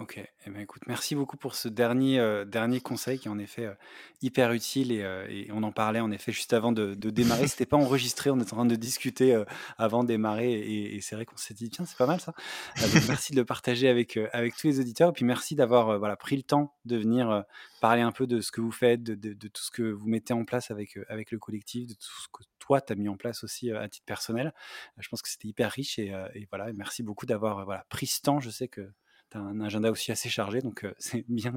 Ok, 0.00 0.16
eh 0.16 0.50
ben, 0.50 0.60
écoute, 0.60 0.82
merci 0.86 1.16
beaucoup 1.16 1.36
pour 1.36 1.56
ce 1.56 1.66
dernier, 1.66 2.20
euh, 2.20 2.44
dernier 2.44 2.80
conseil 2.80 3.18
qui 3.18 3.26
est 3.26 3.30
en 3.32 3.38
effet 3.40 3.64
euh, 3.64 3.74
hyper 4.22 4.52
utile 4.52 4.92
et, 4.92 5.02
euh, 5.02 5.26
et, 5.28 5.48
on 5.50 5.64
en 5.64 5.72
parlait 5.72 5.98
en 5.98 6.12
effet 6.12 6.30
juste 6.30 6.52
avant 6.52 6.70
de, 6.70 6.94
de 6.94 7.10
démarrer. 7.10 7.46
C'était 7.48 7.66
pas 7.66 7.78
enregistré, 7.78 8.30
on 8.30 8.38
était 8.38 8.52
en 8.52 8.58
train 8.58 8.64
de 8.66 8.76
discuter 8.76 9.42
avant 9.76 10.04
de 10.04 10.08
démarrer 10.08 10.52
et, 10.52 10.94
et 10.94 11.00
c'est 11.00 11.16
vrai 11.16 11.24
qu'on 11.24 11.36
s'est 11.36 11.52
dit 11.52 11.68
tiens 11.68 11.84
c'est 11.84 11.98
pas 11.98 12.06
mal 12.06 12.20
ça. 12.20 12.32
donc 12.80 13.08
merci 13.08 13.32
de 13.32 13.38
le 13.38 13.44
partager 13.44 13.88
avec, 13.88 14.16
avec 14.32 14.56
tous 14.56 14.68
les 14.68 14.78
auditeurs 14.78 15.08
et 15.08 15.12
puis 15.12 15.24
merci 15.24 15.56
d'avoir 15.56 15.98
voilà, 15.98 16.16
pris 16.16 16.36
le 16.36 16.44
temps 16.44 16.76
de 16.84 16.96
venir 16.96 17.42
parler 17.80 18.02
un 18.02 18.12
peu 18.12 18.28
de 18.28 18.40
ce 18.40 18.52
que 18.52 18.60
vous 18.60 18.70
faites, 18.70 19.02
de, 19.02 19.16
de, 19.16 19.32
de, 19.32 19.48
tout 19.48 19.62
ce 19.64 19.72
que 19.72 19.82
vous 19.82 20.06
mettez 20.06 20.32
en 20.32 20.44
place 20.44 20.70
avec, 20.70 20.96
avec 21.08 21.32
le 21.32 21.40
collectif, 21.40 21.88
de 21.88 21.94
tout 21.94 22.22
ce 22.22 22.28
que 22.32 22.44
toi 22.60 22.80
tu 22.80 22.92
as 22.92 22.96
mis 22.96 23.08
en 23.08 23.16
place 23.16 23.42
aussi 23.42 23.72
à 23.72 23.88
titre 23.88 24.06
personnel. 24.06 24.54
je 24.96 25.08
pense 25.08 25.22
que 25.22 25.28
c'était 25.28 25.48
hyper 25.48 25.72
riche 25.72 25.98
et, 25.98 26.14
et 26.36 26.46
voilà, 26.50 26.72
merci 26.72 27.02
beaucoup 27.02 27.26
d'avoir 27.26 27.64
voilà, 27.64 27.84
pris 27.88 28.06
ce 28.06 28.22
temps. 28.22 28.38
Je 28.38 28.50
sais 28.50 28.68
que 28.68 28.92
as 29.36 29.40
un 29.40 29.60
agenda 29.60 29.90
aussi 29.90 30.12
assez 30.12 30.28
chargé, 30.28 30.60
donc 30.60 30.86
c'est 30.98 31.24
bien 31.28 31.52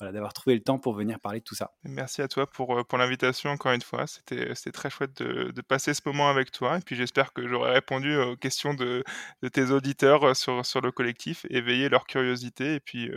d'avoir 0.00 0.32
trouvé 0.32 0.56
le 0.56 0.62
temps 0.62 0.78
pour 0.78 0.94
venir 0.94 1.20
parler 1.20 1.40
de 1.40 1.44
tout 1.44 1.54
ça. 1.54 1.72
Merci 1.84 2.22
à 2.22 2.28
toi 2.28 2.48
pour, 2.48 2.98
l'invitation 2.98 3.50
encore 3.50 3.72
une 3.72 3.82
fois. 3.82 4.06
C'était 4.06 4.72
très 4.72 4.90
chouette 4.90 5.22
de, 5.22 5.60
passer 5.62 5.92
ce 5.94 6.00
moment 6.06 6.30
avec 6.30 6.50
toi. 6.50 6.78
Et 6.78 6.80
puis 6.80 6.96
j'espère 6.96 7.32
que 7.32 7.46
j'aurai 7.46 7.72
répondu 7.72 8.16
aux 8.16 8.36
questions 8.36 8.74
de, 8.74 9.04
de, 9.42 9.48
tes 9.48 9.70
auditeurs 9.70 10.34
sur, 10.36 10.64
sur 10.64 10.80
le 10.80 10.92
collectif, 10.92 11.46
éveiller 11.50 11.88
leur 11.88 12.06
curiosité 12.06 12.74
et 12.74 12.80
puis 12.80 13.10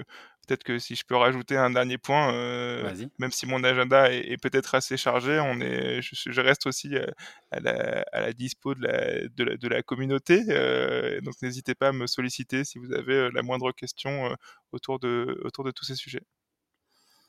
peut-être 0.52 0.64
que 0.64 0.80
si 0.80 0.96
je 0.96 1.06
peux 1.06 1.16
rajouter 1.16 1.56
un 1.56 1.70
dernier 1.70 1.98
point, 1.98 2.34
euh, 2.34 2.94
même 3.20 3.32
si 3.32 3.46
mon 3.46 3.64
agenda 3.64 4.12
est, 4.12 4.36
peut-être 4.42 4.76
assez 4.76 4.98
chargé, 4.98 5.40
on 5.40 5.62
est, 5.62 6.02
je, 6.02 6.42
reste 6.42 6.68
aussi 6.68 6.96
euh, 6.96 7.06
à 7.52 7.62
la, 7.62 8.04
à 8.12 8.22
la 8.22 8.34
dispo 8.34 8.76
de 8.76 8.82
la, 8.82 9.28
de 9.30 9.44
la, 9.46 9.56
de 9.56 9.68
la 9.70 9.82
communauté. 9.82 10.44
Euh, 10.50 11.22
donc 11.22 11.36
n'hésitez 11.42 11.74
pas 11.74 11.90
à 11.90 11.92
me 11.94 12.06
solliciter 12.06 12.66
si 12.66 12.80
vous 12.80 12.92
avez 12.92 13.30
la 13.32 13.44
moindre 13.44 13.72
question 13.72 14.36
autour, 14.74 15.00
de, 15.00 15.40
autour 15.46 15.64
de 15.64 15.72
tous 15.72 15.86
ces 15.86 15.96
sujets. 15.96 16.24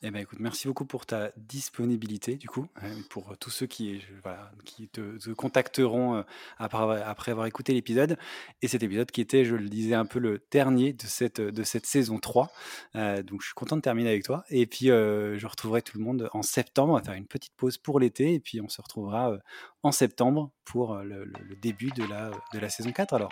Eh 0.05 0.11
ben, 0.11 0.19
écoute, 0.19 0.39
merci 0.41 0.67
beaucoup 0.67 0.83
pour 0.83 1.05
ta 1.05 1.31
disponibilité, 1.37 2.35
du 2.35 2.49
coup, 2.49 2.67
hein, 2.81 2.89
pour 3.09 3.37
tous 3.37 3.49
ceux 3.49 3.67
qui, 3.67 4.01
voilà, 4.21 4.51
qui 4.65 4.89
te, 4.89 5.31
contacteront 5.31 6.17
euh, 6.17 6.23
après, 6.57 7.01
après 7.01 7.31
avoir 7.31 7.45
écouté 7.45 7.73
l'épisode. 7.73 8.17
Et 8.61 8.67
cet 8.67 8.83
épisode 8.83 9.09
qui 9.11 9.21
était, 9.21 9.45
je 9.45 9.55
le 9.55 9.69
disais, 9.69 9.95
un 9.95 10.05
peu 10.05 10.19
le 10.19 10.43
dernier 10.51 10.91
de 10.91 11.03
cette, 11.03 11.39
de 11.39 11.63
cette 11.63 11.85
saison 11.85 12.19
3. 12.19 12.51
Euh, 12.95 13.23
donc, 13.23 13.39
je 13.39 13.45
suis 13.45 13.53
content 13.53 13.77
de 13.77 13.81
terminer 13.81 14.09
avec 14.09 14.23
toi. 14.23 14.43
Et 14.49 14.65
puis, 14.65 14.91
euh, 14.91 15.39
je 15.39 15.47
retrouverai 15.47 15.81
tout 15.81 15.97
le 15.97 16.03
monde 16.03 16.29
en 16.33 16.41
septembre. 16.41 16.91
On 16.91 16.97
va 16.97 17.03
faire 17.03 17.13
une 17.13 17.27
petite 17.27 17.55
pause 17.55 17.77
pour 17.77 18.01
l'été. 18.01 18.33
Et 18.33 18.41
puis, 18.41 18.59
on 18.59 18.67
se 18.67 18.81
retrouvera 18.81 19.37
en 19.83 19.93
septembre 19.93 20.51
pour 20.65 20.97
le, 20.97 21.31
début 21.61 21.91
de 21.91 22.03
la, 22.03 22.29
de 22.53 22.59
la 22.59 22.67
saison 22.67 22.91
4. 22.91 23.13
Alors, 23.13 23.31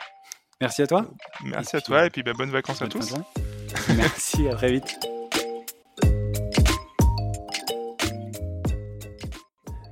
merci 0.61 0.81
à 0.81 0.87
toi. 0.87 1.11
Merci 1.43 1.75
à 1.75 1.81
toi. 1.81 2.05
Et 2.05 2.09
puis, 2.09 2.23
bah, 2.23 2.31
bonnes 2.31 2.49
vacances 2.49 2.81
à 2.81 2.87
tous. 2.87 3.13
merci, 3.97 4.47
à 4.47 4.55
très 4.55 4.71
vite. 4.71 5.20